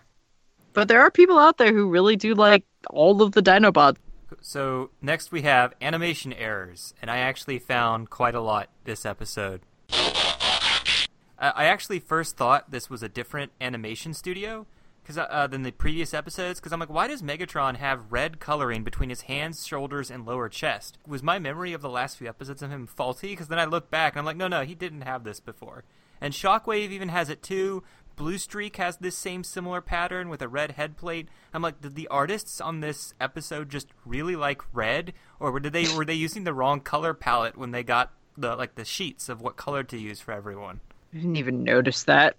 But 0.72 0.88
there 0.88 1.00
are 1.00 1.10
people 1.12 1.38
out 1.38 1.58
there 1.58 1.72
who 1.72 1.88
really 1.88 2.16
do 2.16 2.34
like 2.34 2.64
all 2.90 3.22
of 3.22 3.30
the 3.30 3.40
Dinobots. 3.40 3.98
So 4.40 4.90
next 5.00 5.30
we 5.30 5.42
have 5.42 5.72
animation 5.80 6.32
errors, 6.32 6.92
and 7.00 7.08
I 7.08 7.18
actually 7.18 7.60
found 7.60 8.10
quite 8.10 8.34
a 8.34 8.40
lot 8.40 8.70
this 8.86 9.06
episode. 9.06 9.60
I 9.92 11.06
I 11.38 11.64
actually 11.66 12.00
first 12.00 12.36
thought 12.36 12.72
this 12.72 12.90
was 12.90 13.04
a 13.04 13.08
different 13.08 13.52
animation 13.60 14.14
studio 14.14 14.66
because 15.06 15.18
uh, 15.30 15.46
than 15.46 15.62
the 15.62 15.70
previous 15.70 16.12
episodes. 16.12 16.58
Because 16.58 16.72
I'm 16.72 16.80
like, 16.80 16.90
why 16.90 17.06
does 17.06 17.22
Megatron 17.22 17.76
have 17.76 18.10
red 18.10 18.40
coloring 18.40 18.82
between 18.82 19.08
his 19.08 19.22
hands, 19.22 19.64
shoulders, 19.64 20.10
and 20.10 20.26
lower 20.26 20.48
chest? 20.48 20.98
Was 21.06 21.22
my 21.22 21.38
memory 21.38 21.72
of 21.72 21.80
the 21.80 21.88
last 21.88 22.18
few 22.18 22.28
episodes 22.28 22.60
of 22.60 22.70
him 22.70 22.86
faulty? 22.86 23.28
Because 23.28 23.46
then 23.46 23.60
I 23.60 23.66
look 23.66 23.88
back 23.88 24.14
and 24.14 24.18
I'm 24.18 24.26
like, 24.26 24.36
no, 24.36 24.48
no, 24.48 24.62
he 24.62 24.74
didn't 24.74 25.02
have 25.02 25.22
this 25.22 25.38
before. 25.38 25.84
And 26.20 26.34
Shockwave 26.34 26.90
even 26.90 27.10
has 27.10 27.30
it 27.30 27.42
too. 27.42 27.84
Blue 28.16 28.38
Streak 28.38 28.76
has 28.76 28.96
this 28.96 29.16
same 29.16 29.44
similar 29.44 29.80
pattern 29.80 30.28
with 30.28 30.42
a 30.42 30.48
red 30.48 30.72
head 30.72 30.96
plate. 30.96 31.28
I'm 31.54 31.62
like, 31.62 31.80
did 31.80 31.94
the 31.94 32.08
artists 32.08 32.60
on 32.60 32.80
this 32.80 33.14
episode 33.20 33.68
just 33.68 33.88
really 34.04 34.34
like 34.34 34.62
red, 34.72 35.12
or 35.38 35.52
were- 35.52 35.60
did 35.60 35.74
they 35.74 35.86
were 35.94 36.04
they 36.04 36.14
using 36.14 36.44
the 36.44 36.54
wrong 36.54 36.80
color 36.80 37.12
palette 37.14 37.56
when 37.58 37.70
they 37.70 37.82
got 37.82 38.12
the 38.36 38.56
like 38.56 38.74
the 38.74 38.86
sheets 38.86 39.28
of 39.28 39.42
what 39.42 39.56
color 39.56 39.84
to 39.84 39.98
use 39.98 40.20
for 40.20 40.32
everyone? 40.32 40.80
I 41.12 41.18
didn't 41.18 41.36
even 41.36 41.62
notice 41.62 42.04
that. 42.04 42.36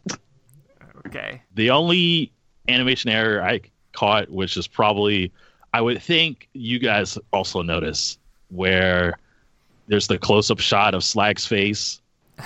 Okay. 1.05 1.43
The 1.53 1.69
only 1.69 2.33
animation 2.67 3.09
error 3.09 3.41
I 3.41 3.61
caught, 3.93 4.29
which 4.29 4.57
is 4.57 4.67
probably 4.67 5.31
I 5.73 5.81
would 5.81 6.01
think 6.01 6.47
you 6.53 6.79
guys 6.79 7.17
also 7.31 7.61
notice, 7.61 8.17
where 8.49 9.19
there's 9.87 10.07
the 10.07 10.17
close 10.17 10.49
up 10.49 10.59
shot 10.59 10.93
of 10.93 11.03
Slag's 11.03 11.45
face. 11.45 12.01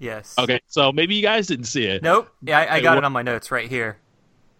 Yes. 0.00 0.34
Okay, 0.38 0.60
so 0.66 0.90
maybe 0.90 1.14
you 1.14 1.20
guys 1.20 1.46
didn't 1.46 1.66
see 1.66 1.84
it. 1.84 2.02
Nope. 2.02 2.30
Yeah, 2.40 2.60
I, 2.60 2.76
I 2.76 2.80
got 2.80 2.92
wha- 2.94 2.98
it 2.98 3.04
on 3.04 3.12
my 3.12 3.20
notes 3.20 3.50
right 3.50 3.68
here. 3.68 3.98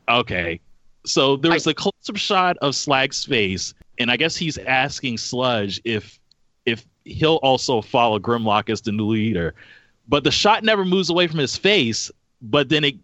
Okay. 0.07 0.61
So 1.07 1.39
there 1.39 1.51
was 1.51 1.67
a 1.67 1.73
close 1.73 1.95
up 2.11 2.17
shot 2.17 2.59
of 2.59 2.75
Slag's 2.75 3.25
face, 3.25 3.73
and 3.99 4.11
I 4.11 4.19
guess 4.19 4.37
he's 4.37 4.59
asking 4.59 5.17
Sludge 5.17 5.81
if 5.85 6.21
if 6.67 6.85
he'll 7.07 7.37
also 7.37 7.81
follow 7.81 8.19
Grimlock 8.19 8.69
as 8.69 8.83
the 8.83 8.93
new 8.93 9.07
leader. 9.07 9.55
But 10.09 10.25
the 10.25 10.31
shot 10.31 10.63
never 10.63 10.85
moves 10.85 11.09
away 11.09 11.27
from 11.27 11.39
his 11.39 11.57
face, 11.57 12.11
but 12.43 12.69
then 12.69 12.85
it 12.85 12.97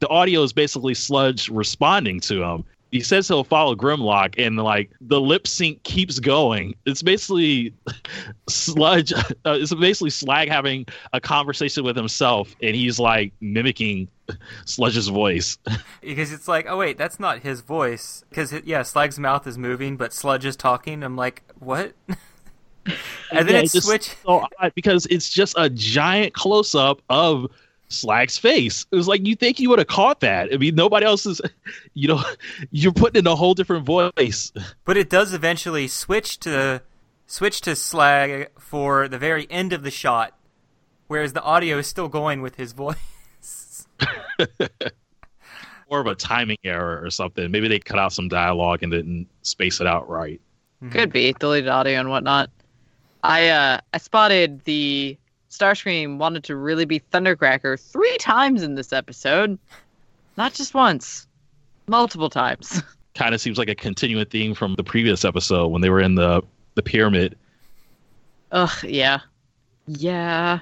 the 0.00 0.08
audio 0.08 0.42
is 0.42 0.52
basically 0.52 0.94
Sludge 0.94 1.48
responding 1.48 2.20
to 2.20 2.42
him. 2.42 2.64
He 2.92 3.00
says 3.00 3.26
he'll 3.28 3.44
follow 3.44 3.74
Grimlock, 3.74 4.34
and 4.38 4.56
like 4.56 4.90
the 5.00 5.20
lip 5.20 5.46
sync 5.46 5.82
keeps 5.82 6.20
going. 6.20 6.74
It's 6.86 7.02
basically 7.02 7.74
Sludge. 8.48 9.12
Uh, 9.12 9.22
it's 9.60 9.74
basically 9.74 10.10
Slag 10.10 10.48
having 10.48 10.86
a 11.12 11.20
conversation 11.20 11.84
with 11.84 11.96
himself, 11.96 12.54
and 12.62 12.76
he's 12.76 12.98
like 13.00 13.32
mimicking 13.40 14.08
Sludge's 14.66 15.08
voice. 15.08 15.58
Because 16.00 16.32
it's 16.32 16.46
like, 16.46 16.66
oh 16.68 16.76
wait, 16.78 16.96
that's 16.96 17.18
not 17.18 17.40
his 17.40 17.60
voice. 17.60 18.24
Because 18.30 18.54
yeah, 18.64 18.82
Slag's 18.82 19.18
mouth 19.18 19.46
is 19.48 19.58
moving, 19.58 19.96
but 19.96 20.12
Sludge 20.12 20.44
is 20.44 20.54
talking. 20.56 21.02
I'm 21.02 21.16
like, 21.16 21.42
what? 21.58 21.94
and 22.06 23.48
then 23.48 23.48
Yeah, 23.48 23.58
it 23.58 23.64
it's 23.64 23.72
just 23.72 23.86
switch. 23.88 24.14
so 24.24 24.46
because 24.76 25.06
it's 25.06 25.28
just 25.28 25.54
a 25.58 25.68
giant 25.68 26.32
close 26.34 26.74
up 26.76 27.02
of 27.10 27.50
Slag's 27.88 28.36
face. 28.36 28.86
It 28.90 28.96
was 28.96 29.08
like 29.08 29.26
you 29.26 29.36
think 29.36 29.60
you 29.60 29.70
would 29.70 29.78
have 29.78 29.88
caught 29.88 30.20
that. 30.20 30.52
I 30.52 30.56
mean, 30.56 30.74
nobody 30.74 31.06
else 31.06 31.26
is. 31.26 31.40
You 31.94 32.08
know, 32.08 32.22
you're 32.70 32.92
putting 32.92 33.20
in 33.20 33.26
a 33.26 33.34
whole 33.34 33.54
different 33.54 33.86
voice. 33.86 34.52
But 34.84 34.96
it 34.96 35.08
does 35.08 35.32
eventually 35.32 35.88
switch 35.88 36.38
to 36.40 36.82
switch 37.26 37.62
to 37.62 37.74
Slag 37.74 38.50
for 38.58 39.08
the 39.08 39.18
very 39.18 39.50
end 39.50 39.72
of 39.72 39.82
the 39.82 39.90
shot, 39.90 40.36
whereas 41.08 41.32
the 41.32 41.42
audio 41.42 41.78
is 41.78 41.86
still 41.86 42.08
going 42.08 42.42
with 42.42 42.56
his 42.56 42.72
voice. 42.72 43.86
More 45.90 46.00
of 46.00 46.06
a 46.06 46.14
timing 46.14 46.58
error 46.64 47.00
or 47.02 47.10
something. 47.10 47.50
Maybe 47.50 47.66
they 47.68 47.78
cut 47.78 47.98
out 47.98 48.12
some 48.12 48.28
dialogue 48.28 48.82
and 48.82 48.92
didn't 48.92 49.26
space 49.42 49.80
it 49.80 49.86
out 49.86 50.08
right. 50.08 50.40
Could 50.90 51.12
be 51.12 51.32
deleted 51.32 51.68
audio 51.68 51.98
and 51.98 52.10
whatnot. 52.10 52.50
I 53.22 53.48
uh 53.48 53.80
I 53.92 53.98
spotted 53.98 54.62
the 54.64 55.18
Starscream 55.56 56.18
wanted 56.18 56.44
to 56.44 56.56
really 56.56 56.84
be 56.84 57.00
Thundercracker 57.00 57.80
three 57.80 58.16
times 58.18 58.62
in 58.62 58.74
this 58.74 58.92
episode, 58.92 59.58
not 60.36 60.52
just 60.52 60.74
once, 60.74 61.26
multiple 61.86 62.30
times. 62.30 62.82
Kind 63.14 63.34
of 63.34 63.40
seems 63.40 63.56
like 63.56 63.70
a 63.70 63.74
continuing 63.74 64.26
theme 64.26 64.54
from 64.54 64.74
the 64.74 64.84
previous 64.84 65.24
episode 65.24 65.68
when 65.68 65.80
they 65.80 65.88
were 65.88 66.00
in 66.00 66.16
the 66.16 66.42
the 66.74 66.82
pyramid. 66.82 67.36
Ugh, 68.52 68.84
yeah, 68.84 69.20
yeah. 69.86 70.60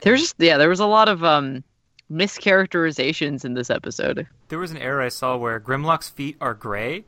There's 0.00 0.20
just 0.20 0.36
yeah, 0.38 0.56
there 0.56 0.68
was 0.68 0.78
a 0.78 0.86
lot 0.86 1.08
of 1.08 1.24
um 1.24 1.64
mischaracterizations 2.10 3.44
in 3.44 3.54
this 3.54 3.70
episode. 3.70 4.28
There 4.48 4.60
was 4.60 4.70
an 4.70 4.76
error 4.78 5.02
I 5.02 5.08
saw 5.08 5.36
where 5.36 5.58
Grimlock's 5.58 6.08
feet 6.08 6.36
are 6.40 6.54
gray, 6.54 7.04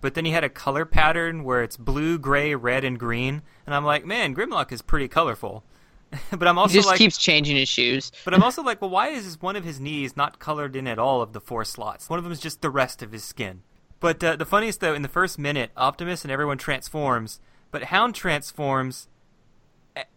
but 0.00 0.14
then 0.14 0.24
he 0.24 0.30
had 0.30 0.44
a 0.44 0.48
color 0.48 0.84
pattern 0.84 1.42
where 1.42 1.64
it's 1.64 1.76
blue, 1.76 2.18
gray, 2.18 2.54
red, 2.54 2.84
and 2.84 2.98
green, 2.98 3.42
and 3.66 3.74
I'm 3.74 3.84
like, 3.84 4.06
man, 4.06 4.32
Grimlock 4.34 4.70
is 4.70 4.80
pretty 4.80 5.08
colorful. 5.08 5.64
but 6.30 6.48
I'm 6.48 6.56
He 6.56 6.60
also 6.60 6.74
just 6.74 6.88
like, 6.88 6.98
keeps 6.98 7.18
changing 7.18 7.56
his 7.56 7.68
shoes. 7.68 8.10
but 8.24 8.34
I'm 8.34 8.42
also 8.42 8.62
like, 8.62 8.80
well, 8.80 8.90
why 8.90 9.08
is 9.08 9.40
one 9.40 9.56
of 9.56 9.64
his 9.64 9.78
knees 9.80 10.16
not 10.16 10.38
colored 10.38 10.74
in 10.76 10.86
at 10.86 10.98
all 10.98 11.20
of 11.22 11.32
the 11.32 11.40
four 11.40 11.64
slots? 11.64 12.08
One 12.08 12.18
of 12.18 12.24
them 12.24 12.32
is 12.32 12.40
just 12.40 12.62
the 12.62 12.70
rest 12.70 13.02
of 13.02 13.12
his 13.12 13.24
skin. 13.24 13.62
But 14.00 14.22
uh, 14.22 14.36
the 14.36 14.46
funniest 14.46 14.80
though, 14.80 14.94
in 14.94 15.02
the 15.02 15.08
first 15.08 15.38
minute, 15.38 15.70
Optimus 15.76 16.22
and 16.22 16.30
everyone 16.30 16.58
transforms, 16.58 17.40
but 17.70 17.84
Hound 17.84 18.14
transforms 18.14 19.08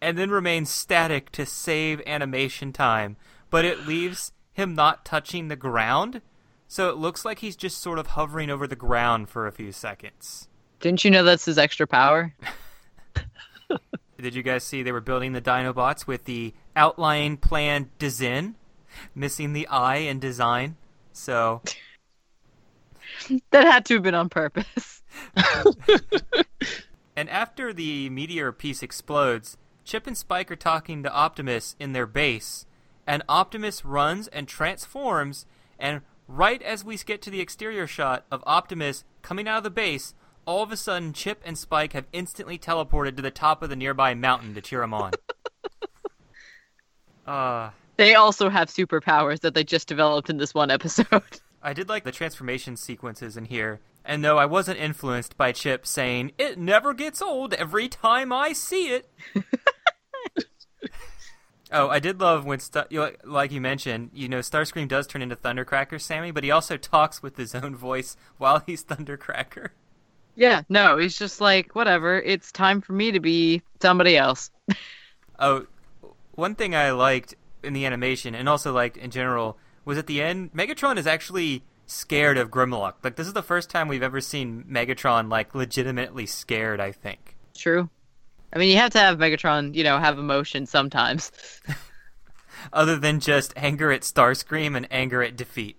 and 0.00 0.16
then 0.16 0.30
remains 0.30 0.70
static 0.70 1.30
to 1.32 1.44
save 1.44 2.00
animation 2.06 2.72
time, 2.72 3.16
but 3.50 3.64
it 3.64 3.86
leaves 3.86 4.32
him 4.52 4.74
not 4.74 5.04
touching 5.04 5.48
the 5.48 5.56
ground, 5.56 6.22
so 6.68 6.88
it 6.88 6.96
looks 6.96 7.24
like 7.24 7.40
he's 7.40 7.56
just 7.56 7.78
sort 7.78 7.98
of 7.98 8.08
hovering 8.08 8.48
over 8.50 8.66
the 8.68 8.76
ground 8.76 9.28
for 9.28 9.46
a 9.46 9.52
few 9.52 9.72
seconds. 9.72 10.46
Didn't 10.80 11.04
you 11.04 11.10
know 11.10 11.24
that's 11.24 11.44
his 11.44 11.58
extra 11.58 11.86
power? 11.86 12.32
Did 14.22 14.34
you 14.34 14.42
guys 14.42 14.64
see 14.64 14.82
they 14.82 14.92
were 14.92 15.00
building 15.00 15.32
the 15.32 15.42
Dinobots 15.42 16.06
with 16.06 16.24
the 16.24 16.54
outline 16.76 17.36
plan 17.36 17.90
design, 17.98 18.54
missing 19.14 19.52
the 19.52 19.66
eye 19.68 19.96
in 19.96 20.20
design? 20.20 20.76
So 21.12 21.62
That 23.50 23.64
had 23.64 23.84
to 23.86 23.94
have 23.94 24.02
been 24.02 24.14
on 24.14 24.28
purpose. 24.28 25.02
And 27.16 27.28
after 27.28 27.72
the 27.72 28.08
meteor 28.10 28.52
piece 28.52 28.82
explodes, 28.82 29.58
Chip 29.84 30.06
and 30.06 30.16
Spike 30.16 30.50
are 30.50 30.56
talking 30.56 31.02
to 31.02 31.12
Optimus 31.12 31.76
in 31.78 31.92
their 31.92 32.06
base, 32.06 32.66
and 33.06 33.22
Optimus 33.28 33.84
runs 33.84 34.28
and 34.28 34.48
transforms, 34.48 35.44
and 35.78 36.00
right 36.26 36.62
as 36.62 36.84
we 36.84 36.96
get 36.96 37.20
to 37.22 37.30
the 37.30 37.40
exterior 37.40 37.86
shot 37.86 38.24
of 38.30 38.42
Optimus 38.46 39.04
coming 39.20 39.46
out 39.46 39.58
of 39.58 39.64
the 39.64 39.70
base, 39.70 40.14
all 40.46 40.62
of 40.62 40.72
a 40.72 40.76
sudden 40.76 41.12
Chip 41.12 41.40
and 41.44 41.56
Spike 41.56 41.92
have 41.92 42.06
instantly 42.12 42.58
teleported 42.58 43.16
to 43.16 43.22
the 43.22 43.30
top 43.30 43.62
of 43.62 43.70
the 43.70 43.76
nearby 43.76 44.14
mountain 44.14 44.54
to 44.54 44.60
cheer 44.60 44.82
him 44.82 44.94
on. 44.94 45.12
uh, 47.26 47.70
They 47.96 48.14
also 48.14 48.48
have 48.48 48.68
superpowers 48.68 49.40
that 49.40 49.54
they 49.54 49.64
just 49.64 49.88
developed 49.88 50.30
in 50.30 50.38
this 50.38 50.54
one 50.54 50.70
episode. 50.70 51.22
I 51.62 51.72
did 51.72 51.88
like 51.88 52.04
the 52.04 52.12
transformation 52.12 52.76
sequences 52.76 53.36
in 53.36 53.44
here, 53.44 53.80
and 54.04 54.24
though 54.24 54.38
I 54.38 54.46
wasn't 54.46 54.80
influenced 54.80 55.36
by 55.36 55.52
Chip 55.52 55.86
saying, 55.86 56.32
it 56.36 56.58
never 56.58 56.92
gets 56.92 57.22
old 57.22 57.54
every 57.54 57.88
time 57.88 58.32
I 58.32 58.52
see 58.52 58.88
it. 58.88 59.08
oh, 61.70 61.88
I 61.88 62.00
did 62.00 62.20
love 62.20 62.44
when, 62.44 62.58
know, 62.90 63.12
like 63.22 63.52
you 63.52 63.60
mentioned, 63.60 64.10
you 64.12 64.28
know, 64.28 64.40
Starscream 64.40 64.88
does 64.88 65.06
turn 65.06 65.22
into 65.22 65.36
Thundercracker, 65.36 66.00
Sammy, 66.00 66.32
but 66.32 66.42
he 66.42 66.50
also 66.50 66.76
talks 66.76 67.22
with 67.22 67.36
his 67.36 67.54
own 67.54 67.76
voice 67.76 68.16
while 68.38 68.64
he's 68.66 68.84
Thundercracker. 68.84 69.68
Yeah, 70.34 70.62
no, 70.68 70.96
he's 70.96 71.18
just 71.18 71.40
like, 71.40 71.74
whatever, 71.74 72.20
it's 72.20 72.52
time 72.52 72.80
for 72.80 72.92
me 72.92 73.12
to 73.12 73.20
be 73.20 73.62
somebody 73.80 74.16
else. 74.16 74.50
Oh, 75.38 75.66
one 76.36 76.54
thing 76.54 76.72
I 76.72 76.92
liked 76.92 77.34
in 77.64 77.72
the 77.72 77.84
animation, 77.84 78.32
and 78.32 78.48
also 78.48 78.72
liked 78.72 78.96
in 78.96 79.10
general, 79.10 79.58
was 79.84 79.98
at 79.98 80.06
the 80.06 80.22
end, 80.22 80.52
Megatron 80.52 80.98
is 80.98 81.06
actually 81.06 81.64
scared 81.86 82.38
of 82.38 82.48
Grimlock. 82.48 82.94
Like, 83.02 83.16
this 83.16 83.26
is 83.26 83.32
the 83.32 83.42
first 83.42 83.68
time 83.68 83.88
we've 83.88 84.04
ever 84.04 84.20
seen 84.20 84.64
Megatron, 84.70 85.28
like, 85.28 85.52
legitimately 85.52 86.26
scared, 86.26 86.78
I 86.78 86.92
think. 86.92 87.34
True. 87.56 87.90
I 88.52 88.58
mean, 88.58 88.68
you 88.68 88.76
have 88.76 88.92
to 88.92 88.98
have 89.00 89.18
Megatron, 89.18 89.74
you 89.74 89.82
know, 89.82 89.98
have 89.98 90.18
emotion 90.18 90.66
sometimes. 90.66 91.32
Other 92.72 92.96
than 92.96 93.18
just 93.18 93.52
anger 93.56 93.90
at 93.90 94.02
Starscream 94.02 94.76
and 94.76 94.86
anger 94.92 95.22
at 95.22 95.36
defeat. 95.36 95.76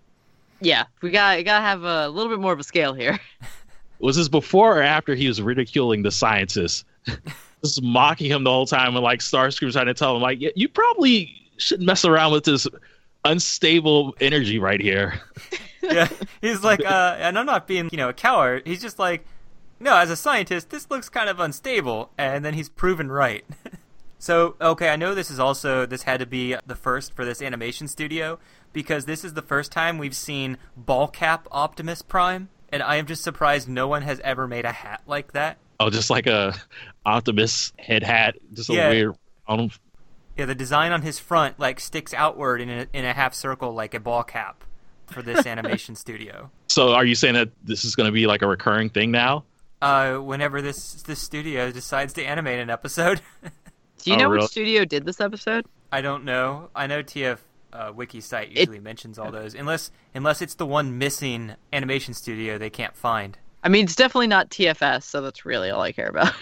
Yeah, 0.59 0.85
we 1.01 1.11
got 1.11 1.37
we 1.37 1.43
got 1.43 1.59
to 1.59 1.65
have 1.65 1.83
a 1.83 2.09
little 2.09 2.29
bit 2.29 2.39
more 2.39 2.53
of 2.53 2.59
a 2.59 2.63
scale 2.63 2.93
here. 2.93 3.19
Was 4.03 4.17
this 4.17 4.27
before 4.27 4.77
or 4.77 4.81
after 4.81 5.15
he 5.15 5.27
was 5.27 5.41
ridiculing 5.41 6.03
the 6.03 6.11
scientists? 6.11 6.85
Just 7.63 7.81
mocking 7.81 8.29
him 8.29 8.43
the 8.43 8.51
whole 8.51 8.65
time 8.65 8.95
and 8.95 9.03
like 9.03 9.19
Starscream 9.19 9.71
trying 9.71 9.85
to 9.85 9.93
tell 9.93 10.15
him 10.15 10.21
like, 10.21 10.41
"Yeah, 10.41 10.49
you 10.55 10.67
probably 10.67 11.33
shouldn't 11.57 11.87
mess 11.87 12.03
around 12.03 12.33
with 12.33 12.43
this 12.43 12.67
unstable 13.25 14.15
energy 14.19 14.59
right 14.59 14.81
here. 14.81 15.19
yeah, 15.81 16.09
he's 16.41 16.63
like, 16.63 16.83
uh, 16.85 17.15
and 17.19 17.37
I'm 17.37 17.45
not 17.45 17.67
being, 17.67 17.89
you 17.91 17.97
know, 17.97 18.09
a 18.09 18.13
coward. 18.13 18.63
He's 18.65 18.81
just 18.81 18.99
like, 18.99 19.25
no, 19.79 19.95
as 19.97 20.09
a 20.09 20.15
scientist, 20.15 20.69
this 20.69 20.89
looks 20.89 21.09
kind 21.09 21.29
of 21.29 21.39
unstable, 21.39 22.11
and 22.17 22.43
then 22.45 22.53
he's 22.53 22.69
proven 22.69 23.11
right. 23.11 23.45
so, 24.19 24.55
okay, 24.61 24.89
I 24.89 24.95
know 24.95 25.13
this 25.13 25.31
is 25.31 25.39
also 25.39 25.85
this 25.85 26.03
had 26.03 26.19
to 26.19 26.25
be 26.25 26.55
the 26.65 26.75
first 26.75 27.13
for 27.13 27.25
this 27.25 27.41
animation 27.41 27.87
studio 27.87 28.39
because 28.71 29.05
this 29.05 29.23
is 29.23 29.33
the 29.33 29.41
first 29.41 29.71
time 29.71 29.97
we've 29.97 30.15
seen 30.15 30.57
ball 30.75 31.07
cap 31.07 31.47
Optimus 31.51 32.01
Prime, 32.01 32.49
and 32.73 32.83
I 32.83 32.97
am 32.97 33.05
just 33.05 33.23
surprised 33.23 33.69
no 33.69 33.87
one 33.87 34.01
has 34.01 34.19
ever 34.21 34.47
made 34.47 34.65
a 34.65 34.71
hat 34.73 35.01
like 35.07 35.31
that. 35.31 35.57
Oh, 35.79 35.89
just 35.89 36.09
like 36.09 36.27
a 36.27 36.53
Optimus 37.05 37.71
head 37.79 38.03
hat, 38.03 38.35
just 38.53 38.69
a 38.69 38.73
Yeah. 38.73 38.89
weird. 38.89 39.15
I 39.47 39.69
Yeah, 40.37 40.45
the 40.45 40.55
design 40.55 40.91
on 40.91 41.01
his 41.01 41.19
front 41.19 41.59
like 41.59 41.79
sticks 41.79 42.13
outward 42.13 42.59
in 42.61 42.69
a, 42.69 42.87
in 42.93 43.05
a 43.05 43.13
half 43.13 43.33
circle 43.33 43.73
like 43.73 43.93
a 43.93 43.99
ball 43.99 44.23
cap 44.23 44.63
for 45.07 45.21
this 45.21 45.45
animation 45.53 45.95
studio. 45.95 46.49
so, 46.67 46.93
are 46.93 47.05
you 47.05 47.15
saying 47.15 47.35
that 47.35 47.49
this 47.63 47.85
is 47.85 47.95
going 47.95 48.07
to 48.07 48.11
be 48.11 48.25
like 48.27 48.41
a 48.41 48.47
recurring 48.47 48.89
thing 48.89 49.11
now? 49.11 49.43
Uh, 49.81 50.15
whenever 50.15 50.61
this 50.61 51.03
this 51.03 51.19
studio 51.19 51.71
decides 51.71 52.13
to 52.13 52.23
animate 52.23 52.59
an 52.59 52.69
episode, 52.69 53.21
Do 54.03 54.09
you 54.09 54.15
Oh, 54.15 54.19
know 54.19 54.29
really? 54.29 54.41
which 54.43 54.51
studio 54.51 54.85
did 54.85 55.05
this 55.05 55.19
episode? 55.21 55.65
I 55.91 56.01
don't 56.01 56.23
know. 56.25 56.69
I 56.75 56.87
know 56.87 57.03
TF 57.03 57.37
uh, 57.73 57.91
wiki 57.93 58.21
site 58.21 58.51
usually 58.51 58.79
mentions 58.79 59.19
all 59.19 59.31
those, 59.31 59.55
unless 59.55 59.91
unless 60.13 60.41
it's 60.41 60.55
the 60.55 60.65
one 60.65 60.97
missing 60.97 61.55
animation 61.73 62.13
studio 62.13 62.57
they 62.57 62.69
can't 62.69 62.95
find. 62.95 63.37
I 63.63 63.69
mean, 63.69 63.85
it's 63.85 63.95
definitely 63.95 64.27
not 64.27 64.49
TFS, 64.49 65.03
so 65.03 65.21
that's 65.21 65.45
really 65.45 65.69
all 65.69 65.81
I 65.81 65.91
care 65.91 66.07
about. 66.07 66.33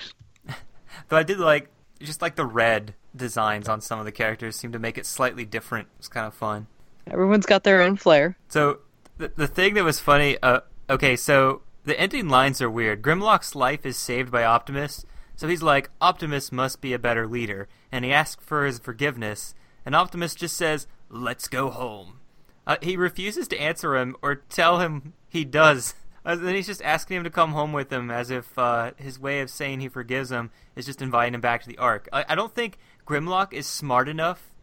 Though 1.10 1.18
I 1.18 1.24
did 1.24 1.40
like 1.40 1.70
just 2.02 2.22
like 2.22 2.36
the 2.36 2.46
red 2.46 2.96
designs 3.16 3.70
on 3.70 3.82
some 3.82 4.00
of 4.00 4.06
the 4.06 4.12
characters 4.12 4.56
seem 4.56 4.72
to 4.72 4.80
make 4.80 4.98
it 4.98 5.06
slightly 5.06 5.46
different. 5.46 5.88
It's 6.00 6.08
kind 6.08 6.28
of 6.28 6.34
fun. 6.34 6.68
Everyone's 7.08 7.46
got 7.46 7.64
their 7.64 7.82
own 7.82 7.96
flair. 7.96 8.38
So 8.48 8.80
the 9.18 9.32
the 9.36 9.48
thing 9.48 9.76
that 9.76 9.84
was 9.84 10.00
funny, 10.00 10.38
uh, 10.44 10.62
okay, 10.90 11.16
so 11.16 11.62
the 11.86 12.00
ending 12.00 12.28
lines 12.30 12.62
are 12.62 12.70
weird. 12.70 13.02
Grimlock's 13.02 13.56
life 13.56 13.86
is 13.86 13.98
saved 13.98 14.32
by 14.32 14.44
Optimus, 14.44 15.06
so 15.36 15.48
he's 15.48 15.64
like, 15.64 15.90
Optimus 16.00 16.52
must 16.52 16.82
be 16.82 16.94
a 16.94 17.00
better 17.00 17.28
leader, 17.28 17.68
and 17.92 18.06
he 18.06 18.12
asks 18.12 18.44
for 18.44 18.66
his 18.66 18.80
forgiveness, 18.80 19.56
and 19.86 19.96
Optimus 19.96 20.36
just 20.36 20.56
says, 20.56 20.88
"Let's 21.12 21.48
go 21.48 21.70
home." 21.70 22.20
Uh, 22.66 22.78
he 22.82 22.96
refuses 22.96 23.48
to 23.50 23.60
answer 23.60 23.96
him 23.96 24.16
or 24.22 24.36
tell 24.36 24.80
him 24.80 25.14
he 25.28 25.46
does. 25.46 25.94
Uh, 26.24 26.36
then 26.36 26.54
he's 26.54 26.68
just 26.68 26.84
asking 26.84 27.18
him 27.18 27.24
to 27.24 27.32
come 27.32 27.54
home 27.54 27.74
with 27.74 27.92
him, 27.92 28.12
as 28.12 28.30
if 28.30 28.56
uh, 28.56 28.92
his 28.98 29.18
way 29.20 29.42
of 29.42 29.50
saying 29.50 29.80
he 29.80 29.90
forgives 29.90 30.32
him 30.32 30.52
is 30.76 30.86
just 30.86 31.02
inviting 31.02 31.34
him 31.34 31.42
back 31.42 31.64
to 31.64 31.68
the 31.68 31.80
Ark. 31.80 32.08
I, 32.14 32.24
I 32.30 32.36
don't 32.36 32.54
think 32.54 32.78
Grimlock 33.08 33.54
is 33.54 33.66
smart 33.66 34.08
enough 34.08 34.54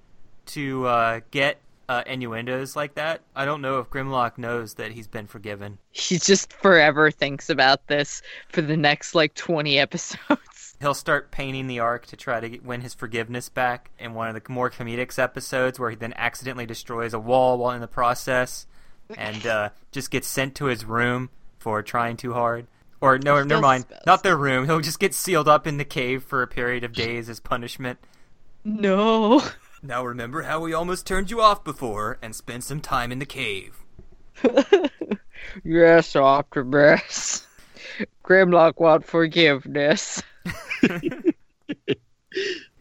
to 0.47 0.87
uh, 0.87 1.21
get 1.33 1.59
uh, 1.89 2.03
innuendos 2.07 2.77
like 2.77 2.95
that. 2.95 3.23
I 3.35 3.45
don't 3.45 3.63
know 3.63 3.79
if 3.79 3.91
Grimlock 3.91 4.39
knows 4.39 4.75
that 4.75 4.93
he's 4.93 5.09
been 5.09 5.27
forgiven. 5.27 5.79
He 5.91 6.19
just 6.19 6.53
forever 6.53 7.11
thinks 7.11 7.51
about 7.51 7.87
this 7.87 8.23
for 8.51 8.63
the 8.63 8.77
next 8.77 9.15
like 9.15 9.35
20 9.35 9.79
episodes. 9.81 10.58
He'll 10.81 10.95
start 10.95 11.31
painting 11.33 11.67
the 11.67 11.81
Ark 11.81 12.07
to 12.07 12.17
try 12.17 12.41
to 12.41 12.59
win 12.61 12.83
his 12.83 12.95
forgiveness 12.95 13.49
back 13.49 13.91
in 13.99 14.15
one 14.15 14.29
of 14.29 14.35
the 14.35 14.53
more 14.53 14.71
comedic 14.71 15.19
episodes 15.19 15.79
where 15.79 15.91
he 15.91 15.97
then 15.97 16.15
accidentally 16.17 16.67
destroys 16.67 17.13
a 17.13 17.19
wall 17.19 17.59
while 17.59 17.75
in 17.75 17.81
the 17.81 17.89
process 17.89 18.67
and 19.17 19.47
uh, 19.47 19.71
just 19.91 20.11
gets 20.11 20.29
sent 20.29 20.55
to 20.57 20.67
his 20.67 20.85
room 20.85 21.31
for 21.59 21.83
trying 21.83 22.17
too 22.17 22.33
hard. 22.33 22.67
Or 23.01 23.19
no, 23.19 23.43
never 23.43 23.61
mind, 23.61 23.89
best. 23.89 24.07
not 24.07 24.23
their 24.23 24.37
room. 24.37 24.67
He'll 24.67 24.81
just 24.81 24.99
get 25.01 25.15
sealed 25.15 25.49
up 25.49 25.67
in 25.67 25.79
the 25.79 25.85
cave 25.85 26.23
for 26.25 26.43
a 26.43 26.49
period 26.49 26.85
of 26.85 26.93
days 26.93 27.29
as 27.29 27.41
punishment. 27.41 27.99
No. 28.65 29.43
Now 29.83 30.05
remember 30.05 30.43
how 30.43 30.61
we 30.61 30.73
almost 30.73 31.07
turned 31.07 31.31
you 31.31 31.41
off 31.41 31.63
before 31.63 32.19
and 32.21 32.35
spent 32.35 32.65
some 32.65 32.81
time 32.81 33.13
in 33.13 33.21
the 33.21 33.27
cave. 33.27 33.79
yes, 35.65 36.17
Optimus. 36.17 37.47
Grimlock 38.25 38.81
want 38.81 39.05
forgiveness. 39.05 40.23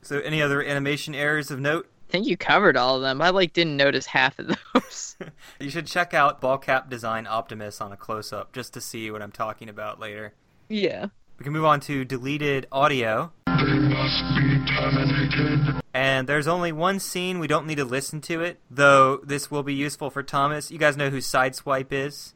So, 0.04 0.20
any 0.20 0.42
other 0.42 0.64
animation 0.64 1.14
errors 1.14 1.52
of 1.52 1.60
note? 1.60 1.90
I 2.08 2.12
think 2.12 2.28
you 2.28 2.38
covered 2.38 2.78
all 2.78 2.96
of 2.96 3.02
them. 3.02 3.22
I 3.22 3.30
like 3.32 3.52
didn't 3.52 3.76
notice 3.76 4.06
half 4.06 4.40
of 4.40 4.48
those. 4.74 5.16
You 5.60 5.70
should 5.70 5.88
check 5.88 6.14
out 6.14 6.40
ball 6.40 6.58
cap 6.60 6.90
design 6.90 7.26
Optimus 7.28 7.82
on 7.82 7.92
a 7.92 7.98
close 7.98 8.32
up 8.32 8.54
just 8.54 8.74
to 8.76 8.82
see 8.82 9.10
what 9.12 9.22
I'm 9.22 9.32
talking 9.32 9.68
about 9.68 10.00
later. 10.00 10.34
yeah. 10.70 11.08
We 11.40 11.44
can 11.44 11.54
move 11.54 11.66
on 11.66 11.80
to 11.82 12.04
deleted 12.06 12.66
audio. 12.72 13.32
They 13.46 13.54
must 13.54 14.24
be 14.38 14.66
terminated. 14.66 15.82
And 15.94 16.28
there's 16.30 16.48
only 16.48 16.72
one 16.72 17.00
scene, 17.00 17.38
we 17.40 17.48
don't 17.48 17.68
need 17.68 17.76
to 17.76 17.86
listen 17.86 18.22
to 18.22 18.42
it, 18.42 18.60
though 18.72 19.18
this 19.18 19.52
will 19.52 19.62
be 19.64 19.74
useful 19.74 20.10
for 20.10 20.24
Thomas. 20.24 20.72
You 20.72 20.80
guys 20.80 20.98
know 20.98 21.10
who 21.12 21.18
Sideswipe 21.18 21.92
is? 21.92 22.34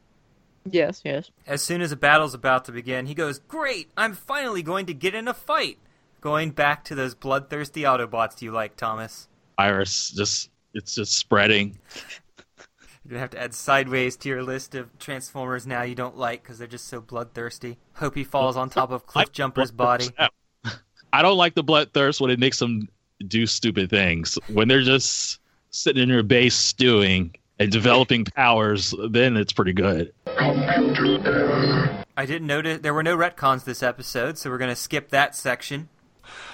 Yes, 0.70 1.02
yes. 1.04 1.30
As 1.46 1.62
soon 1.62 1.80
as 1.80 1.92
a 1.92 1.96
battle's 1.96 2.34
about 2.34 2.64
to 2.66 2.72
begin, 2.72 3.06
he 3.06 3.14
goes, 3.14 3.38
Great! 3.38 3.90
I'm 3.96 4.14
finally 4.14 4.62
going 4.62 4.86
to 4.86 4.94
get 4.94 5.14
in 5.14 5.28
a 5.28 5.34
fight! 5.34 5.78
Going 6.20 6.50
back 6.50 6.84
to 6.84 6.94
those 6.94 7.14
bloodthirsty 7.14 7.82
Autobots 7.82 8.36
do 8.36 8.44
you 8.44 8.52
like, 8.52 8.76
Thomas. 8.76 9.28
Iris 9.58 10.10
just 10.10 10.50
it's 10.74 10.94
just 10.94 11.14
spreading. 11.14 11.78
You're 13.04 13.10
gonna 13.10 13.20
have 13.20 13.30
to 13.30 13.40
add 13.40 13.54
Sideways 13.54 14.16
to 14.18 14.28
your 14.28 14.44
list 14.44 14.76
of 14.76 14.96
Transformers 15.00 15.66
now 15.66 15.82
you 15.82 15.96
don't 15.96 16.16
like 16.16 16.42
because 16.42 16.58
they're 16.58 16.68
just 16.68 16.86
so 16.86 17.00
bloodthirsty. 17.00 17.78
Hope 17.94 18.14
he 18.14 18.22
falls 18.22 18.56
on 18.56 18.70
top 18.70 18.92
of 18.92 19.06
Cliff 19.06 19.32
Jumper's 19.32 19.70
body. 19.72 20.08
I 21.12 21.22
don't 21.22 21.36
like 21.36 21.54
the 21.54 21.64
bloodthirst 21.64 22.20
when 22.20 22.30
it 22.30 22.38
makes 22.38 22.58
them 22.58 22.88
do 23.26 23.46
stupid 23.46 23.90
things. 23.90 24.38
When 24.48 24.68
they're 24.68 24.82
just 24.82 25.40
sitting 25.70 26.04
in 26.04 26.08
your 26.08 26.22
base 26.22 26.54
stewing 26.54 27.34
and 27.58 27.70
developing 27.70 28.24
powers, 28.24 28.94
then 29.10 29.36
it's 29.36 29.52
pretty 29.52 29.72
good. 29.72 30.12
Computer 30.36 31.26
error. 31.26 32.04
I 32.16 32.26
didn't 32.26 32.46
notice 32.46 32.80
there 32.80 32.94
were 32.94 33.02
no 33.02 33.16
retcons 33.16 33.64
this 33.64 33.82
episode, 33.82 34.38
so 34.38 34.50
we're 34.50 34.58
gonna 34.58 34.76
skip 34.76 35.10
that 35.10 35.34
section. 35.34 35.88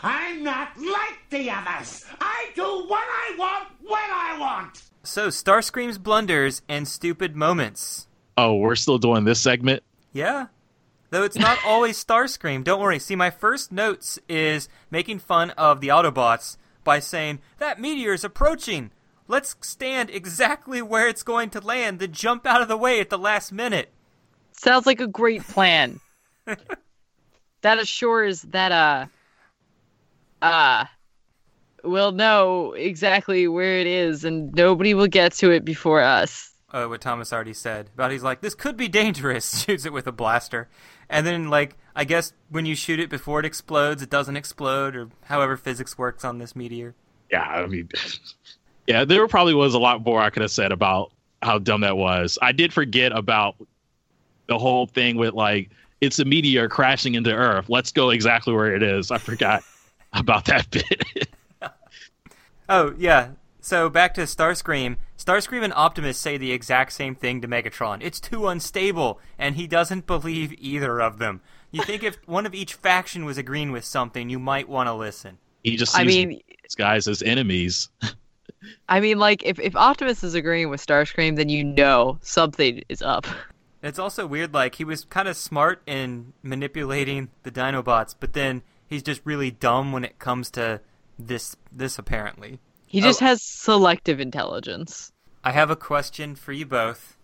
I'm 0.02 0.42
not 0.42 0.76
like 0.78 1.18
the 1.30 1.50
others. 1.50 2.04
I 2.20 2.50
do 2.54 2.62
what 2.86 3.04
I 3.06 3.34
want 3.38 3.68
when 3.82 3.92
I 4.10 4.36
want. 4.38 4.82
So, 5.02 5.28
Starscream's 5.28 5.98
blunders 5.98 6.62
and 6.68 6.86
stupid 6.86 7.34
moments. 7.36 8.06
Oh, 8.36 8.54
we're 8.56 8.74
still 8.76 8.98
doing 8.98 9.24
this 9.24 9.40
segment. 9.40 9.82
Yeah. 10.12 10.46
Though 11.10 11.22
it's 11.24 11.38
not 11.38 11.58
always 11.66 12.02
Starscream. 12.02 12.64
Don't 12.64 12.80
worry. 12.80 12.98
See, 12.98 13.16
my 13.16 13.30
first 13.30 13.72
notes 13.72 14.18
is 14.28 14.68
making 14.90 15.20
fun 15.20 15.50
of 15.50 15.80
the 15.80 15.88
Autobots 15.88 16.56
by 16.84 16.98
saying, 17.00 17.40
That 17.58 17.80
meteor 17.80 18.12
is 18.12 18.24
approaching. 18.24 18.90
Let's 19.28 19.54
stand 19.60 20.08
exactly 20.10 20.80
where 20.80 21.06
it's 21.06 21.22
going 21.22 21.50
to 21.50 21.60
land, 21.60 21.98
then 21.98 22.12
jump 22.12 22.46
out 22.46 22.62
of 22.62 22.68
the 22.68 22.78
way 22.78 22.98
at 22.98 23.10
the 23.10 23.18
last 23.18 23.52
minute. 23.52 23.90
Sounds 24.52 24.86
like 24.86 25.00
a 25.00 25.06
great 25.06 25.42
plan. 25.46 26.00
that 27.60 27.78
assures 27.78 28.42
that 28.42 28.72
uh 28.72 29.06
uh 30.40 30.86
we'll 31.84 32.12
know 32.12 32.72
exactly 32.72 33.46
where 33.46 33.78
it 33.78 33.86
is 33.86 34.24
and 34.24 34.54
nobody 34.54 34.94
will 34.94 35.06
get 35.06 35.32
to 35.32 35.50
it 35.50 35.64
before 35.64 36.00
us. 36.00 36.52
Uh, 36.70 36.86
what 36.86 37.00
Thomas 37.00 37.32
already 37.32 37.54
said. 37.54 37.88
About 37.94 38.10
he's 38.10 38.22
like, 38.22 38.40
This 38.40 38.54
could 38.54 38.76
be 38.76 38.88
dangerous. 38.88 39.60
Shoots 39.64 39.86
it 39.86 39.92
with 39.92 40.06
a 40.06 40.12
blaster. 40.12 40.68
And 41.08 41.26
then, 41.26 41.48
like, 41.48 41.76
I 41.96 42.04
guess 42.04 42.34
when 42.50 42.66
you 42.66 42.74
shoot 42.74 43.00
it 43.00 43.08
before 43.08 43.40
it 43.40 43.46
explodes, 43.46 44.02
it 44.02 44.10
doesn't 44.10 44.36
explode, 44.36 44.94
or 44.94 45.08
however 45.24 45.56
physics 45.56 45.96
works 45.96 46.24
on 46.24 46.36
this 46.38 46.54
meteor. 46.54 46.94
Yeah, 47.30 47.42
I 47.42 47.66
mean, 47.66 47.88
yeah, 48.88 49.04
there 49.04 49.28
probably 49.28 49.54
was 49.54 49.74
a 49.74 49.78
lot 49.78 50.04
more 50.04 50.20
I 50.20 50.30
could 50.30 50.40
have 50.40 50.50
said 50.50 50.72
about 50.72 51.12
how 51.42 51.58
dumb 51.58 51.82
that 51.82 51.96
was. 51.96 52.38
I 52.40 52.52
did 52.52 52.72
forget 52.72 53.12
about 53.12 53.54
the 54.46 54.58
whole 54.58 54.86
thing 54.86 55.16
with 55.16 55.34
like 55.34 55.70
it's 56.00 56.18
a 56.18 56.24
meteor 56.24 56.68
crashing 56.68 57.14
into 57.14 57.32
Earth. 57.32 57.66
Let's 57.68 57.92
go 57.92 58.10
exactly 58.10 58.54
where 58.54 58.74
it 58.74 58.82
is. 58.82 59.10
I 59.10 59.18
forgot 59.18 59.62
about 60.14 60.46
that 60.46 60.68
bit. 60.70 61.28
Oh, 62.70 62.94
yeah. 62.98 63.30
So 63.62 63.88
back 63.88 64.12
to 64.12 64.22
Starscream. 64.22 64.98
Starscream 65.16 65.64
and 65.64 65.72
Optimus 65.72 66.18
say 66.18 66.36
the 66.36 66.52
exact 66.52 66.92
same 66.92 67.14
thing 67.14 67.40
to 67.40 67.48
Megatron. 67.48 68.00
It's 68.02 68.20
too 68.20 68.46
unstable, 68.46 69.20
and 69.38 69.56
he 69.56 69.66
doesn't 69.66 70.06
believe 70.06 70.54
either 70.58 71.00
of 71.00 71.16
them. 71.16 71.40
You 71.70 71.82
think 71.82 72.02
if 72.02 72.16
one 72.28 72.44
of 72.44 72.54
each 72.54 72.74
faction 72.74 73.24
was 73.24 73.38
agreeing 73.38 73.72
with 73.72 73.86
something, 73.86 74.28
you 74.28 74.38
might 74.38 74.68
want 74.68 74.86
to 74.88 74.92
listen. 74.92 75.38
he 75.64 75.76
just 75.76 75.98
I 75.98 76.04
mean 76.04 76.28
these 76.62 76.74
guys 76.76 77.08
as 77.08 77.22
enemies. 77.22 77.88
I 78.88 79.00
mean 79.00 79.18
like 79.18 79.42
if, 79.44 79.58
if 79.60 79.76
Optimus 79.76 80.24
is 80.24 80.34
agreeing 80.34 80.70
with 80.70 80.84
Starscream 80.84 81.36
then 81.36 81.48
you 81.48 81.62
know 81.64 82.18
something 82.22 82.82
is 82.88 83.02
up. 83.02 83.26
It's 83.80 84.00
also 84.00 84.26
weird, 84.26 84.52
like, 84.52 84.74
he 84.74 84.82
was 84.84 85.04
kind 85.04 85.28
of 85.28 85.36
smart 85.36 85.82
in 85.86 86.32
manipulating 86.42 87.28
the 87.44 87.50
Dinobots, 87.52 88.12
but 88.18 88.32
then 88.32 88.62
he's 88.88 89.04
just 89.04 89.20
really 89.24 89.52
dumb 89.52 89.92
when 89.92 90.04
it 90.04 90.18
comes 90.18 90.50
to 90.50 90.80
this, 91.16 91.54
this 91.70 91.96
apparently. 91.96 92.58
He 92.88 93.00
just 93.00 93.22
Oh. 93.22 93.26
has 93.26 93.40
selective 93.40 94.18
intelligence. 94.18 95.12
I 95.44 95.52
have 95.52 95.70
a 95.70 95.76
question 95.76 96.34
for 96.34 96.52
you 96.52 96.66
both. 96.66 97.16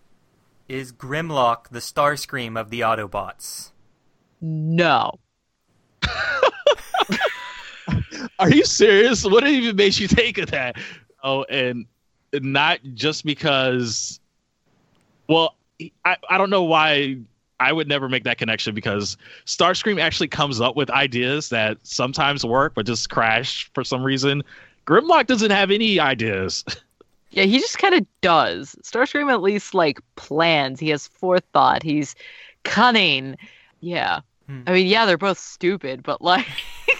Is 0.69 0.93
Grimlock 0.93 1.67
the 1.71 1.79
Starscream 1.79 2.57
of 2.57 2.69
the 2.69 2.79
Autobots? 2.79 3.71
No. 4.39 5.19
Are 8.39 8.49
you 8.49 8.65
serious? 8.65 9.23
What 9.25 9.47
even 9.47 9.75
makes 9.75 9.99
you 9.99 10.07
think 10.07 10.37
of 10.37 10.51
that? 10.51 10.75
Oh, 11.25 11.43
and 11.45 11.85
not 12.31 12.79
just 12.93 13.25
because. 13.25 14.19
Well, 15.27 15.55
I, 16.05 16.17
I 16.29 16.37
don't 16.37 16.51
know 16.51 16.63
why 16.63 17.17
I 17.59 17.73
would 17.73 17.87
never 17.87 18.07
make 18.07 18.23
that 18.25 18.37
connection 18.37 18.75
because 18.75 19.17
Starscream 19.45 19.99
actually 19.99 20.27
comes 20.27 20.61
up 20.61 20.75
with 20.75 20.89
ideas 20.91 21.49
that 21.49 21.79
sometimes 21.81 22.45
work 22.45 22.73
but 22.75 22.85
just 22.85 23.09
crash 23.09 23.71
for 23.73 23.83
some 23.83 24.03
reason. 24.03 24.43
Grimlock 24.85 25.25
doesn't 25.25 25.51
have 25.51 25.71
any 25.71 25.99
ideas. 25.99 26.63
Yeah, 27.31 27.43
he 27.43 27.59
just 27.59 27.79
kind 27.79 27.93
of 27.93 28.05
does. 28.21 28.77
Starscream 28.81 29.29
at 29.29 29.41
least 29.41 29.73
like 29.73 29.99
plans. 30.15 30.79
He 30.79 30.87
has 30.91 31.05
forethought. 31.05 31.83
He's 31.83 32.15
cunning. 32.63 33.35
Yeah. 33.81 34.21
Hmm. 34.47 34.61
I 34.67 34.71
mean, 34.71 34.87
yeah, 34.87 35.05
they're 35.05 35.17
both 35.17 35.37
stupid, 35.37 36.01
but 36.01 36.21
like 36.21 36.47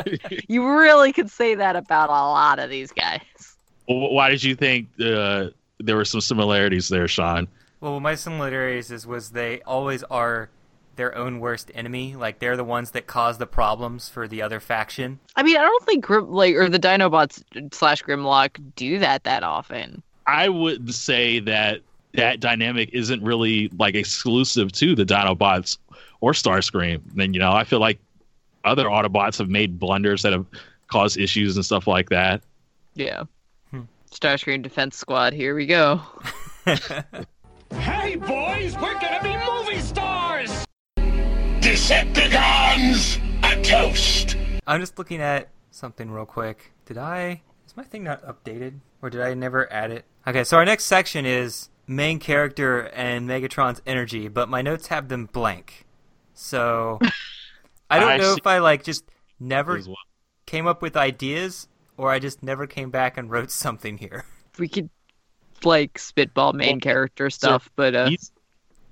you 0.48 0.68
really 0.68 1.12
could 1.12 1.30
say 1.30 1.56
that 1.56 1.76
about 1.76 2.10
a 2.10 2.12
lot 2.12 2.58
of 2.58 2.70
these 2.70 2.92
guys. 2.92 3.51
Why 3.86 4.30
did 4.30 4.44
you 4.44 4.54
think 4.54 4.88
uh, 5.00 5.48
there 5.78 5.96
were 5.96 6.04
some 6.04 6.20
similarities 6.20 6.88
there, 6.88 7.08
Sean? 7.08 7.48
Well, 7.80 7.98
my 8.00 8.14
similarities 8.14 8.90
is 8.90 9.06
was 9.06 9.30
they 9.30 9.60
always 9.62 10.02
are 10.04 10.50
their 10.96 11.16
own 11.16 11.40
worst 11.40 11.70
enemy. 11.74 12.14
Like 12.16 12.38
they're 12.38 12.56
the 12.56 12.64
ones 12.64 12.92
that 12.92 13.06
cause 13.06 13.38
the 13.38 13.46
problems 13.46 14.08
for 14.08 14.28
the 14.28 14.42
other 14.42 14.60
faction. 14.60 15.18
I 15.36 15.42
mean, 15.42 15.56
I 15.56 15.62
don't 15.62 15.84
think 15.84 16.04
Grim 16.04 16.30
like 16.30 16.54
or 16.54 16.68
the 16.68 16.78
Dinobots 16.78 17.42
slash 17.72 18.02
Grimlock 18.02 18.60
do 18.76 18.98
that 18.98 19.24
that 19.24 19.42
often. 19.42 20.02
I 20.26 20.48
would 20.48 20.94
say 20.94 21.40
that 21.40 21.80
that 22.14 22.40
dynamic 22.40 22.90
isn't 22.92 23.22
really 23.22 23.68
like 23.78 23.94
exclusive 23.94 24.70
to 24.72 24.94
the 24.94 25.04
Dinobots 25.04 25.78
or 26.20 26.32
Starscream. 26.32 27.00
And 27.18 27.34
you 27.34 27.40
know, 27.40 27.52
I 27.52 27.64
feel 27.64 27.80
like 27.80 27.98
other 28.64 28.84
Autobots 28.84 29.38
have 29.38 29.48
made 29.48 29.78
blunders 29.78 30.22
that 30.22 30.32
have 30.32 30.46
caused 30.88 31.18
issues 31.18 31.56
and 31.56 31.64
stuff 31.64 31.86
like 31.86 32.10
that. 32.10 32.42
Yeah. 32.94 33.24
Starscream 34.12 34.62
Defense 34.62 34.96
Squad, 34.96 35.32
here 35.32 35.54
we 35.54 35.66
go. 35.66 36.00
Hey, 37.80 38.16
boys, 38.16 38.76
we're 38.76 39.00
gonna 39.00 39.22
be 39.22 39.34
movie 39.50 39.80
stars. 39.80 40.66
Decepticons, 41.60 43.18
a 43.42 43.62
toast. 43.62 44.36
I'm 44.66 44.78
just 44.78 44.98
looking 44.98 45.22
at 45.22 45.48
something 45.70 46.10
real 46.10 46.26
quick. 46.26 46.72
Did 46.84 46.98
I? 46.98 47.40
Is 47.66 47.74
my 47.74 47.82
thing 47.82 48.04
not 48.04 48.22
updated, 48.26 48.80
or 49.00 49.08
did 49.08 49.22
I 49.22 49.32
never 49.32 49.72
add 49.72 49.90
it? 49.90 50.04
Okay, 50.26 50.44
so 50.44 50.58
our 50.58 50.66
next 50.66 50.84
section 50.84 51.24
is 51.24 51.70
main 51.86 52.18
character 52.18 52.80
and 52.88 53.26
Megatron's 53.26 53.80
energy, 53.86 54.28
but 54.28 54.50
my 54.50 54.60
notes 54.60 54.88
have 54.88 55.08
them 55.08 55.30
blank. 55.32 55.86
So 56.34 56.98
I 57.90 57.98
don't 57.98 58.10
I 58.10 58.16
know 58.18 58.34
see. 58.34 58.38
if 58.38 58.46
I 58.46 58.58
like 58.58 58.84
just 58.84 59.04
never 59.40 59.80
came 60.44 60.66
up 60.66 60.82
with 60.82 60.94
ideas, 60.94 61.68
or 61.96 62.10
I 62.10 62.18
just 62.18 62.42
never 62.42 62.66
came 62.66 62.90
back 62.90 63.16
and 63.18 63.30
wrote 63.30 63.50
something 63.64 63.98
here. 63.98 64.24
We 64.58 64.68
could 64.68 64.88
like 65.64 65.98
spitball 65.98 66.52
main 66.54 66.72
Well, 66.72 66.80
character 66.80 67.30
stuff, 67.30 67.70
but 67.76 67.94
uh 67.94 68.10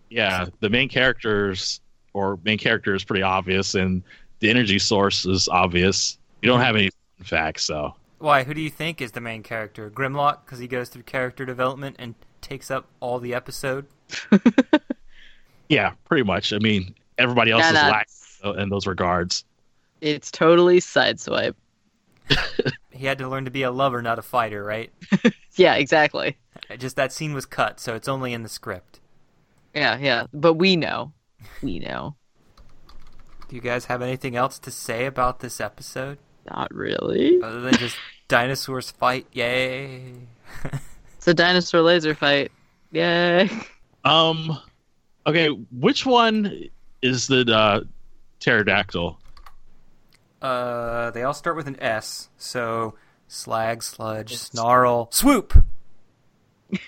yeah, 0.09 0.47
the 0.61 0.69
main 0.71 0.89
characters 0.89 1.81
or 2.15 2.39
main 2.45 2.59
character 2.59 2.95
is 2.95 3.05
pretty 3.05 3.23
obvious, 3.23 3.75
and 3.75 4.03
the 4.41 4.51
energy 4.51 4.79
source 4.79 5.25
is 5.27 5.49
obvious. 5.49 6.19
You 6.43 6.49
don't 6.49 6.61
have 6.61 6.75
any 6.77 6.91
facts, 7.23 7.65
so 7.65 7.95
Why? 8.19 8.43
Who 8.45 8.55
do 8.55 8.61
you 8.61 8.71
think 8.71 9.01
is 9.01 9.13
the 9.13 9.21
main 9.21 9.43
character? 9.43 9.89
Grimlock, 9.91 10.45
because 10.45 10.59
he 10.59 10.67
goes 10.67 10.89
through 10.89 11.03
character 11.05 11.45
development 11.45 11.97
and 11.99 12.15
takes 12.41 12.71
up 12.71 12.87
all 13.01 13.19
the 13.21 13.35
episode. 13.35 13.87
yeah, 15.69 15.93
pretty 16.05 16.25
much. 16.25 16.53
I 16.53 16.59
mean, 16.59 16.95
everybody 17.19 17.51
else 17.53 17.63
Yeah, 17.63 17.69
is 17.69 17.75
that's- 17.75 18.39
lacking 18.43 18.61
in 18.63 18.69
those 18.71 18.87
regards. 18.87 19.45
it's 20.01 20.31
totally 20.31 20.81
sideswipe. 20.81 21.55
He 23.01 23.07
had 23.07 23.19
to 23.19 23.29
learn 23.29 23.47
to 23.47 23.51
be 23.51 23.63
a 23.63 23.71
lover, 23.71 24.03
not 24.03 24.19
a 24.19 24.23
fighter, 24.23 24.63
right? 24.63 24.93
Yeah, 25.57 25.75
exactly. 25.75 26.39
Just 26.79 26.95
that 26.97 27.13
scene 27.13 27.35
was 27.35 27.45
cut, 27.45 27.81
so 27.81 27.95
it's 27.95 28.07
only 28.09 28.33
in 28.33 28.45
the 28.45 28.49
script. 28.49 29.01
Yeah, 29.75 29.99
yeah. 29.99 30.27
But 30.33 30.55
we 30.55 30.77
know. 30.77 31.13
We 31.61 31.81
know. 31.81 32.15
Do 33.49 33.57
you 33.57 33.61
guys 33.61 33.87
have 33.87 34.01
anything 34.01 34.37
else 34.37 34.59
to 34.61 34.71
say 34.71 35.07
about 35.07 35.41
this 35.41 35.61
episode 35.61 36.19
Not 36.49 36.73
really. 36.73 37.43
other 37.43 37.61
than 37.63 37.75
just 37.75 37.97
Dinosaurs 38.29 38.91
fight, 38.93 39.27
yay! 39.33 40.13
It's 41.17 41.29
a 41.29 41.35
dinosaur 41.35 41.83
laser 41.83 42.15
fight. 42.15 42.51
Yay. 42.93 43.51
Um, 44.05 44.59
okay, 45.27 45.49
which 45.79 46.07
one 46.07 46.71
is 47.03 47.27
the 47.27 47.41
uh, 47.55 47.81
pterodactyl? 48.39 49.20
Uh, 50.43 51.11
they 51.11 51.23
all 51.23 51.35
start 51.35 51.57
with 51.57 51.67
an 51.69 51.81
S. 51.81 52.29
So 52.39 52.95
slag, 53.29 53.83
sludge, 53.83 54.37
snarl, 54.37 55.09
swoop. 55.13 55.53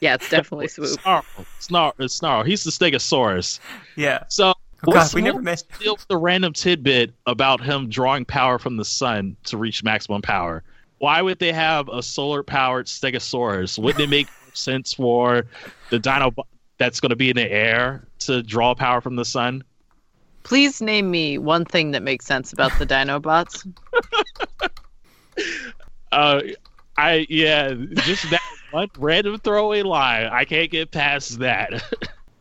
Yeah, 0.00 0.14
it's 0.14 0.30
definitely 0.30 0.68
swoop. 0.68 0.88
Snarl. 1.00 1.24
Snarl. 1.58 1.92
Snarl. 2.08 2.44
He's 2.44 2.62
the 2.62 2.70
Stegosaurus. 2.70 3.58
Yeah. 3.96 4.24
So, 4.28 4.54
Oh, 4.86 4.92
God, 4.92 5.12
we 5.12 5.22
never 5.22 5.42
missed 5.42 5.68
met- 5.68 5.78
the 5.80 5.84
deal 5.86 5.94
with 5.96 6.06
the 6.06 6.16
random 6.16 6.52
tidbit 6.52 7.12
about 7.26 7.60
him 7.60 7.88
drawing 7.88 8.24
power 8.24 8.60
from 8.60 8.76
the 8.76 8.84
sun 8.84 9.36
to 9.46 9.56
reach 9.56 9.82
maximum 9.82 10.22
power. 10.22 10.62
Why 10.98 11.20
would 11.20 11.40
they 11.40 11.52
have 11.52 11.88
a 11.88 12.00
solar-powered 12.00 12.86
Stegosaurus? 12.86 13.76
Wouldn't 13.76 14.00
it 14.04 14.08
make 14.08 14.28
sense 14.54 14.92
for 14.94 15.46
the 15.90 15.98
dino 15.98 16.32
that's 16.78 17.00
going 17.00 17.10
to 17.10 17.16
be 17.16 17.28
in 17.30 17.34
the 17.36 17.50
air 17.50 18.06
to 18.20 18.40
draw 18.44 18.72
power 18.76 19.00
from 19.00 19.16
the 19.16 19.24
sun? 19.24 19.64
Please 20.42 20.80
name 20.80 21.10
me 21.10 21.38
one 21.38 21.64
thing 21.64 21.90
that 21.90 22.02
makes 22.02 22.24
sense 22.24 22.52
about 22.52 22.76
the 22.78 22.86
Dinobots. 22.86 23.70
Uh, 26.10 26.40
I 26.96 27.26
yeah, 27.28 27.74
just 27.96 28.28
that 28.30 28.42
one 28.70 28.88
random 28.98 29.38
throwaway 29.38 29.82
line. 29.82 30.26
I 30.26 30.44
can't 30.44 30.70
get 30.70 30.90
past 30.90 31.38
that. 31.38 31.82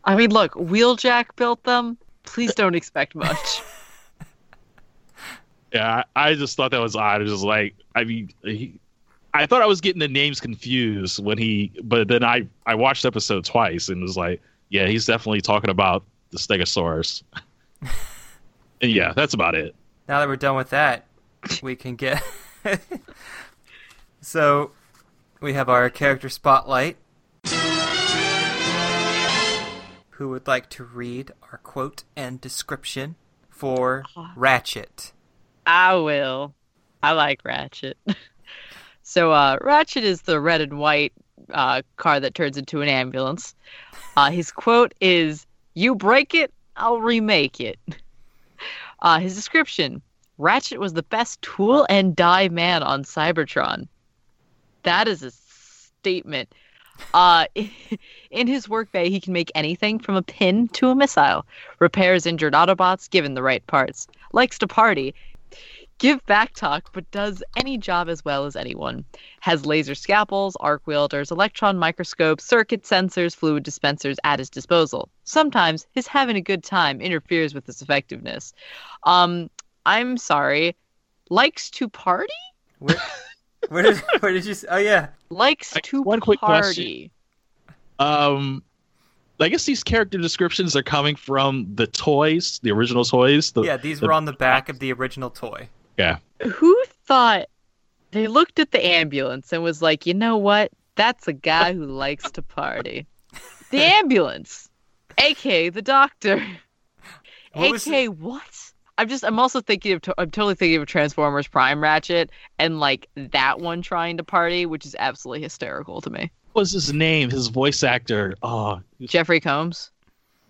I 0.03 0.15
mean, 0.15 0.31
look, 0.31 0.53
Wheeljack 0.53 1.35
built 1.35 1.63
them. 1.63 1.97
Please 2.23 2.55
don't 2.55 2.75
expect 2.75 3.13
much. 3.13 3.61
yeah, 5.73 6.03
I, 6.15 6.29
I 6.29 6.33
just 6.35 6.57
thought 6.57 6.71
that 6.71 6.81
was 6.81 6.95
odd. 6.95 7.21
It 7.21 7.25
was 7.25 7.33
just 7.33 7.43
like, 7.43 7.75
I 7.93 8.03
mean, 8.03 8.31
he, 8.43 8.79
I 9.33 9.45
thought 9.45 9.61
I 9.61 9.67
was 9.67 9.81
getting 9.81 9.99
the 9.99 10.07
names 10.07 10.39
confused 10.39 11.23
when 11.23 11.37
he, 11.37 11.71
but 11.83 12.07
then 12.07 12.23
I 12.23 12.47
I 12.65 12.75
watched 12.75 13.03
the 13.03 13.09
episode 13.09 13.45
twice 13.45 13.89
and 13.89 14.01
was 14.01 14.17
like, 14.17 14.41
yeah, 14.69 14.87
he's 14.87 15.05
definitely 15.05 15.41
talking 15.41 15.69
about 15.69 16.03
the 16.31 16.37
Stegosaurus. 16.37 17.23
and 17.81 17.91
yeah, 18.81 19.13
that's 19.13 19.33
about 19.33 19.55
it. 19.55 19.75
Now 20.07 20.19
that 20.19 20.27
we're 20.27 20.35
done 20.35 20.55
with 20.55 20.69
that, 20.69 21.05
we 21.61 21.75
can 21.75 21.95
get. 21.95 22.23
so, 24.21 24.71
we 25.41 25.53
have 25.53 25.69
our 25.69 25.89
character 25.89 26.29
spotlight. 26.29 26.97
Who 30.11 30.29
would 30.29 30.47
like 30.47 30.69
to 30.71 30.83
read 30.83 31.31
our 31.51 31.59
quote 31.59 32.03
and 32.15 32.41
description 32.41 33.15
for 33.49 34.03
Ratchet? 34.35 35.13
I 35.65 35.95
will. 35.95 36.55
I 37.03 37.11
like 37.11 37.41
Ratchet. 37.43 37.97
so, 39.03 39.31
uh, 39.31 39.57
Ratchet 39.61 40.03
is 40.03 40.23
the 40.23 40.39
red 40.39 40.61
and 40.61 40.79
white 40.79 41.13
uh, 41.53 41.81
car 41.97 42.19
that 42.19 42.33
turns 42.33 42.57
into 42.57 42.81
an 42.81 42.89
ambulance. 42.89 43.55
Uh, 44.15 44.31
his 44.31 44.51
quote 44.51 44.93
is, 44.99 45.45
"You 45.75 45.93
break 45.93 46.33
it, 46.33 46.51
I'll 46.77 47.01
remake 47.01 47.59
it." 47.59 47.79
Uh, 48.99 49.19
his 49.19 49.35
description: 49.35 50.01
Ratchet 50.37 50.79
was 50.79 50.93
the 50.93 51.03
best 51.03 51.41
tool 51.41 51.85
and 51.89 52.15
die 52.15 52.49
man 52.49 52.83
on 52.83 53.03
Cybertron. 53.03 53.87
That 54.83 55.07
is 55.07 55.23
a 55.23 55.31
statement. 55.31 56.53
Uh, 57.13 57.45
in 58.31 58.47
his 58.47 58.69
work 58.69 58.91
bay, 58.91 59.09
he 59.09 59.19
can 59.19 59.33
make 59.33 59.51
anything 59.55 59.99
from 59.99 60.15
a 60.15 60.21
pin 60.21 60.67
to 60.69 60.89
a 60.89 60.95
missile. 60.95 61.45
Repairs 61.79 62.25
injured 62.25 62.53
Autobots 62.53 63.09
given 63.09 63.33
the 63.33 63.43
right 63.43 63.65
parts. 63.67 64.07
Likes 64.33 64.57
to 64.59 64.67
party. 64.67 65.13
Give 65.99 66.23
back 66.27 66.53
talk, 66.53 66.91
but 66.93 67.09
does 67.09 67.43
any 67.55 67.77
job 67.77 68.07
as 68.07 68.23
well 68.23 68.45
as 68.45 68.55
anyone. 68.55 69.03
Has 69.39 69.65
laser 69.65 69.95
scalpels, 69.95 70.55
arc 70.59 70.85
welders, 70.85 71.31
electron 71.31 71.77
microscopes, 71.79 72.43
circuit 72.43 72.83
sensors, 72.83 73.35
fluid 73.35 73.63
dispensers 73.63 74.17
at 74.23 74.37
his 74.37 74.49
disposal. 74.49 75.09
Sometimes 75.23 75.87
his 75.93 76.05
having 76.05 76.35
a 76.35 76.41
good 76.41 76.63
time 76.63 77.01
interferes 77.01 77.55
with 77.55 77.65
his 77.65 77.81
effectiveness. 77.81 78.53
Um, 79.05 79.49
I'm 79.87 80.17
sorry. 80.17 80.75
Likes 81.31 81.71
to 81.71 81.89
party? 81.89 82.31
Where, 82.77 82.95
where, 83.69 83.83
did, 83.83 83.97
where 84.19 84.31
did 84.31 84.45
you? 84.45 84.51
s- 84.51 84.65
Oh 84.69 84.77
yeah, 84.77 85.07
Likes 85.31 85.73
Like, 85.73 85.83
to 85.85 86.03
one 86.03 86.19
quick 86.19 86.39
question. 86.39 87.09
Um, 87.97 88.61
I 89.39 89.49
guess 89.49 89.65
these 89.65 89.83
character 89.83 90.19
descriptions 90.19 90.75
are 90.75 90.83
coming 90.83 91.15
from 91.15 91.67
the 91.73 91.87
toys, 91.87 92.59
the 92.61 92.71
original 92.71 93.03
toys. 93.03 93.51
The, 93.51 93.63
yeah. 93.63 93.77
These 93.77 93.99
the- 93.99 94.07
were 94.07 94.13
on 94.13 94.25
the 94.25 94.33
back 94.33 94.69
of 94.69 94.77
the 94.77 94.93
original 94.93 95.31
toy. 95.31 95.67
Yeah, 95.97 96.17
Who 96.43 96.83
thought 97.05 97.45
they 98.11 98.27
looked 98.27 98.59
at 98.59 98.71
the 98.71 98.85
ambulance 98.85 99.51
and 99.51 99.63
was 99.63 99.81
like, 99.81 100.05
you 100.05 100.13
know 100.13 100.37
what? 100.37 100.71
That's 100.95 101.27
a 101.27 101.33
guy 101.33 101.73
who 101.73 101.85
likes 101.85 102.29
to 102.31 102.41
party. 102.41 103.05
The 103.71 103.81
ambulance, 103.83 104.69
aka 105.17 105.69
the 105.69 105.81
doctor, 105.81 106.43
What 107.53 107.75
aka 107.75 108.07
what? 108.07 108.71
I'm 108.99 109.07
just. 109.09 109.23
I'm 109.23 109.37
also 109.39 109.61
thinking 109.61 109.93
of. 109.93 110.01
I'm 110.17 110.31
totally 110.31 110.55
thinking 110.55 110.79
of 110.81 110.87
Transformers 110.87 111.47
Prime 111.47 111.81
Ratchet 111.81 112.31
and 112.57 112.79
like 112.79 113.07
that 113.15 113.59
one 113.59 113.81
trying 113.83 114.17
to 114.17 114.23
party, 114.23 114.65
which 114.65 114.85
is 114.87 114.95
absolutely 114.97 115.43
hysterical 115.43 116.01
to 116.01 116.09
me. 116.09 116.31
what 116.53 116.61
was 116.61 116.71
his 116.71 116.91
name? 116.93 117.29
His 117.29 117.47
voice 117.49 117.83
actor. 117.83 118.33
Oh, 118.41 118.81
Jeffrey 119.01 119.39
Combs. 119.39 119.91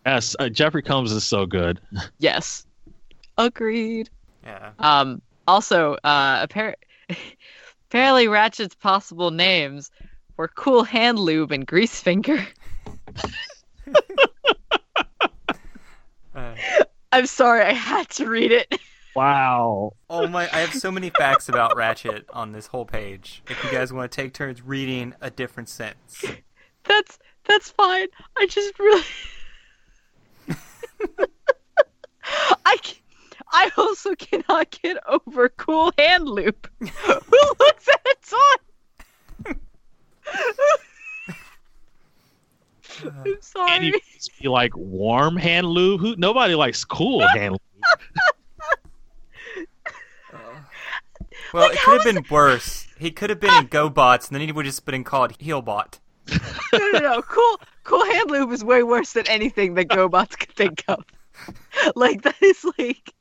yes, 0.06 0.34
uh, 0.40 0.48
Jeffrey 0.48 0.82
Combs 0.82 1.12
is 1.12 1.24
so 1.26 1.46
good. 1.46 1.82
Yes. 2.20 2.66
Agreed. 3.38 4.10
Yeah. 4.46 4.72
Um. 4.80 5.22
Also, 5.48 5.98
uh, 6.04 6.46
appar- 6.46 6.76
apparently 7.90 8.28
Ratchet's 8.28 8.76
possible 8.76 9.32
names 9.32 9.92
were 10.36 10.48
Cool 10.50 10.84
Hand 10.84 11.20
Lube 11.20 11.52
and 11.52 11.66
Grease 11.66 12.00
Finger. 12.02 12.46
Uh, 16.36 16.54
I'm 17.12 17.26
sorry, 17.26 17.64
I 17.64 17.74
had 17.74 18.08
to 18.12 18.30
read 18.30 18.52
it. 18.52 18.80
Wow. 19.16 19.94
oh 20.08 20.28
my! 20.28 20.44
I 20.54 20.60
have 20.60 20.72
so 20.72 20.92
many 20.92 21.10
facts 21.10 21.50
about 21.50 21.76
Ratchet 21.76 22.28
on 22.32 22.52
this 22.52 22.68
whole 22.68 22.86
page. 22.86 23.42
If 23.50 23.64
you 23.64 23.72
guys 23.72 23.92
want 23.92 24.12
to 24.12 24.16
take 24.16 24.36
turns 24.36 24.62
reading 24.62 25.16
a 25.20 25.32
different 25.32 25.68
sentence. 25.70 26.24
That's 26.84 27.18
that's 27.46 27.72
fine. 27.72 28.08
I 28.38 28.46
just 28.46 28.78
really 28.78 29.04
I 32.66 32.78
c- 32.84 33.02
I 33.68 33.72
also 33.82 34.16
cannot 34.16 34.72
get 34.82 34.98
over 35.08 35.50
Cool 35.50 35.92
Hand 35.98 36.28
Lube. 36.28 36.70
Who 36.80 37.54
looks 37.60 37.88
at 37.88 38.02
a 38.06 38.16
toy? 39.46 39.54
I'm 43.04 43.12
And 43.26 43.38
sorry. 43.44 43.80
he 43.86 43.92
must 43.92 44.32
be 44.42 44.48
like 44.48 44.76
warm 44.76 45.36
hand 45.38 45.68
lube. 45.68 46.00
Who? 46.02 46.16
Nobody 46.18 46.56
likes 46.56 46.84
cool 46.84 47.20
hand 47.36 47.52
lube. 47.54 47.62
Well, 51.54 51.64
Like, 51.70 51.74
it 51.76 51.80
could 51.80 51.98
have 52.00 52.08
is 52.08 52.14
been 52.14 52.26
worse. 52.30 52.88
He 52.98 53.12
could 53.12 53.30
have 53.30 53.40
been 53.40 53.54
in 53.54 53.68
GoBots, 53.68 54.28
and 54.28 54.36
then 54.36 54.42
he 54.42 54.52
would 54.52 54.66
have 54.66 54.74
just 54.74 54.86
been 54.86 55.04
called 55.04 55.38
Healbot. 55.40 56.00
No, 56.74 56.80
no, 56.92 57.00
no. 57.00 57.22
Cool, 57.22 57.62
cool 57.84 58.04
hand 58.06 58.30
lube 58.32 58.52
is 58.52 58.64
way 58.64 58.84
worse 58.84 59.14
than 59.14 59.28
anything 59.28 59.76
that 59.76 59.88
GoBots 59.90 60.38
could 60.38 60.52
think 60.56 60.84
of. 60.88 61.06
Like 61.96 62.24
that 62.24 62.36
is 62.42 62.66
like 62.78 63.14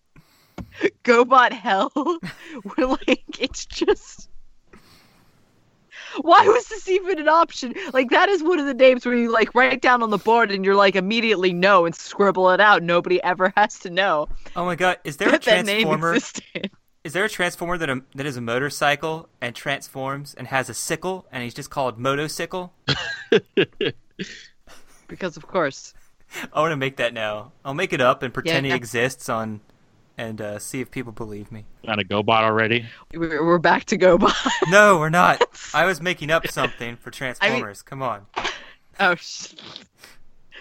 GoBot 1.04 1.52
hell. 1.52 1.90
Where 2.74 2.86
like 2.86 3.40
it's 3.40 3.66
just. 3.66 4.28
Why 6.22 6.46
was 6.46 6.66
this 6.68 6.88
even 6.88 7.18
an 7.18 7.28
option? 7.28 7.74
Like 7.92 8.08
that 8.10 8.28
is 8.30 8.42
one 8.42 8.58
of 8.58 8.64
the 8.66 8.72
names 8.72 9.04
where 9.04 9.14
you 9.14 9.30
like 9.30 9.54
write 9.54 9.82
down 9.82 10.02
on 10.02 10.08
the 10.10 10.18
board 10.18 10.50
and 10.50 10.64
you're 10.64 10.74
like 10.74 10.96
immediately 10.96 11.52
no 11.52 11.84
and 11.84 11.94
scribble 11.94 12.50
it 12.50 12.60
out. 12.60 12.82
Nobody 12.82 13.22
ever 13.22 13.52
has 13.56 13.78
to 13.80 13.90
know 13.90 14.28
Oh 14.54 14.64
my 14.64 14.76
god! 14.76 14.98
Is 15.04 15.18
there 15.18 15.28
a 15.28 15.32
that 15.32 15.42
that 15.42 15.66
name 15.66 15.86
transformer? 15.86 16.18
Is 17.04 17.12
there 17.12 17.24
a 17.24 17.28
transformer 17.28 17.76
that 17.78 17.90
a, 17.90 18.02
that 18.14 18.24
is 18.26 18.36
a 18.36 18.40
motorcycle 18.40 19.28
and 19.40 19.54
transforms 19.54 20.34
and 20.34 20.48
has 20.48 20.68
a 20.68 20.74
sickle, 20.74 21.26
and 21.30 21.42
he's 21.44 21.54
just 21.54 21.70
called 21.70 21.98
Motocycle? 21.98 22.72
Because 25.08 25.36
of 25.36 25.46
course. 25.46 25.94
I 26.52 26.60
want 26.60 26.72
to 26.72 26.76
make 26.76 26.96
that 26.96 27.14
now. 27.14 27.52
I'll 27.64 27.74
make 27.74 27.92
it 27.92 28.00
up 28.00 28.22
and 28.22 28.34
pretend 28.34 28.66
Yeah. 28.66 28.72
he 28.72 28.76
exists 28.76 29.28
on, 29.28 29.60
and 30.18 30.40
uh, 30.40 30.58
see 30.58 30.80
if 30.80 30.90
people 30.90 31.12
believe 31.12 31.50
me. 31.52 31.64
Got 31.84 32.00
a 32.00 32.04
GoBot 32.04 32.42
already. 32.42 32.86
We're, 33.14 33.44
we're 33.44 33.58
back 33.58 33.84
to 33.86 33.98
GoBot. 33.98 34.34
No, 34.68 34.98
we're 34.98 35.10
not. 35.10 35.42
I 35.74 35.84
was 35.84 36.00
making 36.00 36.30
up 36.30 36.46
something 36.48 36.96
for 36.96 37.10
Transformers. 37.12 37.82
Come 37.82 38.02
on. 38.02 38.26
oh, 39.00 39.14
sh- 39.16 39.54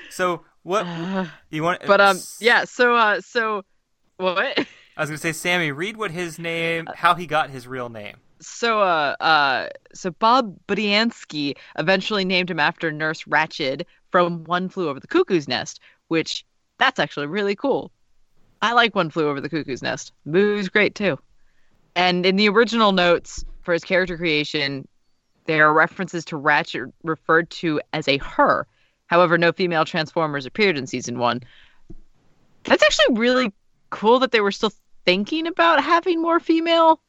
So 0.10 0.42
what 0.64 0.86
you 1.50 1.64
want? 1.64 1.82
but 1.86 2.02
um, 2.02 2.20
yeah. 2.40 2.66
So 2.66 2.96
uh, 2.96 3.22
so 3.22 3.64
what? 4.18 4.38
I 4.98 5.02
was 5.02 5.10
gonna 5.10 5.18
say, 5.18 5.32
Sammy, 5.34 5.72
read 5.72 5.98
what 5.98 6.12
his 6.12 6.40
name, 6.40 6.88
how 6.96 7.16
he 7.16 7.28
got 7.28 7.50
his 7.50 7.68
real 7.68 7.90
name. 7.90 8.16
So, 8.42 8.82
uh, 8.82 9.16
uh, 9.22 9.70
so 9.94 10.12
Bob 10.12 10.58
Budiansky 10.68 11.56
eventually 11.80 12.26
named 12.26 12.52
him 12.52 12.60
after 12.60 12.92
Nurse 12.92 13.24
Ratched 13.24 13.84
from 14.12 14.44
One 14.44 14.70
Flew 14.70 14.90
Over 14.90 15.00
the 15.00 15.08
Cuckoo's 15.08 15.48
Nest, 15.48 15.80
which 16.10 16.46
that's 16.78 17.00
actually 17.00 17.28
really 17.28 17.56
cool. 17.56 17.92
I 18.66 18.74
like 18.74 18.96
One 18.96 19.12
Flew 19.12 19.30
Over 19.30 19.40
the 19.40 19.50
Cuckoo's 19.50 19.84
Nest. 19.84 20.12
The 20.26 20.32
movie's 20.32 20.70
great 20.70 20.96
too. 20.96 21.20
And 21.96 22.26
in 22.26 22.36
the 22.36 22.50
original 22.50 22.92
notes 22.92 23.46
for 23.62 23.74
his 23.74 23.84
character 23.84 24.18
creation, 24.18 24.88
there 25.46 25.68
are 25.68 25.74
references 25.74 26.26
to 26.26 26.38
Ratchet 26.38 26.92
referred 27.04 27.50
to 27.52 27.80
as 27.94 28.08
a 28.08 28.18
her. 28.18 28.66
However, 29.06 29.38
no 29.38 29.52
female 29.52 29.86
Transformers 29.86 30.48
appeared 30.48 30.78
in 30.78 30.88
season 30.88 31.20
one. 31.20 31.44
That's 32.64 32.82
actually 32.82 33.20
really 33.20 33.54
cool 33.92 34.18
that 34.20 34.32
they 34.32 34.42
were 34.42 34.52
still 34.52 34.74
thinking 35.06 35.46
about 35.46 35.84
having 35.84 36.22
more 36.22 36.40
female. 36.40 37.00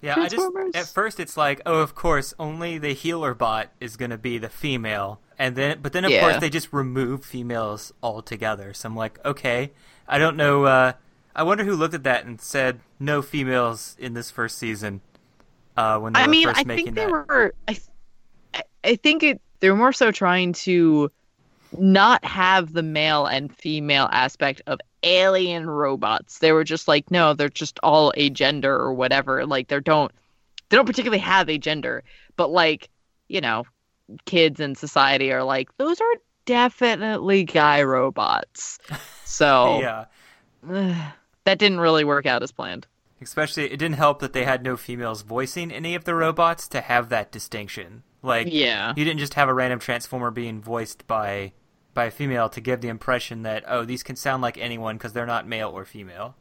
Yeah, 0.00 0.18
I 0.18 0.28
just 0.28 0.50
at 0.74 0.86
first 0.86 1.20
it's 1.20 1.36
like, 1.36 1.60
oh, 1.66 1.80
of 1.80 1.94
course, 1.94 2.32
only 2.38 2.78
the 2.78 2.94
healer 2.94 3.34
bot 3.34 3.68
is 3.80 3.98
gonna 3.98 4.16
be 4.16 4.38
the 4.38 4.48
female, 4.48 5.20
and 5.38 5.56
then 5.56 5.80
but 5.82 5.92
then 5.92 6.06
of 6.06 6.10
Yeah. 6.10 6.20
course 6.20 6.38
they 6.38 6.48
just 6.48 6.72
remove 6.72 7.22
females 7.22 7.92
altogether. 8.02 8.72
So 8.72 8.88
I'm 8.88 8.96
like, 8.96 9.22
okay, 9.26 9.72
I 10.10 10.18
don't 10.18 10.36
know. 10.36 10.64
Uh, 10.64 10.92
I 11.34 11.44
wonder 11.44 11.64
who 11.64 11.74
looked 11.74 11.94
at 11.94 12.02
that 12.02 12.26
and 12.26 12.40
said 12.40 12.80
no 12.98 13.22
females 13.22 13.96
in 13.98 14.14
this 14.14 14.30
first 14.30 14.58
season. 14.58 15.00
Uh, 15.76 15.98
when 16.00 16.12
they 16.12 16.20
I 16.20 16.26
were 16.26 16.30
mean, 16.30 16.48
first 16.48 16.60
I 16.60 16.64
making 16.64 16.84
think 16.86 16.96
they 16.96 17.04
that. 17.04 17.10
were. 17.10 17.54
I, 17.68 17.72
I- 18.54 18.62
I 18.82 18.96
think 18.96 19.22
it. 19.22 19.40
They 19.60 19.70
were 19.70 19.76
more 19.76 19.92
so 19.92 20.10
trying 20.10 20.52
to 20.54 21.10
not 21.78 22.24
have 22.24 22.72
the 22.72 22.82
male 22.82 23.26
and 23.26 23.54
female 23.54 24.08
aspect 24.10 24.62
of 24.66 24.80
alien 25.02 25.68
robots. 25.68 26.38
They 26.38 26.52
were 26.52 26.64
just 26.64 26.88
like, 26.88 27.10
no, 27.10 27.34
they're 27.34 27.48
just 27.50 27.78
all 27.82 28.12
a 28.16 28.30
gender 28.30 28.74
or 28.74 28.92
whatever. 28.94 29.46
Like 29.46 29.68
they 29.68 29.78
don't. 29.80 30.10
They 30.70 30.76
don't 30.76 30.86
particularly 30.86 31.18
have 31.20 31.48
a 31.48 31.58
gender, 31.58 32.02
but 32.36 32.50
like 32.50 32.88
you 33.28 33.40
know, 33.40 33.64
kids 34.24 34.58
in 34.60 34.74
society 34.74 35.30
are 35.32 35.44
like 35.44 35.68
those 35.76 36.00
are 36.00 36.14
definitely 36.50 37.44
guy 37.44 37.82
robots. 37.82 38.78
So 39.24 39.80
yeah, 40.64 41.12
that 41.44 41.58
didn't 41.58 41.80
really 41.80 42.04
work 42.04 42.26
out 42.26 42.42
as 42.42 42.50
planned. 42.52 42.86
especially 43.22 43.64
it 43.64 43.76
didn't 43.78 43.94
help 43.94 44.18
that 44.20 44.32
they 44.32 44.44
had 44.44 44.62
no 44.64 44.76
females 44.76 45.22
voicing 45.22 45.70
any 45.70 45.94
of 45.94 46.04
the 46.04 46.14
robots 46.14 46.66
to 46.68 46.80
have 46.80 47.08
that 47.10 47.30
distinction. 47.30 48.02
Like, 48.22 48.48
Yeah. 48.50 48.92
you 48.96 49.04
didn't 49.04 49.20
just 49.20 49.34
have 49.34 49.48
a 49.48 49.54
random 49.54 49.78
transformer 49.78 50.30
being 50.30 50.60
voiced 50.60 51.06
by 51.06 51.52
by 51.94 52.04
a 52.06 52.10
female 52.10 52.48
to 52.48 52.60
give 52.60 52.80
the 52.80 52.88
impression 52.88 53.42
that 53.42 53.64
oh 53.66 53.84
these 53.84 54.02
can 54.02 54.16
sound 54.16 54.42
like 54.42 54.56
anyone 54.58 54.96
because 54.96 55.12
they're 55.12 55.26
not 55.26 55.46
male 55.46 55.70
or 55.70 55.84
female. 55.84 56.34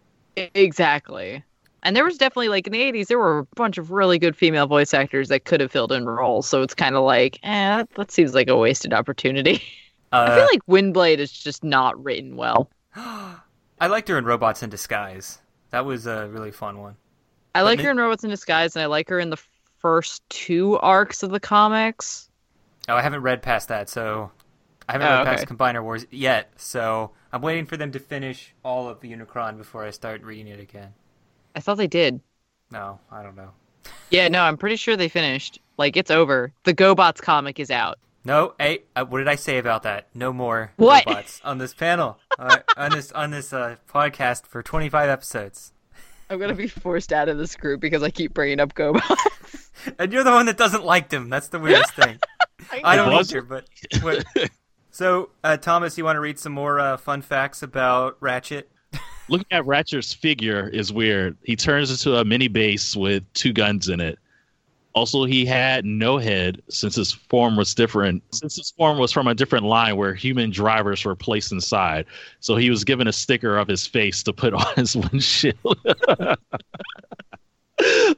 Exactly. 0.55 1.43
And 1.82 1.95
there 1.95 2.03
was 2.03 2.18
definitely 2.18 2.49
like 2.49 2.68
in 2.68 2.74
the 2.74 2.82
80s 2.82 3.07
there 3.07 3.18
were 3.20 3.39
a 3.39 3.45
bunch 3.55 3.78
of 3.78 3.91
really 3.91 4.20
good 4.20 4.36
female 4.36 4.68
voice 4.68 4.93
actors 4.93 5.30
that 5.30 5.45
could 5.45 5.62
have 5.62 5.72
filled 5.72 5.91
in 5.93 6.05
roles. 6.05 6.45
So 6.47 6.62
it's 6.62 6.76
kind 6.76 6.95
of 6.95 7.03
like, 7.03 7.39
eh, 7.43 7.86
that 7.95 8.12
seems 8.12 8.34
like 8.34 8.49
a 8.49 8.57
wasted 8.57 8.93
opportunity. 8.93 9.62
I 10.12 10.18
Uh, 10.18 10.36
feel 10.36 10.45
like 10.45 10.66
Windblade 10.68 11.20
is 11.20 11.32
just 11.32 11.64
not 11.64 12.01
written 12.03 12.36
well. 12.36 12.70
I 12.95 13.88
liked 13.88 14.07
her 14.10 14.18
in 14.18 14.26
Robots 14.26 14.64
in 14.64 14.70
Disguise. 14.70 15.39
That 15.72 15.86
was 15.86 16.07
a 16.07 16.28
really 16.28 16.51
fun 16.51 16.80
one. 16.80 16.97
I 17.53 17.62
like 17.62 17.78
But 17.78 17.86
her 17.86 17.91
in 17.91 17.97
Robots 17.97 18.24
in 18.24 18.30
Disguise 18.30 18.76
and 18.76 18.84
I 18.84 18.88
like 18.88 19.10
her 19.10 19.20
in 19.20 19.30
the 19.30 19.38
first 19.80 20.28
two 20.30 20.78
arcs 20.80 21.24
of 21.24 21.32
the 21.32 21.39
comics. 21.39 22.30
Oh, 22.89 22.95
I 22.95 23.01
haven't 23.01 23.22
read 23.22 23.41
past 23.41 23.68
that, 23.70 23.88
so 23.89 24.32
I 24.88 24.93
haven't 24.93 25.07
Oh, 25.07 25.12
read 25.12 25.24
past 25.24 25.45
okay. 25.45 25.55
Combiner 25.55 25.84
Wars 25.84 26.05
yet. 26.12 26.51
So 26.57 27.12
I'm 27.32 27.41
waiting 27.41 27.66
for 27.66 27.78
them 27.78 27.91
to 27.93 27.99
finish 27.99 28.53
all 28.64 28.89
of 28.89 29.01
Unicron 29.01 29.57
before 29.57 29.86
I 29.86 29.91
start 29.91 30.24
reading 30.24 30.47
it 30.47 30.60
again. 30.60 30.93
I 31.55 31.60
thought 31.60 31.76
they 31.78 31.88
did. 31.88 32.22
No, 32.72 32.99
I 33.12 33.22
don't 33.24 33.36
know. 33.36 33.51
Yeah, 34.12 34.28
no, 34.28 34.41
I'm 34.43 34.57
pretty 34.57 34.76
sure 34.76 34.97
they 34.97 35.07
finished. 35.10 35.60
Like 35.78 35.95
it's 35.95 36.12
over. 36.12 36.51
The 36.64 36.74
GoBots 36.74 37.22
comic 37.22 37.60
is 37.60 37.70
out. 37.72 37.99
No, 38.26 38.54
hey, 38.60 38.84
uh, 38.96 39.06
what 39.06 39.20
did 39.20 39.28
I 39.28 39.36
say 39.36 39.58
about 39.58 39.84
that? 39.84 40.08
No 40.14 40.34
more 40.34 40.74
What? 40.76 41.06
robots 41.06 41.40
on 41.44 41.58
this 41.58 41.74
panel, 41.74 42.20
uh, 42.38 42.58
on 42.78 42.92
this 42.92 43.12
on 43.14 43.32
this 43.32 43.54
uh, 43.54 43.78
podcast 43.90 44.46
for 44.46 44.62
25 44.62 45.10
episodes. 45.10 45.72
I'm 46.30 46.38
gonna 46.40 46.54
be 46.54 46.68
forced 46.68 47.12
out 47.14 47.30
of 47.30 47.38
this 47.38 47.56
group 47.56 47.80
because 47.82 48.04
I 48.04 48.10
keep 48.12 48.34
bringing 48.34 48.60
up 48.60 48.74
GoBots. 48.74 49.66
And 49.98 50.12
you're 50.12 50.26
the 50.26 50.32
one 50.32 50.48
that 50.48 50.58
doesn't 50.58 50.84
like 50.84 51.08
them. 51.08 51.30
That's 51.30 51.48
the 51.48 51.58
weirdest 51.58 51.94
thing. 51.94 52.20
I 52.84 52.98
don't 52.98 53.14
Was- 53.14 53.32
either, 53.32 53.42
but 53.42 53.64
what? 54.02 54.26
so 54.92 55.30
uh, 55.42 55.56
Thomas, 55.56 55.98
you 55.98 56.04
want 56.04 56.18
to 56.18 56.20
read 56.20 56.38
some 56.38 56.52
more 56.52 56.82
uh, 56.82 56.98
fun 56.98 57.22
facts 57.22 57.64
about 57.64 58.18
Ratchet? 58.20 58.70
Looking 59.30 59.48
at 59.52 59.66
Ratchet's 59.66 60.14
figure 60.14 60.68
is 60.68 60.92
weird. 60.92 61.38
He 61.44 61.56
turns 61.56 61.92
into 61.92 62.18
a 62.20 62.26
mini 62.26 62.50
base 62.50 62.94
with 62.94 63.24
two 63.34 63.54
guns 63.54 63.88
in 63.88 64.02
it. 64.02 64.20
Also, 65.00 65.24
he 65.24 65.45
had 65.45 65.86
no 65.86 66.18
head 66.18 66.62
since 66.68 66.93
his 66.95 67.14
form 67.14 67.56
was 67.56 67.74
different. 67.74 68.22
Since 68.36 68.58
his 68.58 68.72
form 68.72 68.97
was 68.97 69.14
from 69.14 69.28
a 69.30 69.34
different 69.34 69.64
line 69.64 69.95
where 69.95 70.14
human 70.14 70.52
drivers 70.52 71.06
were 71.06 71.16
placed 71.16 71.54
inside, 71.54 72.06
so 72.41 72.58
he 72.58 72.70
was 72.70 72.84
given 72.84 73.08
a 73.08 73.14
sticker 73.14 73.58
of 73.58 73.70
his 73.70 73.88
face 73.88 74.22
to 74.24 74.34
put 74.34 74.54
on 74.62 74.66
his 74.76 74.97
windshield. 74.97 75.56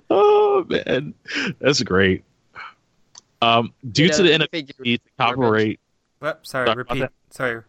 oh 0.10 0.66
man, 0.68 1.14
that's 1.60 1.84
great. 1.84 2.24
Um, 3.44 3.74
due 3.92 4.06
You 4.06 4.10
to 4.10 4.18
know, 4.18 4.18
the 4.18 4.24
the 4.30 4.34
inability 4.36 4.74
figure- 4.74 4.98
to 4.98 5.04
cooperate 5.20 5.80
Well, 6.20 6.38
sorry, 6.42 6.66
Sorry 6.68 6.78
repeat. 6.78 7.00
that. 7.02 7.12
Sorry, 7.30 7.62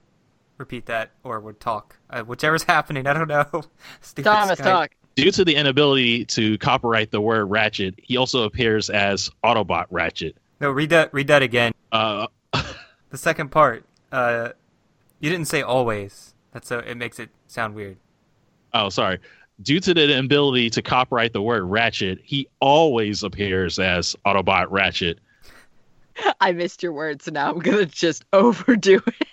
repeat 0.56 0.86
that, 0.86 1.10
or 1.22 1.38
would 1.40 1.60
talk. 1.60 1.96
Uh, 2.08 2.22
whichever's 2.22 2.62
happening, 2.74 3.06
I 3.06 3.12
don't 3.12 3.28
know. 3.28 3.44
Thomas, 3.44 4.58
Skype. 4.58 4.62
talk. 4.64 4.90
Due 5.14 5.30
to 5.30 5.44
the 5.44 5.54
inability 5.54 6.24
to 6.24 6.56
copyright 6.58 7.10
the 7.10 7.20
word 7.20 7.44
Ratchet, 7.46 7.94
he 8.02 8.16
also 8.16 8.44
appears 8.44 8.88
as 8.90 9.30
Autobot 9.44 9.86
Ratchet. 9.90 10.36
No, 10.60 10.70
read 10.70 10.90
that. 10.90 11.12
Read 11.12 11.26
that 11.28 11.42
again. 11.42 11.72
Uh, 11.90 12.26
The 13.10 13.18
second 13.18 13.50
part. 13.50 13.84
Uh, 14.10 14.50
you 15.20 15.28
didn't 15.28 15.48
say 15.48 15.60
always. 15.60 16.32
That's 16.52 16.66
so 16.68 16.78
it 16.78 16.96
makes 16.96 17.18
it 17.18 17.28
sound 17.46 17.74
weird. 17.74 17.98
oh, 18.72 18.88
sorry. 18.88 19.18
Due 19.60 19.80
to 19.80 19.92
the 19.92 20.04
inability 20.10 20.70
to 20.70 20.80
copyright 20.82 21.34
the 21.34 21.42
word 21.42 21.64
Ratchet, 21.64 22.20
he 22.24 22.48
always 22.60 23.22
appears 23.22 23.78
as 23.78 24.16
Autobot 24.26 24.68
Ratchet. 24.70 25.18
I 26.40 26.52
missed 26.52 26.82
your 26.82 26.94
words, 26.94 27.26
so 27.26 27.32
now 27.32 27.50
I'm 27.50 27.58
gonna 27.58 27.84
just 27.84 28.24
overdo 28.32 29.00
it. 29.06 29.26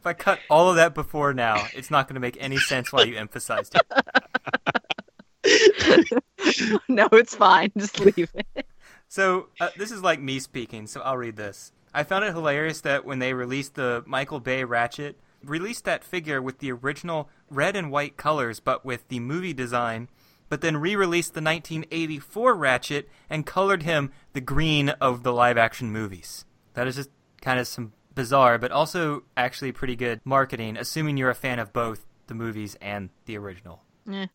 If 0.00 0.06
I 0.06 0.14
cut 0.14 0.38
all 0.48 0.70
of 0.70 0.76
that 0.76 0.94
before 0.94 1.34
now, 1.34 1.66
it's 1.74 1.90
not 1.90 2.08
going 2.08 2.14
to 2.14 2.20
make 2.20 2.38
any 2.40 2.56
sense 2.56 2.90
why 2.90 3.02
you 3.02 3.16
emphasized 3.16 3.76
it. 5.44 6.22
no, 6.88 7.06
it's 7.12 7.34
fine. 7.34 7.70
Just 7.76 8.00
leave 8.00 8.32
it. 8.34 8.66
So 9.08 9.48
uh, 9.60 9.68
this 9.76 9.90
is 9.90 10.02
like 10.02 10.18
me 10.18 10.38
speaking, 10.38 10.86
so 10.86 11.02
I'll 11.02 11.18
read 11.18 11.36
this. 11.36 11.72
I 11.92 12.04
found 12.04 12.24
it 12.24 12.32
hilarious 12.32 12.80
that 12.80 13.04
when 13.04 13.18
they 13.18 13.34
released 13.34 13.74
the 13.74 14.02
Michael 14.06 14.40
Bay 14.40 14.64
Ratchet, 14.64 15.18
released 15.44 15.84
that 15.84 16.02
figure 16.02 16.40
with 16.40 16.60
the 16.60 16.72
original 16.72 17.28
red 17.50 17.76
and 17.76 17.90
white 17.90 18.16
colors, 18.16 18.58
but 18.58 18.86
with 18.86 19.06
the 19.08 19.20
movie 19.20 19.52
design, 19.52 20.08
but 20.48 20.62
then 20.62 20.78
re-released 20.78 21.34
the 21.34 21.42
1984 21.42 22.54
Ratchet 22.54 23.06
and 23.28 23.44
colored 23.44 23.82
him 23.82 24.12
the 24.32 24.40
green 24.40 24.88
of 24.88 25.24
the 25.24 25.32
live-action 25.34 25.92
movies. 25.92 26.46
That 26.72 26.86
is 26.86 26.96
just 26.96 27.10
kind 27.42 27.60
of 27.60 27.68
some 27.68 27.92
bizarre, 28.20 28.58
but 28.58 28.70
also 28.70 29.22
actually 29.36 29.72
pretty 29.72 29.96
good 29.96 30.20
marketing, 30.24 30.76
assuming 30.76 31.16
you're 31.16 31.30
a 31.30 31.34
fan 31.34 31.58
of 31.58 31.72
both 31.72 32.04
the 32.26 32.34
movies 32.34 32.76
and 32.82 33.08
the 33.24 33.36
original. 33.38 33.82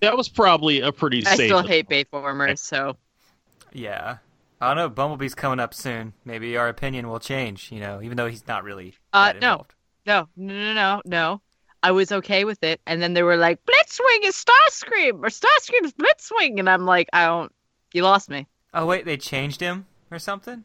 That 0.00 0.16
was 0.18 0.28
probably 0.28 0.80
a 0.80 0.92
pretty 0.92 1.24
I 1.24 1.34
safe. 1.36 1.48
still 1.48 1.62
hate 1.66 1.88
Bayformers, 1.88 2.58
so 2.58 2.96
Yeah. 3.72 4.18
I 4.60 4.68
don't 4.68 4.76
know. 4.76 4.88
Bumblebee's 4.90 5.34
coming 5.34 5.60
up 5.60 5.72
soon. 5.72 6.12
Maybe 6.24 6.56
our 6.58 6.68
opinion 6.68 7.08
will 7.08 7.20
change. 7.20 7.70
You 7.72 7.80
know, 7.80 8.02
even 8.02 8.16
though 8.16 8.26
he's 8.28 8.46
not 8.46 8.64
really. 8.64 8.94
Uh, 9.12 9.32
no. 9.40 9.64
no, 10.04 10.28
no, 10.36 10.54
no, 10.54 10.72
no, 10.74 11.02
no. 11.06 11.40
I 11.82 11.90
was 11.92 12.12
okay 12.12 12.44
with 12.44 12.62
it, 12.62 12.80
and 12.86 13.00
then 13.02 13.14
they 13.14 13.22
were 13.22 13.36
like, 13.36 13.60
"Blitzwing 13.66 14.24
is 14.24 14.34
Starscream, 14.42 15.22
or 15.22 15.28
Starscream 15.28 15.84
is 15.84 15.92
Blitzwing," 15.92 16.58
and 16.58 16.68
I'm 16.68 16.84
like, 16.86 17.08
"I 17.12 17.26
don't." 17.26 17.52
You 17.92 18.02
lost 18.02 18.28
me. 18.30 18.46
Oh 18.74 18.86
wait, 18.86 19.04
they 19.06 19.16
changed 19.16 19.60
him 19.60 19.86
or 20.10 20.18
something. 20.18 20.64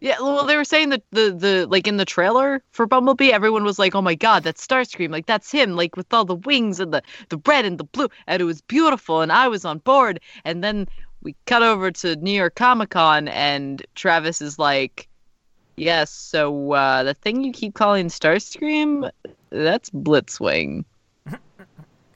Yeah, 0.00 0.16
well, 0.20 0.46
they 0.46 0.56
were 0.56 0.64
saying 0.64 0.90
that 0.90 1.02
the 1.10 1.32
the 1.32 1.66
like 1.68 1.88
in 1.88 1.96
the 1.96 2.04
trailer 2.04 2.62
for 2.70 2.86
Bumblebee, 2.86 3.32
everyone 3.32 3.64
was 3.64 3.80
like, 3.80 3.96
"Oh 3.96 4.02
my 4.02 4.14
God, 4.14 4.44
that's 4.44 4.64
Starscream! 4.64 5.10
Like 5.10 5.26
that's 5.26 5.50
him! 5.50 5.74
Like 5.74 5.96
with 5.96 6.12
all 6.14 6.24
the 6.24 6.36
wings 6.36 6.78
and 6.78 6.92
the 6.92 7.02
the 7.30 7.40
red 7.44 7.64
and 7.64 7.78
the 7.78 7.84
blue, 7.84 8.08
and 8.28 8.40
it 8.40 8.44
was 8.44 8.60
beautiful." 8.60 9.22
And 9.22 9.32
I 9.32 9.48
was 9.48 9.64
on 9.64 9.78
board. 9.78 10.20
And 10.44 10.62
then 10.62 10.86
we 11.22 11.34
cut 11.46 11.64
over 11.64 11.90
to 11.90 12.14
New 12.16 12.30
York 12.30 12.54
Comic 12.54 12.90
Con, 12.90 13.26
and 13.26 13.84
Travis 13.96 14.40
is 14.40 14.56
like, 14.56 15.08
"Yes, 15.76 16.10
so 16.10 16.72
uh, 16.72 17.02
the 17.02 17.14
thing 17.14 17.42
you 17.42 17.52
keep 17.52 17.74
calling 17.74 18.06
Starscream, 18.06 19.10
that's 19.50 19.90
Blitzwing." 19.90 20.84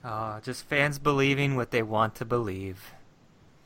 Oh, 0.05 0.41
just 0.43 0.65
fans 0.65 0.99
believing 0.99 1.55
what 1.55 1.71
they 1.71 1.85
want 1.85 2.17
to 2.17 2.25
believe. 2.25 2.93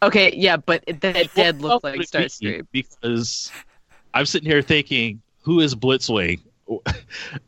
Okay, 0.03 0.35
yeah, 0.37 0.59
but 0.59 0.85
that 0.87 1.17
it 1.17 1.35
did 1.35 1.63
look 1.63 1.83
like 1.83 1.97
would 1.97 2.03
it 2.03 2.13
be? 2.13 2.19
Starscream. 2.19 2.67
Because 2.73 3.51
I'm 4.17 4.25
sitting 4.25 4.49
here 4.51 4.63
thinking, 4.63 5.21
who 5.43 5.61
is 5.61 5.75
Blitzwing? 5.75 6.41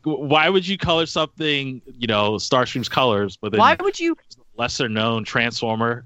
Why 0.03 0.49
would 0.49 0.67
you 0.67 0.77
color 0.77 1.07
something, 1.07 1.81
you 1.97 2.05
know, 2.05 2.33
Starscream's 2.33 2.87
colors, 2.87 3.37
but 3.37 3.51
then 3.51 3.59
Why 3.59 3.75
would 3.79 3.99
you? 3.99 4.15
lesser 4.55 4.87
known 4.87 5.23
Transformer? 5.23 6.05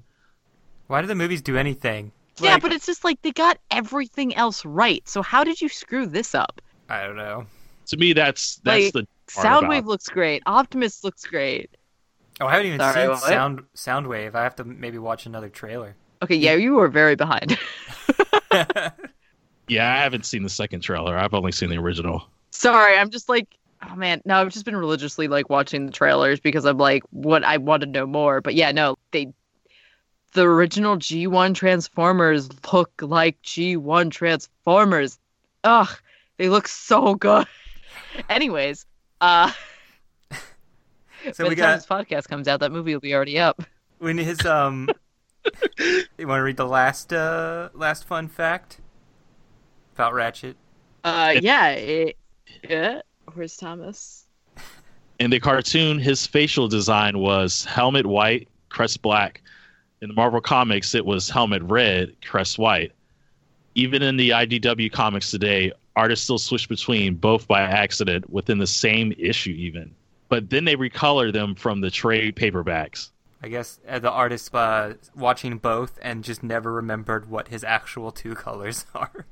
Why 0.86 1.02
do 1.02 1.06
the 1.06 1.14
movies 1.14 1.42
do 1.42 1.58
anything? 1.58 2.12
Yeah, 2.40 2.54
Like, 2.54 2.62
but 2.62 2.72
it's 2.72 2.86
just 2.86 3.04
like 3.04 3.20
they 3.20 3.32
got 3.32 3.58
everything 3.70 4.34
else 4.36 4.64
right. 4.64 5.06
So 5.06 5.20
how 5.20 5.44
did 5.44 5.60
you 5.60 5.68
screw 5.68 6.06
this 6.06 6.34
up? 6.34 6.62
I 6.88 7.02
don't 7.06 7.16
know. 7.16 7.44
To 7.88 7.96
me, 7.98 8.14
that's 8.14 8.56
that's 8.56 8.86
Like- 8.86 8.92
the 8.94 9.06
about. 9.38 9.62
Soundwave 9.64 9.84
looks 9.84 10.08
great. 10.08 10.42
Optimus 10.46 11.04
looks 11.04 11.26
great. 11.26 11.70
Oh, 12.40 12.46
I 12.46 12.52
haven't 12.52 12.66
even 12.68 12.80
Sorry, 12.80 12.94
seen 12.94 13.08
what? 13.10 13.20
Sound 13.20 13.62
Soundwave. 13.76 14.34
I 14.34 14.42
have 14.42 14.56
to 14.56 14.64
maybe 14.64 14.96
watch 14.98 15.26
another 15.26 15.50
trailer. 15.50 15.94
Okay, 16.22 16.36
yeah, 16.36 16.54
you 16.54 16.74
were 16.74 16.88
very 16.88 17.16
behind. 17.16 17.58
Yeah, 19.68 19.92
I 19.92 19.98
haven't 19.98 20.26
seen 20.26 20.42
the 20.42 20.48
second 20.48 20.80
trailer. 20.80 21.16
I've 21.16 21.34
only 21.34 21.52
seen 21.52 21.70
the 21.70 21.78
original. 21.78 22.24
Sorry, 22.50 22.96
I'm 22.98 23.10
just 23.10 23.28
like, 23.28 23.56
oh 23.88 23.96
man, 23.96 24.20
no, 24.24 24.36
I've 24.40 24.50
just 24.50 24.64
been 24.64 24.76
religiously 24.76 25.28
like 25.28 25.48
watching 25.48 25.86
the 25.86 25.92
trailers 25.92 26.40
because 26.40 26.64
I'm 26.64 26.78
like, 26.78 27.02
what 27.10 27.44
I 27.44 27.56
want 27.56 27.80
to 27.82 27.86
know 27.86 28.06
more. 28.06 28.40
But 28.40 28.54
yeah, 28.54 28.72
no, 28.72 28.96
they, 29.10 29.32
the 30.32 30.42
original 30.42 30.96
G1 30.96 31.54
Transformers 31.54 32.48
look 32.72 32.90
like 33.00 33.40
G1 33.42 34.10
Transformers. 34.10 35.18
Ugh, 35.64 35.88
they 36.36 36.48
look 36.48 36.68
so 36.68 37.14
good. 37.14 37.46
Anyways, 38.28 38.86
uh, 39.20 39.50
So 41.32 41.44
by 41.44 41.48
we 41.48 41.54
the 41.54 41.62
time 41.62 41.70
got 41.72 41.76
this 41.76 41.86
podcast 41.86 42.28
comes 42.28 42.48
out, 42.48 42.60
that 42.60 42.70
movie 42.70 42.92
will 42.92 43.00
be 43.00 43.14
already 43.14 43.38
up. 43.38 43.62
when 43.98 44.18
his 44.18 44.44
um. 44.44 44.88
you 45.78 46.26
want 46.26 46.38
to 46.38 46.42
read 46.42 46.56
the 46.56 46.66
last 46.66 47.12
uh 47.12 47.68
last 47.74 48.04
fun 48.06 48.28
fact 48.28 48.80
about 49.94 50.12
Ratchet? 50.12 50.56
Uh, 51.04 51.34
yeah, 51.40 51.70
it, 51.70 52.16
yeah. 52.68 53.02
Where's 53.32 53.56
Thomas? 53.56 54.26
In 55.18 55.30
the 55.30 55.40
cartoon, 55.40 55.98
his 55.98 56.26
facial 56.26 56.68
design 56.68 57.18
was 57.18 57.64
helmet 57.64 58.04
white, 58.04 58.48
crest 58.68 59.00
black. 59.00 59.40
In 60.02 60.08
the 60.08 60.14
Marvel 60.14 60.40
comics, 60.40 60.94
it 60.94 61.06
was 61.06 61.30
helmet 61.30 61.62
red, 61.62 62.16
crest 62.22 62.58
white. 62.58 62.92
Even 63.76 64.02
in 64.02 64.16
the 64.16 64.30
IDW 64.30 64.90
comics 64.92 65.30
today, 65.30 65.72
artists 65.96 66.24
still 66.24 66.38
switch 66.38 66.68
between 66.68 67.14
both 67.14 67.46
by 67.46 67.60
accident 67.60 68.28
within 68.28 68.58
the 68.58 68.66
same 68.66 69.14
issue, 69.16 69.52
even. 69.52 69.94
But 70.28 70.50
then 70.50 70.64
they 70.64 70.76
recolor 70.76 71.32
them 71.32 71.54
from 71.54 71.80
the 71.80 71.90
trade 71.90 72.34
paperbacks. 72.34 73.10
I 73.42 73.48
guess 73.48 73.78
uh, 73.86 73.98
the 73.98 74.10
artist 74.10 74.54
uh, 74.54 74.94
watching 75.14 75.58
both 75.58 75.98
and 76.02 76.24
just 76.24 76.42
never 76.42 76.72
remembered 76.72 77.28
what 77.28 77.48
his 77.48 77.62
actual 77.62 78.10
two 78.10 78.34
colors 78.46 78.86
are. 78.94 79.26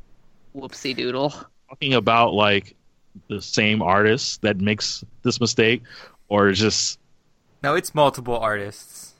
Whoopsie 0.57 0.96
doodle. 0.96 1.32
Talking 1.68 1.94
about 1.94 2.34
like 2.34 2.74
the 3.28 3.40
same 3.42 3.82
artist 3.82 4.42
that 4.42 4.59
makes 4.61 5.05
this 5.22 5.40
mistake, 5.40 5.82
or 6.28 6.53
just 6.53 6.98
No, 7.62 7.74
it's 7.74 7.94
multiple 7.94 8.36
artists. 8.38 9.14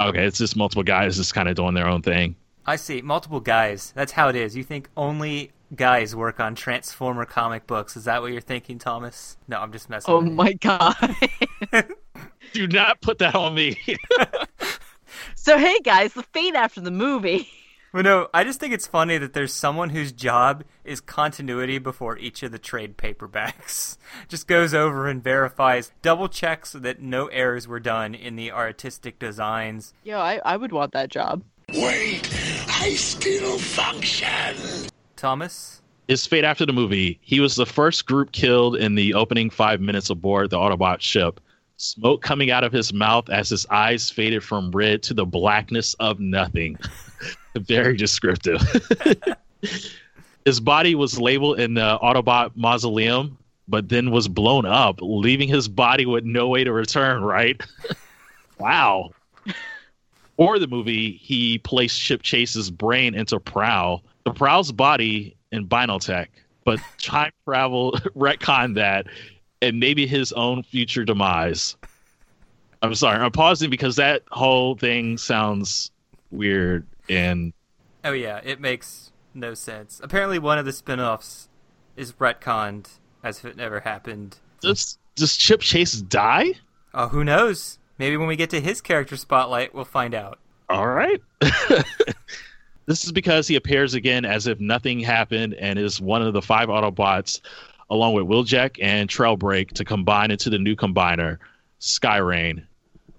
okay, 0.00 0.24
it's 0.24 0.38
just 0.38 0.56
multiple 0.56 0.82
guys 0.82 1.16
just 1.16 1.34
kind 1.34 1.48
of 1.48 1.54
doing 1.56 1.74
their 1.74 1.86
own 1.88 2.02
thing. 2.02 2.36
I 2.66 2.76
see. 2.76 3.00
Multiple 3.02 3.40
guys. 3.40 3.92
That's 3.96 4.12
how 4.12 4.28
it 4.28 4.36
is. 4.36 4.54
You 4.56 4.62
think 4.62 4.88
only 4.96 5.50
guys 5.74 6.14
work 6.14 6.40
on 6.40 6.54
Transformer 6.54 7.24
comic 7.24 7.66
books. 7.66 7.96
Is 7.96 8.04
that 8.04 8.20
what 8.22 8.32
you're 8.32 8.40
thinking, 8.40 8.78
Thomas? 8.78 9.36
No, 9.48 9.58
I'm 9.60 9.72
just 9.72 9.88
messing 9.88 10.12
Oh 10.12 10.18
with 10.18 10.28
you. 10.28 10.34
my 10.34 10.52
god. 10.54 11.16
Do 12.52 12.66
not 12.68 13.00
put 13.00 13.18
that 13.18 13.34
on 13.34 13.54
me. 13.54 13.76
so 15.34 15.56
hey 15.58 15.78
guys, 15.80 16.12
the 16.14 16.22
fate 16.22 16.54
after 16.54 16.80
the 16.80 16.90
movie. 16.90 17.48
Well, 17.92 18.04
no, 18.04 18.28
I 18.32 18.44
just 18.44 18.60
think 18.60 18.72
it's 18.72 18.86
funny 18.86 19.18
that 19.18 19.32
there's 19.32 19.52
someone 19.52 19.90
whose 19.90 20.12
job 20.12 20.62
is 20.84 21.00
continuity 21.00 21.78
before 21.78 22.16
each 22.16 22.44
of 22.44 22.52
the 22.52 22.58
trade 22.58 22.96
paperbacks. 22.96 23.96
Just 24.28 24.46
goes 24.46 24.72
over 24.72 25.08
and 25.08 25.24
verifies, 25.24 25.90
double 26.00 26.28
checks 26.28 26.70
that 26.72 27.00
no 27.00 27.26
errors 27.26 27.66
were 27.66 27.80
done 27.80 28.14
in 28.14 28.36
the 28.36 28.52
artistic 28.52 29.18
designs. 29.18 29.92
Yo, 30.04 30.20
I, 30.20 30.40
I 30.44 30.56
would 30.56 30.70
want 30.70 30.92
that 30.92 31.10
job. 31.10 31.42
Wait, 31.68 32.28
I 32.68 32.94
still 32.94 33.58
function. 33.58 34.88
Thomas? 35.16 35.82
His 36.06 36.24
fate 36.26 36.44
after 36.44 36.64
the 36.64 36.72
movie, 36.72 37.18
he 37.22 37.40
was 37.40 37.56
the 37.56 37.66
first 37.66 38.06
group 38.06 38.30
killed 38.30 38.76
in 38.76 38.94
the 38.94 39.14
opening 39.14 39.50
five 39.50 39.80
minutes 39.80 40.10
aboard 40.10 40.50
the 40.50 40.58
Autobot 40.58 41.00
ship. 41.00 41.40
Smoke 41.76 42.22
coming 42.22 42.52
out 42.52 42.62
of 42.62 42.72
his 42.72 42.92
mouth 42.92 43.28
as 43.30 43.48
his 43.48 43.66
eyes 43.66 44.10
faded 44.10 44.44
from 44.44 44.70
red 44.70 45.02
to 45.04 45.14
the 45.14 45.26
blackness 45.26 45.94
of 45.94 46.20
nothing. 46.20 46.78
Very 47.58 47.96
descriptive. 47.96 48.60
his 50.44 50.60
body 50.60 50.94
was 50.94 51.18
labeled 51.18 51.60
in 51.60 51.74
the 51.74 51.98
Autobot 52.02 52.52
mausoleum, 52.54 53.38
but 53.68 53.88
then 53.88 54.10
was 54.10 54.28
blown 54.28 54.66
up, 54.66 54.98
leaving 55.00 55.48
his 55.48 55.68
body 55.68 56.06
with 56.06 56.24
no 56.24 56.48
way 56.48 56.64
to 56.64 56.72
return, 56.72 57.22
right? 57.22 57.60
wow. 58.58 59.10
Or 60.36 60.58
the 60.58 60.66
movie, 60.66 61.12
he 61.12 61.58
placed 61.58 62.00
Chip 62.00 62.22
Chase's 62.22 62.70
brain 62.70 63.14
into 63.14 63.38
Prowl. 63.38 64.02
The 64.24 64.32
Prowl's 64.32 64.72
body 64.72 65.36
in 65.52 65.66
Binaltech, 65.66 66.28
but 66.64 66.80
time 66.98 67.32
travel 67.44 67.92
retcon 68.16 68.74
that 68.76 69.06
and 69.62 69.78
maybe 69.78 70.06
his 70.06 70.32
own 70.32 70.62
future 70.62 71.04
demise. 71.04 71.76
I'm 72.82 72.94
sorry, 72.94 73.18
I'm 73.18 73.30
pausing 73.30 73.68
because 73.68 73.96
that 73.96 74.22
whole 74.30 74.74
thing 74.74 75.18
sounds 75.18 75.90
weird 76.30 76.86
and 77.08 77.52
Oh, 78.04 78.12
yeah, 78.12 78.40
it 78.42 78.60
makes 78.60 79.12
no 79.34 79.54
sense. 79.54 80.00
Apparently, 80.02 80.38
one 80.38 80.58
of 80.58 80.64
the 80.64 80.72
spin 80.72 81.00
offs 81.00 81.48
is 81.96 82.12
retconned 82.14 82.88
as 83.22 83.38
if 83.38 83.44
it 83.44 83.56
never 83.56 83.80
happened. 83.80 84.38
does 84.60 84.98
does 85.16 85.36
Chip 85.36 85.60
Chase 85.60 85.92
die? 85.92 86.52
Oh, 86.94 87.08
who 87.08 87.24
knows? 87.24 87.78
Maybe 87.98 88.16
when 88.16 88.28
we 88.28 88.36
get 88.36 88.50
to 88.50 88.60
his 88.60 88.80
character 88.80 89.16
spotlight, 89.16 89.74
we'll 89.74 89.84
find 89.84 90.14
out. 90.14 90.38
All 90.70 90.86
right. 90.86 91.20
this 92.86 93.04
is 93.04 93.12
because 93.12 93.46
he 93.46 93.56
appears 93.56 93.92
again 93.94 94.24
as 94.24 94.46
if 94.46 94.58
nothing 94.60 95.00
happened 95.00 95.54
and 95.54 95.78
is 95.78 96.00
one 96.00 96.22
of 96.22 96.32
the 96.32 96.40
five 96.40 96.68
Autobots, 96.68 97.40
along 97.90 98.14
with 98.14 98.24
Wheeljack 98.24 98.78
and 98.80 99.08
Trailbreak, 99.08 99.72
to 99.72 99.84
combine 99.84 100.30
into 100.30 100.48
the 100.48 100.58
new 100.58 100.76
combiner, 100.76 101.38
Skyrain. 101.80 102.64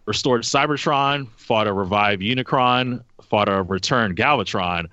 Restored 0.07 0.41
Cybertron, 0.41 1.27
fought 1.37 1.67
a 1.67 1.73
revived 1.73 2.23
Unicron, 2.23 3.03
fought 3.31 3.47
a 3.47 3.63
return 3.63 4.13
Galvatron, 4.13 4.87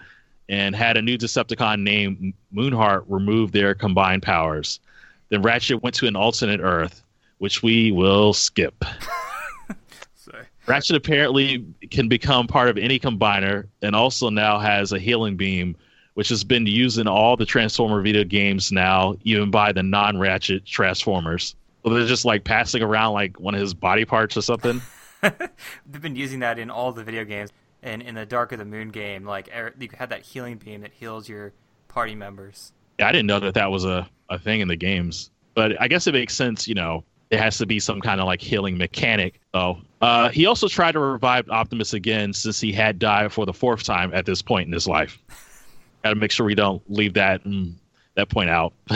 and 0.49 0.75
had 0.75 0.97
a 0.97 1.03
new 1.03 1.19
Decepticon 1.19 1.83
named 1.83 2.33
Moonheart 2.55 3.05
remove 3.09 3.53
their 3.53 3.75
combined 3.75 4.23
powers. 4.23 4.79
Then 5.29 5.43
Ratchet 5.43 5.83
went 5.83 5.97
to 5.97 6.07
an 6.07 6.17
alternate 6.17 6.61
Earth, 6.63 7.03
which 7.39 7.63
we 7.63 7.93
will 7.93 8.33
skip. 8.33 8.85
Ratchet 10.67 10.97
apparently 10.97 11.65
can 11.91 12.09
become 12.09 12.47
part 12.47 12.69
of 12.69 12.79
any 12.79 12.99
combiner 12.99 13.67
and 13.83 13.97
also 13.97 14.29
now 14.31 14.59
has 14.59 14.93
a 14.93 14.99
healing 14.99 15.37
beam, 15.37 15.75
which 16.15 16.29
has 16.29 16.45
been 16.45 16.67
used 16.67 16.99
in 16.99 17.09
all 17.09 17.37
the 17.37 17.47
Transformer 17.47 18.03
video 18.03 18.23
games 18.23 18.71
now, 18.71 19.17
even 19.25 19.51
by 19.51 19.73
the 19.73 19.83
non 19.83 20.19
Ratchet 20.19 20.65
Transformers. 20.65 21.57
So 21.83 21.95
they're 21.95 22.07
just 22.07 22.25
like 22.25 22.45
passing 22.45 22.83
around 22.83 23.15
like 23.15 23.41
one 23.41 23.55
of 23.55 23.61
his 23.61 23.75
body 23.75 24.05
parts 24.05 24.37
or 24.37 24.43
something. 24.43 24.81
They've 25.23 26.03
been 26.03 26.17
using 26.17 26.41
that 26.41 26.59
in 26.59 26.71
all 26.71 26.93
the 26.93 27.03
video 27.03 27.25
games. 27.25 27.51
And 27.83 28.03
in 28.03 28.15
the 28.15 28.27
Dark 28.27 28.53
of 28.53 28.59
the 28.59 28.65
Moon 28.65 28.89
game, 28.89 29.25
like 29.25 29.49
er- 29.55 29.75
you 29.79 29.89
had 29.97 30.11
that 30.11 30.23
healing 30.23 30.57
beam 30.57 30.81
that 30.81 30.93
heals 30.93 31.29
your 31.29 31.53
party 31.89 32.15
members. 32.15 32.73
Yeah, 32.99 33.09
I 33.09 33.13
didn't 33.13 33.27
know 33.27 33.41
that 33.41 33.55
that 33.55 33.71
was 33.71 33.85
a, 33.85 34.09
a 34.29 34.39
thing 34.39 34.61
in 34.61 34.69
the 34.69 34.77
games. 34.77 35.31
But 35.55 35.81
I 35.81 35.89
guess 35.89 36.07
it 36.07 36.13
makes 36.13 36.35
sense, 36.35 36.67
you 36.67 36.75
know, 36.75 37.05
it 37.31 37.39
has 37.39 37.59
to 37.59 37.67
be 37.67 37.79
some 37.79 38.01
kind 38.01 38.21
of 38.21 38.27
like 38.27 38.41
healing 38.41 38.79
mechanic. 38.79 39.41
Oh, 39.55 39.79
uh, 40.01 40.29
he 40.31 40.47
also 40.47 40.69
tried 40.69 40.93
to 40.93 41.01
revive 41.01 41.49
Optimus 41.51 41.93
again 41.93 42.33
since 42.33 42.61
he 42.61 42.73
had 42.73 42.99
died 42.99 43.33
for 43.33 43.47
the 43.47 43.53
fourth 43.53 43.83
time 43.83 44.13
at 44.15 44.27
this 44.27 44.43
point 44.43 44.67
in 44.67 44.73
his 44.73 44.87
life. 44.87 45.19
Got 46.05 46.11
to 46.11 46.17
make 46.17 46.31
sure 46.31 46.47
we 46.47 46.55
don't 46.55 46.83
leave 46.89 47.15
that 47.15 47.45
mm, 47.45 47.75
that 48.15 48.29
point 48.29 48.51
out. 48.51 48.73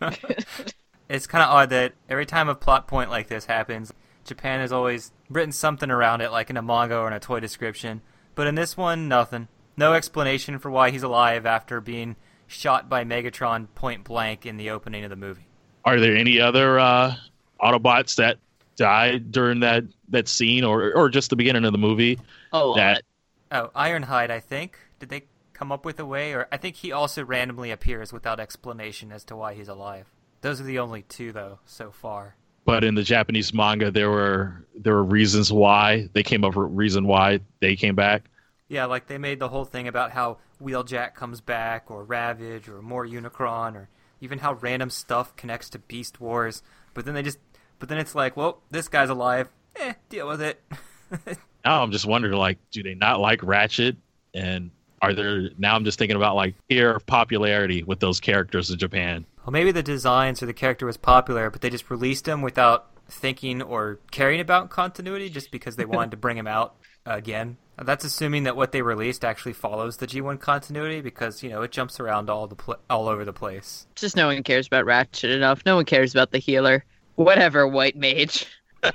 It's 1.08 1.26
kind 1.26 1.42
of 1.42 1.50
odd 1.50 1.70
that 1.70 1.94
every 2.08 2.26
time 2.26 2.48
a 2.48 2.54
plot 2.54 2.86
point 2.86 3.10
like 3.10 3.28
this 3.28 3.46
happens, 3.46 3.92
Japan 4.28 4.60
has 4.60 4.72
always 4.72 5.12
written 5.28 5.52
something 5.52 5.90
around 5.90 6.20
it, 6.20 6.30
like 6.30 6.50
in 6.50 6.56
a 6.56 6.62
manga 6.62 6.96
or 6.96 7.08
in 7.08 7.12
a 7.12 7.20
toy 7.20 7.40
description. 7.40 8.02
But 8.34 8.46
in 8.46 8.54
this 8.54 8.76
one, 8.76 9.08
nothing. 9.08 9.48
No 9.76 9.94
explanation 9.94 10.58
for 10.58 10.70
why 10.70 10.90
he's 10.90 11.02
alive 11.02 11.46
after 11.46 11.80
being 11.80 12.16
shot 12.46 12.88
by 12.88 13.04
Megatron 13.04 13.68
point 13.74 14.04
blank 14.04 14.46
in 14.46 14.56
the 14.56 14.70
opening 14.70 15.04
of 15.04 15.10
the 15.10 15.16
movie. 15.16 15.46
Are 15.84 15.98
there 15.98 16.16
any 16.16 16.40
other 16.40 16.78
uh, 16.78 17.14
Autobots 17.60 18.16
that 18.16 18.38
died 18.76 19.32
during 19.32 19.60
that 19.60 19.84
that 20.10 20.28
scene, 20.28 20.64
or 20.64 20.92
or 20.94 21.08
just 21.08 21.30
the 21.30 21.36
beginning 21.36 21.64
of 21.64 21.72
the 21.72 21.78
movie? 21.78 22.18
Oh, 22.52 22.74
That 22.76 23.02
Oh, 23.50 23.70
Ironhide, 23.74 24.30
I 24.30 24.40
think. 24.40 24.78
Did 24.98 25.08
they 25.08 25.24
come 25.54 25.72
up 25.72 25.84
with 25.84 25.98
a 25.98 26.04
way? 26.04 26.34
Or 26.34 26.46
I 26.52 26.58
think 26.58 26.76
he 26.76 26.92
also 26.92 27.24
randomly 27.24 27.70
appears 27.70 28.12
without 28.12 28.40
explanation 28.40 29.10
as 29.10 29.24
to 29.24 29.36
why 29.36 29.54
he's 29.54 29.68
alive. 29.68 30.06
Those 30.42 30.60
are 30.60 30.64
the 30.64 30.78
only 30.78 31.02
two, 31.02 31.32
though, 31.32 31.58
so 31.64 31.90
far. 31.90 32.36
But 32.68 32.84
in 32.84 32.94
the 32.94 33.02
Japanese 33.02 33.54
manga, 33.54 33.90
there 33.90 34.10
were 34.10 34.62
there 34.74 34.92
were 34.92 35.02
reasons 35.02 35.50
why 35.50 36.06
they 36.12 36.22
came 36.22 36.44
up 36.44 36.54
with 36.54 36.70
reason 36.70 37.06
why 37.06 37.40
they 37.60 37.74
came 37.76 37.94
back. 37.94 38.24
Yeah, 38.68 38.84
like 38.84 39.06
they 39.06 39.16
made 39.16 39.38
the 39.38 39.48
whole 39.48 39.64
thing 39.64 39.88
about 39.88 40.10
how 40.10 40.36
Wheeljack 40.62 41.14
comes 41.14 41.40
back, 41.40 41.90
or 41.90 42.04
Ravage, 42.04 42.68
or 42.68 42.82
more 42.82 43.06
Unicron, 43.06 43.74
or 43.74 43.88
even 44.20 44.40
how 44.40 44.52
random 44.52 44.90
stuff 44.90 45.34
connects 45.34 45.70
to 45.70 45.78
Beast 45.78 46.20
Wars. 46.20 46.62
But 46.92 47.06
then 47.06 47.14
they 47.14 47.22
just, 47.22 47.38
but 47.78 47.88
then 47.88 47.96
it's 47.96 48.14
like, 48.14 48.36
well, 48.36 48.60
this 48.70 48.86
guy's 48.86 49.08
alive. 49.08 49.48
Eh, 49.76 49.94
deal 50.10 50.28
with 50.28 50.42
it. 50.42 50.62
Now 51.64 51.82
I'm 51.82 51.90
just 51.90 52.06
wondering, 52.06 52.34
like, 52.34 52.58
do 52.70 52.82
they 52.82 52.94
not 52.94 53.18
like 53.18 53.42
Ratchet? 53.42 53.96
And 54.32 54.70
are 55.02 55.12
there 55.12 55.50
now? 55.58 55.74
I'm 55.74 55.84
just 55.84 55.98
thinking 55.98 56.16
about 56.16 56.36
like 56.36 56.54
fear 56.68 56.94
of 56.94 57.04
popularity 57.04 57.82
with 57.82 57.98
those 57.98 58.20
characters 58.20 58.70
in 58.70 58.78
Japan. 58.78 59.24
Well, 59.48 59.52
maybe 59.54 59.72
the 59.72 59.82
designs 59.82 60.42
or 60.42 60.46
the 60.46 60.52
character 60.52 60.84
was 60.84 60.98
popular, 60.98 61.48
but 61.48 61.62
they 61.62 61.70
just 61.70 61.88
released 61.88 62.28
him 62.28 62.42
without 62.42 62.90
thinking 63.08 63.62
or 63.62 63.98
caring 64.10 64.40
about 64.40 64.68
continuity 64.68 65.30
just 65.30 65.50
because 65.50 65.76
they 65.76 65.86
wanted 65.86 66.10
to 66.10 66.16
bring 66.18 66.36
him 66.36 66.46
out 66.46 66.74
again. 67.06 67.56
That's 67.78 68.04
assuming 68.04 68.42
that 68.42 68.56
what 68.56 68.72
they 68.72 68.82
released 68.82 69.24
actually 69.24 69.54
follows 69.54 69.96
the 69.96 70.06
G1 70.06 70.38
continuity 70.38 71.00
because, 71.00 71.42
you 71.42 71.48
know, 71.48 71.62
it 71.62 71.72
jumps 71.72 71.98
around 71.98 72.28
all 72.28 72.46
the 72.46 72.56
pl- 72.56 72.76
all 72.90 73.08
over 73.08 73.24
the 73.24 73.32
place. 73.32 73.86
Just 73.94 74.16
no 74.16 74.26
one 74.26 74.42
cares 74.42 74.66
about 74.66 74.84
Ratchet 74.84 75.30
enough. 75.30 75.62
No 75.64 75.76
one 75.76 75.86
cares 75.86 76.14
about 76.14 76.30
the 76.30 76.38
healer. 76.38 76.84
Whatever, 77.14 77.66
White 77.66 77.96
Mage. 77.96 78.44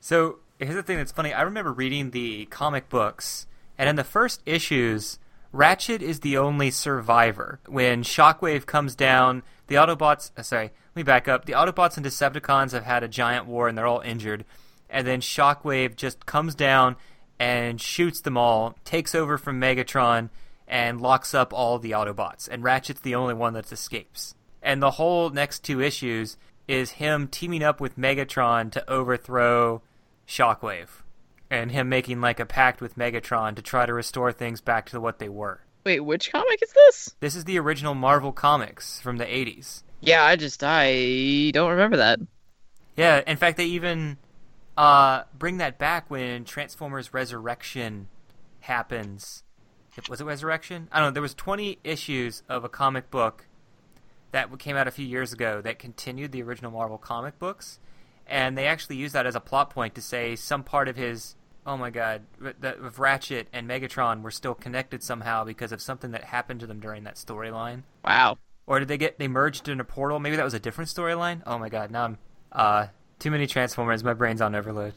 So 0.00 0.38
here's 0.60 0.76
the 0.76 0.84
thing 0.84 0.98
that's 0.98 1.10
funny. 1.10 1.34
I 1.34 1.42
remember 1.42 1.72
reading 1.72 2.12
the 2.12 2.46
comic 2.46 2.88
books, 2.88 3.48
and 3.76 3.88
in 3.88 3.96
the 3.96 4.04
first 4.04 4.40
issues, 4.46 5.18
Ratchet 5.52 6.02
is 6.02 6.20
the 6.20 6.36
only 6.36 6.70
survivor. 6.70 7.60
When 7.66 8.02
Shockwave 8.02 8.66
comes 8.66 8.94
down, 8.94 9.42
the 9.68 9.76
Autobots. 9.76 10.30
Uh, 10.36 10.42
sorry, 10.42 10.64
let 10.64 10.96
me 10.96 11.02
back 11.02 11.28
up. 11.28 11.44
The 11.44 11.54
Autobots 11.54 11.96
and 11.96 12.04
Decepticons 12.04 12.72
have 12.72 12.84
had 12.84 13.02
a 13.02 13.08
giant 13.08 13.46
war, 13.46 13.68
and 13.68 13.76
they're 13.76 13.86
all 13.86 14.00
injured. 14.00 14.44
And 14.88 15.06
then 15.06 15.20
Shockwave 15.20 15.96
just 15.96 16.26
comes 16.26 16.54
down 16.54 16.96
and 17.38 17.80
shoots 17.80 18.20
them 18.20 18.36
all, 18.36 18.76
takes 18.84 19.14
over 19.14 19.36
from 19.38 19.60
Megatron, 19.60 20.30
and 20.68 21.00
locks 21.00 21.34
up 21.34 21.52
all 21.52 21.78
the 21.78 21.92
Autobots. 21.92 22.48
And 22.48 22.64
Ratchet's 22.64 23.00
the 23.00 23.14
only 23.14 23.34
one 23.34 23.52
that 23.54 23.70
escapes. 23.70 24.34
And 24.62 24.82
the 24.82 24.92
whole 24.92 25.30
next 25.30 25.62
two 25.64 25.80
issues 25.80 26.36
is 26.66 26.92
him 26.92 27.28
teaming 27.28 27.62
up 27.62 27.80
with 27.80 27.98
Megatron 27.98 28.72
to 28.72 28.90
overthrow 28.90 29.82
Shockwave, 30.26 31.02
and 31.50 31.70
him 31.70 31.88
making 31.88 32.20
like 32.20 32.40
a 32.40 32.46
pact 32.46 32.80
with 32.80 32.96
Megatron 32.96 33.54
to 33.56 33.62
try 33.62 33.86
to 33.86 33.94
restore 33.94 34.32
things 34.32 34.60
back 34.60 34.88
to 34.90 35.00
what 35.00 35.18
they 35.18 35.28
were. 35.28 35.60
Wait, 35.84 36.00
which 36.00 36.32
comic 36.32 36.60
is 36.62 36.72
this? 36.72 37.14
This 37.20 37.36
is 37.36 37.44
the 37.44 37.58
original 37.58 37.94
Marvel 37.94 38.32
comics 38.32 39.00
from 39.00 39.18
the 39.18 39.24
80s. 39.24 39.82
Yeah, 40.00 40.24
I 40.24 40.36
just 40.36 40.62
I 40.64 41.50
don't 41.52 41.70
remember 41.70 41.98
that. 41.98 42.18
Yeah, 42.96 43.22
in 43.26 43.36
fact, 43.36 43.56
they 43.56 43.66
even 43.66 44.18
uh, 44.76 45.22
bring 45.38 45.58
that 45.58 45.78
back 45.78 46.10
when 46.10 46.44
Transformers 46.44 47.14
Resurrection 47.14 48.08
happens. 48.60 49.42
Was 50.08 50.20
it 50.20 50.24
Resurrection? 50.24 50.88
I 50.92 50.98
don't 50.98 51.08
know. 51.08 51.12
There 51.12 51.22
was 51.22 51.34
20 51.34 51.78
issues 51.84 52.42
of 52.48 52.64
a 52.64 52.68
comic 52.68 53.10
book 53.10 53.46
that 54.32 54.58
came 54.58 54.76
out 54.76 54.86
a 54.86 54.90
few 54.90 55.06
years 55.06 55.32
ago 55.32 55.62
that 55.62 55.78
continued 55.78 56.32
the 56.32 56.42
original 56.42 56.70
Marvel 56.70 56.98
comic 56.98 57.38
books, 57.38 57.78
and 58.26 58.56
they 58.56 58.66
actually 58.66 58.96
use 58.96 59.12
that 59.12 59.26
as 59.26 59.34
a 59.34 59.40
plot 59.40 59.70
point 59.70 59.94
to 59.94 60.02
say 60.02 60.36
some 60.36 60.62
part 60.62 60.88
of 60.88 60.96
his 60.96 61.36
oh 61.66 61.76
my 61.76 61.90
god, 61.90 62.22
that 62.60 62.78
of 62.78 62.98
Ratchet 62.98 63.48
and 63.52 63.68
Megatron 63.68 64.22
were 64.22 64.30
still 64.30 64.54
connected 64.54 65.02
somehow 65.02 65.44
because 65.44 65.72
of 65.72 65.82
something 65.82 66.12
that 66.12 66.24
happened 66.24 66.60
to 66.60 66.66
them 66.66 66.80
during 66.80 67.04
that 67.04 67.16
storyline. 67.16 67.82
Wow. 68.04 68.38
Or 68.66 68.78
did 68.78 68.88
they 68.88 68.98
get 68.98 69.18
they 69.18 69.28
merged 69.28 69.68
in 69.68 69.80
a 69.80 69.84
portal? 69.84 70.20
Maybe 70.20 70.36
that 70.36 70.44
was 70.44 70.54
a 70.54 70.60
different 70.60 70.90
storyline. 70.90 71.42
Oh 71.46 71.58
my 71.58 71.68
god, 71.68 71.90
now 71.90 72.04
I'm 72.04 72.18
uh 72.52 72.86
too 73.18 73.30
many 73.30 73.46
Transformers. 73.46 74.04
My 74.04 74.14
brain's 74.14 74.40
on 74.40 74.54
overload. 74.54 74.94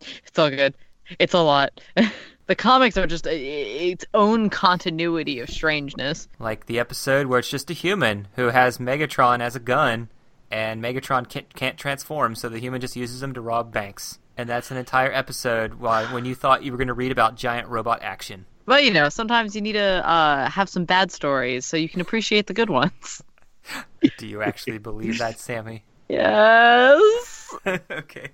It's 0.00 0.38
all 0.38 0.50
good. 0.50 0.74
It's 1.18 1.34
a 1.34 1.40
lot. 1.40 1.80
the 2.46 2.54
comics 2.54 2.96
are 2.96 3.06
just 3.06 3.26
a, 3.26 3.90
its 3.90 4.04
own 4.14 4.50
continuity 4.50 5.40
of 5.40 5.48
strangeness. 5.48 6.28
Like 6.38 6.66
the 6.66 6.78
episode 6.78 7.26
where 7.26 7.38
it's 7.38 7.50
just 7.50 7.70
a 7.70 7.74
human 7.74 8.28
who 8.36 8.48
has 8.48 8.78
Megatron 8.78 9.40
as 9.40 9.54
a 9.54 9.60
gun, 9.60 10.08
and 10.54 10.80
Megatron 10.80 11.28
can't, 11.28 11.52
can't 11.52 11.76
transform, 11.76 12.36
so 12.36 12.48
the 12.48 12.60
human 12.60 12.80
just 12.80 12.94
uses 12.94 13.20
him 13.20 13.34
to 13.34 13.40
rob 13.40 13.72
banks. 13.72 14.20
And 14.36 14.48
that's 14.48 14.70
an 14.70 14.76
entire 14.76 15.12
episode 15.12 15.74
while, 15.74 16.06
when 16.14 16.24
you 16.24 16.36
thought 16.36 16.62
you 16.62 16.70
were 16.70 16.78
going 16.78 16.88
to 16.88 16.94
read 16.94 17.10
about 17.10 17.34
giant 17.34 17.66
robot 17.66 18.04
action. 18.04 18.46
But 18.64 18.84
you 18.84 18.92
know, 18.92 19.08
sometimes 19.08 19.56
you 19.56 19.60
need 19.60 19.72
to 19.72 20.08
uh, 20.08 20.48
have 20.48 20.68
some 20.68 20.84
bad 20.84 21.10
stories 21.10 21.66
so 21.66 21.76
you 21.76 21.88
can 21.88 22.00
appreciate 22.00 22.46
the 22.46 22.54
good 22.54 22.70
ones. 22.70 23.20
Do 24.18 24.28
you 24.28 24.42
actually 24.42 24.78
believe 24.78 25.18
that, 25.18 25.40
Sammy? 25.40 25.84
Yes. 26.06 27.54
okay. 27.66 28.28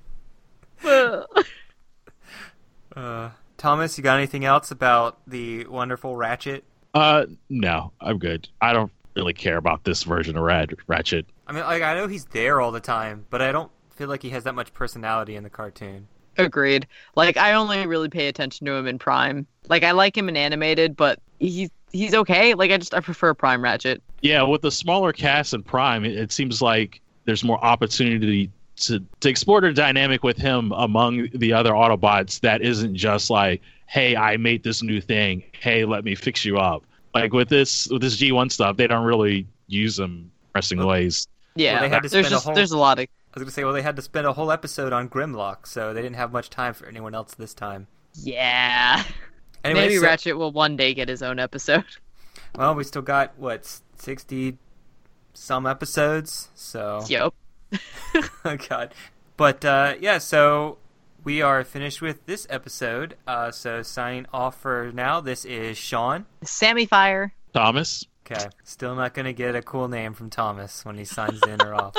Uh, 0.85 1.23
Thomas, 3.57 3.97
you 3.97 4.03
got 4.03 4.19
anything 4.19 4.45
else 4.45 4.73
about 4.73 5.21
the 5.29 5.67
wonderful 5.67 6.17
Ratchet? 6.17 6.65
Uh, 6.95 7.27
no, 7.49 7.93
I'm 8.01 8.19
good. 8.19 8.49
I 8.61 8.73
don't 8.73 8.91
really 9.15 9.35
care 9.35 9.57
about 9.57 9.85
this 9.85 10.03
version 10.03 10.37
of 10.37 10.43
Rad 10.43 10.75
Ratchet. 10.89 11.27
I 11.51 11.53
mean, 11.53 11.65
like 11.65 11.83
I 11.83 11.95
know 11.97 12.07
he's 12.07 12.27
there 12.27 12.61
all 12.61 12.71
the 12.71 12.81
time, 12.81 13.27
but 13.29 13.43
I 13.43 13.51
don't 13.51 13.73
feel 13.91 14.07
like 14.07 14.23
he 14.23 14.31
has 14.31 14.45
that 14.45 14.55
much 14.55 14.73
personality 14.73 15.35
in 15.35 15.43
the 15.43 15.51
cartoon. 15.51 16.07
Agreed. 16.39 16.87
Like 17.17 17.37
I 17.37 17.55
only 17.55 17.85
really 17.89 18.09
pay 18.09 18.29
attention 18.29 18.67
to 18.67 18.73
him 18.75 18.87
in 18.87 19.01
Prime. 19.01 19.49
Like 19.69 19.83
I 19.83 19.91
like 19.91 20.17
him 20.17 20.29
in 20.29 20.37
animated, 20.37 20.97
but 20.97 21.19
he's 21.41 21.69
he's 21.91 22.15
okay. 22.15 22.55
Like 22.55 22.71
I 22.71 22.77
just 22.77 22.95
I 22.95 23.01
prefer 23.01 23.35
Prime 23.35 23.65
Ratchet. 23.65 24.01
Yeah, 24.23 24.45
with 24.45 24.63
the 24.63 24.71
smaller 24.71 25.13
cast 25.13 25.53
and 25.53 25.67
Prime, 25.67 26.05
it, 26.05 26.17
it 26.17 26.31
seems 26.31 26.63
like 26.63 27.01
there's 27.25 27.43
more 27.43 27.63
opportunity 27.65 28.49
to 28.77 29.01
to 29.19 29.29
explore 29.29 29.61
the 29.61 29.73
dynamic 29.73 30.23
with 30.23 30.37
him 30.37 30.71
among 30.71 31.31
the 31.35 31.53
other 31.53 31.73
Autobots. 31.73 32.39
That 32.43 32.63
isn't 32.63 32.95
just 32.95 33.29
like, 33.29 33.61
hey, 33.87 34.15
I 34.15 34.37
made 34.37 34.63
this 34.63 34.85
new 34.85 35.01
thing. 35.01 35.43
Hey, 35.59 35.85
let 35.85 36.05
me 36.05 36.15
fix 36.15 36.45
you 36.45 36.59
up. 36.59 36.85
Like 37.13 37.33
with 37.33 37.49
this 37.49 37.89
with 37.89 38.03
this 38.03 38.17
G1 38.19 38.53
stuff, 38.53 38.77
they 38.77 38.87
don't 38.87 39.05
really 39.05 39.49
use 39.67 39.97
them 39.97 40.31
interesting 40.55 40.87
ways. 40.87 41.27
Yeah. 41.55 41.81
they 41.81 41.89
had 41.89 42.03
to 42.03 42.09
there's 42.09 42.27
spend 42.27 42.27
a 42.27 42.31
just 42.31 42.45
whole- 42.47 42.55
there's 42.55 42.73
a 42.73 42.79
lot 42.79 42.99
of 42.99 43.05
I 43.05 43.39
was 43.39 43.43
gonna 43.45 43.53
say, 43.53 43.65
well, 43.65 43.73
they 43.73 43.83
had 43.83 43.97
to 43.97 44.03
spend 44.03 44.27
a 44.27 44.33
whole 44.33 44.51
episode 44.51 44.93
on 44.93 45.09
Grimlock, 45.09 45.67
so 45.67 45.95
they 45.95 46.03
didn't 46.03 46.17
have 46.17 46.33
much 46.33 46.51
time 46.51 46.75
for 46.75 46.87
anyone 46.87 47.15
else 47.15 47.35
this 47.35 47.55
time. 47.55 47.87
yeah. 48.15 49.05
Anyway, 49.63 49.81
Maybe 49.83 49.97
so- 49.97 50.03
Ratchet 50.03 50.37
will 50.39 50.53
one 50.53 50.77
day 50.77 50.95
get 50.95 51.09
his 51.09 51.23
own 51.23 51.39
episode. 51.39 51.85
Well, 52.57 52.75
we 52.75 52.83
still 52.83 53.03
got 53.03 53.39
what 53.39 53.81
sixty 53.97 54.59
some 55.35 55.67
episodes, 55.67 56.49
so 56.57 57.05
Yep. 57.09 57.33
oh 58.45 58.57
god. 58.69 58.93
But 59.37 59.65
uh, 59.65 59.95
yeah, 60.01 60.19
so 60.19 60.79
we 61.23 61.43
are 61.43 61.63
finished 61.63 62.03
with 62.03 62.27
this 62.27 62.49
episode. 62.51 63.17
Uh, 63.27 63.53
so 63.53 63.83
signing 63.83 64.27
off 64.33 64.61
for 64.61 64.91
now. 64.93 65.21
This 65.21 65.45
is 65.45 65.79
Sean. 65.79 66.27
Sammy 66.43 66.87
Fire. 66.87 67.33
Thomas, 67.55 68.05
Okay, 68.31 68.49
still 68.65 68.95
not 68.95 69.15
gonna 69.15 69.33
get 69.33 69.57
a 69.57 69.63
cool 69.63 69.89
name 69.89 70.15
from 70.15 70.31
Thomas 70.31 70.85
when 70.85 70.97
he 70.97 71.05
signs 71.05 71.41
in 71.49 71.61
or 71.63 71.75
off. 71.75 71.97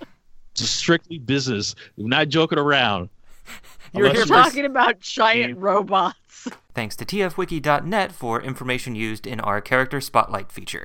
it's 0.52 0.68
strictly 0.68 1.18
business. 1.18 1.74
We're 1.96 2.08
not 2.08 2.28
joking 2.28 2.58
around. 2.58 3.10
You're 3.94 4.06
Unless 4.06 4.26
here 4.26 4.34
We're 4.34 4.42
for 4.42 4.48
talking 4.48 4.64
about 4.64 5.00
giant 5.00 5.58
robots. 5.58 6.48
Thanks 6.74 6.96
to 6.96 7.04
tfwiki.net 7.04 8.12
for 8.12 8.40
information 8.40 8.94
used 8.94 9.26
in 9.26 9.40
our 9.40 9.60
character 9.60 10.00
spotlight 10.00 10.50
feature. 10.50 10.84